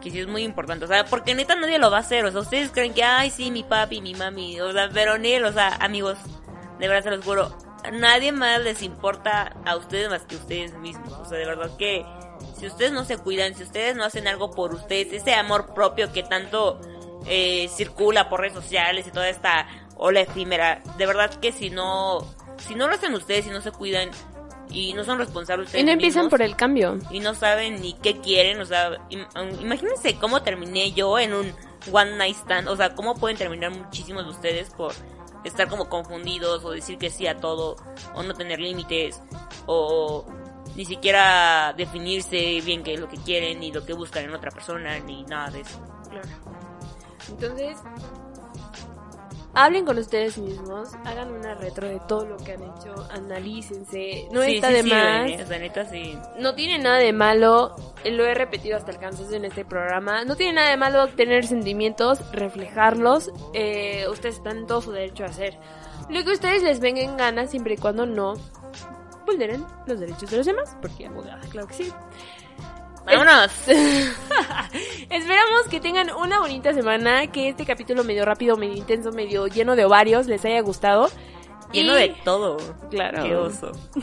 que 0.00 0.10
sí 0.10 0.18
es 0.18 0.26
muy 0.26 0.42
importante, 0.42 0.84
o 0.84 0.88
sea, 0.88 1.04
porque 1.04 1.32
neta 1.34 1.54
nadie 1.54 1.78
lo 1.78 1.88
va 1.88 1.98
a 1.98 2.00
hacer, 2.00 2.24
o 2.24 2.32
sea, 2.32 2.40
ustedes 2.40 2.72
creen 2.72 2.92
que, 2.92 3.04
ay, 3.04 3.30
sí, 3.30 3.52
mi 3.52 3.62
papi, 3.62 4.00
mi 4.00 4.14
mami, 4.14 4.60
o 4.60 4.72
sea, 4.72 4.90
pero 4.92 5.16
ni 5.16 5.32
él, 5.32 5.44
o 5.44 5.52
sea, 5.52 5.76
amigos, 5.76 6.18
de 6.80 6.88
verdad 6.88 7.04
se 7.04 7.16
los 7.16 7.24
juro, 7.24 7.56
nadie 7.92 8.32
más 8.32 8.60
les 8.62 8.82
importa 8.82 9.54
a 9.64 9.76
ustedes 9.76 10.10
más 10.10 10.22
que 10.24 10.34
ustedes 10.34 10.74
mismos, 10.78 11.12
o 11.12 11.24
sea, 11.24 11.38
de 11.38 11.46
verdad 11.46 11.70
que 11.78 12.04
si 12.58 12.66
ustedes 12.66 12.92
no 12.92 13.04
se 13.04 13.16
cuidan, 13.18 13.54
si 13.54 13.62
ustedes 13.62 13.96
no 13.96 14.04
hacen 14.04 14.26
algo 14.26 14.50
por 14.50 14.74
ustedes, 14.74 15.12
ese 15.12 15.34
amor 15.34 15.72
propio 15.74 16.12
que 16.12 16.24
tanto 16.24 16.80
eh, 17.26 17.68
circula 17.74 18.28
por 18.28 18.40
redes 18.40 18.54
sociales 18.54 19.06
y 19.06 19.12
toda 19.12 19.28
esta 19.28 19.68
ola 19.96 20.20
efímera, 20.20 20.82
de 20.96 21.06
verdad 21.06 21.32
que 21.34 21.52
si 21.52 21.70
no, 21.70 22.26
si 22.58 22.74
no 22.74 22.88
lo 22.88 22.94
hacen 22.94 23.14
ustedes, 23.14 23.44
si 23.44 23.50
no 23.50 23.60
se 23.60 23.70
cuidan 23.70 24.10
y 24.72 24.92
no 24.94 25.04
son 25.04 25.18
responsables 25.18 25.74
Y 25.74 25.82
no 25.82 25.92
empiezan 25.92 26.28
por 26.28 26.42
el 26.42 26.56
cambio. 26.56 26.98
y 27.10 27.20
no 27.20 27.34
saben 27.34 27.80
ni 27.80 27.92
qué 27.94 28.20
quieren, 28.20 28.60
o 28.60 28.64
sea, 28.64 28.90
um, 29.10 29.60
imagínense 29.60 30.16
cómo 30.16 30.42
terminé 30.42 30.92
yo 30.92 31.18
en 31.18 31.34
un 31.34 31.52
one 31.90 32.16
night 32.16 32.36
stand, 32.36 32.68
o 32.68 32.76
sea, 32.76 32.94
cómo 32.94 33.14
pueden 33.14 33.36
terminar 33.36 33.70
muchísimos 33.70 34.24
de 34.24 34.30
ustedes 34.30 34.70
por 34.70 34.92
estar 35.44 35.68
como 35.68 35.88
confundidos 35.88 36.64
o 36.64 36.70
decir 36.70 36.98
que 36.98 37.10
sí 37.10 37.26
a 37.26 37.36
todo 37.38 37.76
o 38.14 38.22
no 38.22 38.32
tener 38.34 38.60
límites 38.60 39.20
o 39.66 40.24
ni 40.76 40.84
siquiera 40.84 41.74
definirse 41.76 42.60
bien 42.64 42.82
qué 42.82 42.94
es 42.94 43.00
lo 43.00 43.08
que 43.08 43.16
quieren 43.18 43.58
ni 43.60 43.72
lo 43.72 43.84
que 43.84 43.92
buscan 43.92 44.24
en 44.24 44.34
otra 44.34 44.50
persona 44.52 44.98
ni 45.00 45.24
nada 45.24 45.50
de 45.50 45.60
eso. 45.60 45.80
Claro. 46.08 46.28
Entonces, 47.28 47.76
hablen 49.54 49.84
con 49.84 49.98
ustedes 49.98 50.38
mismos, 50.38 50.90
hagan 51.04 51.32
una 51.32 51.54
retro 51.54 51.88
de 51.88 52.00
todo 52.08 52.24
lo 52.26 52.36
que 52.38 52.52
han 52.52 52.62
hecho, 52.62 52.94
analícense, 53.10 54.28
no 54.32 54.42
Sí, 54.42 54.54
está 54.56 54.68
sí 54.68 54.74
de 54.74 54.82
sirven, 54.82 55.48
más. 55.78 55.88
sí. 55.90 56.18
No 56.38 56.54
tiene 56.54 56.78
nada 56.78 56.98
de 56.98 57.12
malo, 57.12 57.74
lo 58.04 58.24
he 58.24 58.34
repetido 58.34 58.76
hasta 58.76 58.90
el 58.92 58.98
cansancio 58.98 59.36
en 59.36 59.44
este 59.44 59.64
programa, 59.64 60.24
no 60.24 60.36
tiene 60.36 60.54
nada 60.54 60.70
de 60.70 60.76
malo 60.76 61.06
tener 61.08 61.46
sentimientos, 61.46 62.20
reflejarlos, 62.32 63.30
eh, 63.54 64.06
ustedes 64.10 64.36
están 64.36 64.58
en 64.58 64.66
todo 64.66 64.80
su 64.80 64.92
derecho 64.92 65.24
a 65.24 65.26
hacer. 65.28 65.58
Lo 66.08 66.24
que 66.24 66.32
ustedes 66.32 66.62
les 66.62 66.80
venga 66.80 67.00
en 67.00 67.16
gana 67.16 67.46
siempre 67.46 67.74
y 67.74 67.76
cuando 67.76 68.06
no 68.06 68.34
vulneren 69.26 69.64
los 69.86 70.00
derechos 70.00 70.30
de 70.30 70.36
los 70.38 70.46
demás, 70.46 70.76
porque 70.80 71.06
abogada, 71.06 71.40
claro 71.48 71.68
que 71.68 71.74
sí. 71.74 71.92
Vámonos. 73.06 73.50
Esperamos 75.10 75.68
que 75.70 75.80
tengan 75.80 76.10
una 76.14 76.38
bonita 76.40 76.72
semana, 76.72 77.26
que 77.26 77.48
este 77.48 77.66
capítulo 77.66 78.04
medio 78.04 78.24
rápido, 78.24 78.56
medio 78.56 78.74
intenso, 78.76 79.12
medio 79.12 79.46
lleno 79.46 79.76
de 79.76 79.84
ovarios 79.84 80.26
les 80.26 80.44
haya 80.44 80.60
gustado. 80.60 81.10
Lleno 81.72 81.98
Y- 81.98 82.02
de 82.02 82.08
todo. 82.24 82.56
Claro. 82.90 83.24
Qué 83.24 83.36
oso. 83.36 83.72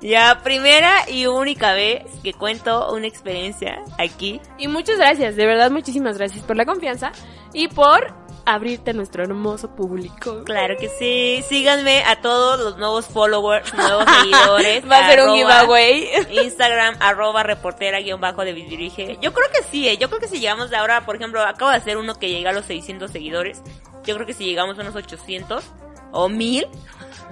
Ya, 0.00 0.40
primera 0.44 1.08
y 1.08 1.24
única 1.24 1.72
vez 1.72 2.02
que 2.22 2.34
cuento 2.34 2.92
una 2.92 3.06
experiencia 3.06 3.80
aquí. 3.98 4.38
Y 4.58 4.68
muchas 4.68 4.98
gracias, 4.98 5.34
de 5.34 5.46
verdad 5.46 5.70
muchísimas 5.70 6.18
gracias 6.18 6.44
por 6.44 6.56
la 6.56 6.66
confianza 6.66 7.10
y 7.54 7.68
por 7.68 8.12
abrirte 8.46 8.90
a 8.90 8.94
nuestro 8.94 9.22
hermoso 9.24 9.74
público. 9.74 10.44
Claro 10.44 10.76
que 10.78 10.88
sí. 10.88 11.42
Síganme 11.48 12.02
a 12.04 12.20
todos 12.20 12.60
los 12.60 12.76
nuevos 12.78 13.06
followers, 13.06 13.72
nuevos 13.74 14.04
seguidores. 14.20 14.90
Va 14.90 14.98
a 15.06 15.10
ser 15.10 15.20
un 15.26 15.34
giveaway. 15.34 16.08
Instagram, 16.44 16.96
arroba 17.00 17.42
reportera 17.42 18.00
guion 18.00 18.20
bajo 18.20 18.44
de 18.44 18.52
Vidvirige. 18.52 19.18
Yo 19.20 19.32
creo 19.32 19.48
que 19.52 19.62
sí, 19.70 19.88
eh. 19.88 19.96
yo 19.96 20.08
creo 20.08 20.20
que 20.20 20.28
si 20.28 20.40
llegamos 20.40 20.70
de 20.70 20.76
ahora, 20.76 21.04
por 21.06 21.16
ejemplo, 21.16 21.40
acabo 21.42 21.70
de 21.70 21.76
hacer 21.78 21.96
uno 21.96 22.14
que 22.16 22.28
llega 22.30 22.50
a 22.50 22.52
los 22.52 22.66
600 22.66 23.10
seguidores. 23.10 23.62
Yo 24.04 24.14
creo 24.14 24.26
que 24.26 24.34
si 24.34 24.44
llegamos 24.44 24.78
a 24.78 24.82
unos 24.82 24.94
800 24.94 25.64
o 26.12 26.28
1000, 26.28 26.66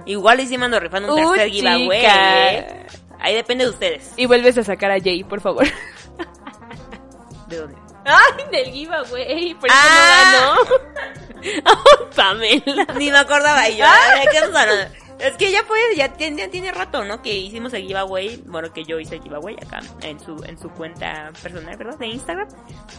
igual 0.05 0.39
y 0.39 0.47
sí 0.47 0.57
mando 0.57 0.79
rifando 0.79 1.13
un 1.15 1.23
Uh, 1.23 1.31
tercer 1.33 1.49
giveaway. 1.51 2.05
eh. 2.05 2.87
Ahí 3.19 3.35
depende 3.35 3.63
de 3.65 3.69
ustedes. 3.69 4.11
Y 4.17 4.25
vuelves 4.25 4.57
a 4.57 4.63
sacar 4.63 4.91
a 4.91 4.99
Jay, 4.99 5.23
por 5.23 5.39
favor. 5.39 5.65
¿De 7.47 7.57
dónde? 7.57 7.75
Ay, 8.05 8.45
del 8.51 8.71
giveaway, 8.73 9.53
por 9.55 9.69
eso 9.69 9.77
Ah. 9.79 10.55
no 10.55 10.65
ganó. 10.65 10.81
Ay, 11.65 12.05
Pamela. 12.15 12.85
Ni 12.97 13.11
me 13.11 13.17
acordaba 13.17 13.67
yo. 13.69 13.85
¿de 13.85 14.27
qué 14.31 14.37
estamos 14.37 14.55
hablando? 14.55 14.95
Es 15.19 15.37
que 15.37 15.51
ya 15.51 15.63
fue, 15.63 15.77
ya 15.95 16.11
tiene, 16.13 16.37
ya 16.41 16.49
tiene 16.49 16.71
rato, 16.71 17.05
¿no? 17.05 17.21
Que 17.21 17.33
hicimos 17.33 17.73
el 17.73 17.83
giveaway. 17.83 18.41
Bueno, 18.45 18.73
que 18.73 18.83
yo 18.83 18.99
hice 18.99 19.15
el 19.15 19.21
giveaway 19.23 19.55
acá 19.55 19.79
en 20.01 20.19
su, 20.19 20.43
en 20.43 20.57
su 20.59 20.69
cuenta 20.71 21.31
personal, 21.41 21.77
¿verdad? 21.77 21.97
De 21.97 22.07
Instagram. 22.07 22.47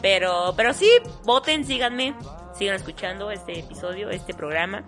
Pero, 0.00 0.54
pero 0.56 0.72
sí, 0.72 0.88
voten, 1.24 1.64
síganme. 1.66 2.14
Sigan 2.56 2.76
escuchando 2.76 3.30
este 3.30 3.58
episodio, 3.60 4.10
este 4.10 4.32
programa. 4.32 4.84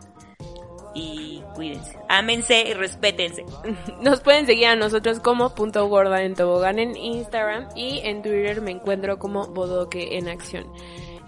Y 0.96 1.42
cuídense. 1.54 1.98
Ámense 2.08 2.68
y 2.68 2.72
respétense. 2.72 3.44
Nos 4.00 4.20
pueden 4.20 4.46
seguir 4.46 4.68
a 4.68 4.76
nosotros 4.76 5.20
como 5.20 5.54
punto 5.54 5.86
gorda 5.88 6.22
en 6.22 6.34
tobogán 6.34 6.78
en 6.78 6.96
Instagram 6.96 7.68
y 7.76 8.00
en 8.02 8.22
Twitter 8.22 8.62
me 8.62 8.70
encuentro 8.70 9.18
como 9.18 9.46
bodoque 9.46 10.16
en 10.16 10.28
acción. 10.28 10.64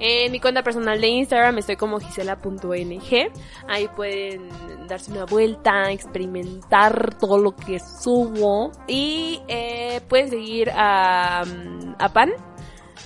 En 0.00 0.32
mi 0.32 0.40
cuenta 0.40 0.62
personal 0.62 1.00
de 1.00 1.08
Instagram 1.08 1.58
estoy 1.58 1.76
como 1.76 1.98
gisela.ng. 1.98 3.32
Ahí 3.68 3.88
pueden 3.94 4.48
darse 4.86 5.10
una 5.10 5.26
vuelta, 5.26 5.90
experimentar 5.90 7.14
todo 7.18 7.36
lo 7.36 7.54
que 7.54 7.78
subo. 7.78 8.70
Y 8.86 9.42
eh, 9.48 10.00
pueden 10.08 10.30
seguir 10.30 10.70
a, 10.72 11.44
mm, 11.44 11.96
a 11.98 12.12
Pan, 12.12 12.30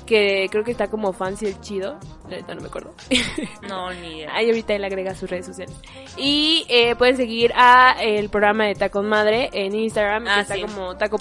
que 0.06 0.46
creo 0.50 0.62
que 0.62 0.72
está 0.72 0.88
como 0.88 1.12
fancy 1.12 1.46
el 1.46 1.60
chido. 1.60 1.98
La 2.32 2.38
neta 2.38 2.54
no 2.54 2.62
me 2.62 2.68
acuerdo. 2.68 2.94
No, 3.68 3.92
ni 3.92 4.18
idea. 4.18 4.34
Ahí 4.34 4.46
ahorita 4.48 4.74
él 4.74 4.84
agrega 4.84 5.14
sus 5.14 5.30
redes 5.30 5.46
sociales. 5.46 5.74
Y 6.16 6.64
eh, 6.68 6.96
pueden 6.96 7.16
seguir 7.16 7.52
a 7.54 7.94
el 8.00 8.28
programa 8.28 8.64
de 8.64 8.74
Taco 8.74 9.02
Madre 9.02 9.50
en 9.52 9.74
Instagram, 9.74 10.26
Ah, 10.26 10.34
que 10.36 10.40
está 10.40 10.60
como 10.60 10.96
taco. 10.96 11.18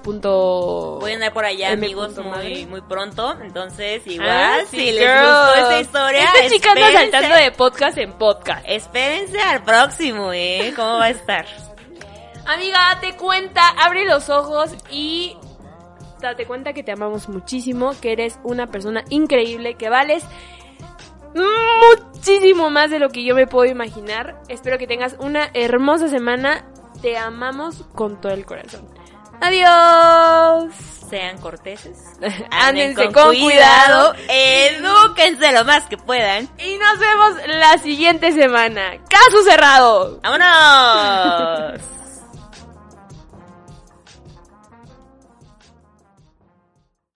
Voy 1.00 1.12
a 1.12 1.16
andar 1.16 1.34
por 1.34 1.46
allá, 1.46 1.72
M. 1.72 1.86
amigos, 1.86 2.18
muy, 2.18 2.66
muy 2.66 2.82
pronto. 2.82 3.38
Entonces, 3.42 4.06
igual, 4.08 4.30
Ah, 4.30 4.60
sí, 4.70 4.78
si 4.78 4.92
les 4.92 5.04
girl. 5.04 5.20
gustó 5.26 5.54
esta 5.56 5.82
historia, 5.82 6.24
Esta 6.24 6.50
chica 6.56 6.72
anda 6.72 6.92
saltando 6.92 7.36
de 7.36 7.52
podcast 7.52 7.98
en 7.98 8.14
podcast. 8.14 8.66
Espérense 8.68 9.40
al 9.40 9.64
próximo, 9.64 10.32
¿eh? 10.34 10.74
¿Cómo 10.76 10.98
va 10.98 11.06
a 11.06 11.10
estar? 11.10 11.46
Amiga, 12.48 12.80
date 12.96 13.16
cuenta, 13.18 13.68
abre 13.70 14.06
los 14.06 14.30
ojos 14.30 14.72
y 14.90 15.38
date 16.20 16.46
cuenta 16.46 16.74
que 16.74 16.84
te 16.84 16.92
amamos 16.92 17.30
muchísimo, 17.30 17.94
que 18.02 18.12
eres 18.14 18.40
una 18.44 18.68
persona 18.68 19.04
increíble, 19.10 19.76
que 19.76 19.90
vales 19.90 20.24
muchísimo 21.34 22.70
más 22.70 22.90
de 22.90 23.00
lo 23.00 23.10
que 23.10 23.24
yo 23.24 23.36
me 23.36 23.48
puedo 23.48 23.70
imaginar. 23.70 24.42
Espero 24.48 24.78
que 24.78 24.88
tengas 24.88 25.16
una 25.20 25.50
hermosa 25.54 26.08
semana. 26.08 26.66
Te 27.02 27.18
amamos 27.18 27.84
con 27.96 28.22
todo 28.22 28.34
el 28.34 28.46
corazón. 28.46 28.88
Adiós. 29.42 30.74
Sean 31.10 31.38
corteses. 31.40 31.98
Ándense 32.52 33.12
con, 33.12 33.36
cuidado. 33.36 34.14
Edúquense 34.30 35.52
lo 35.52 35.66
más 35.66 35.86
que 35.88 35.98
puedan. 35.98 36.48
Y 36.58 36.78
nos 36.78 37.00
vemos 37.00 37.48
la 37.48 37.78
siguiente 37.80 38.32
semana. 38.32 38.94
Caso 39.10 39.44
cerrado. 39.44 40.20
¡Vámonos! 40.22 41.82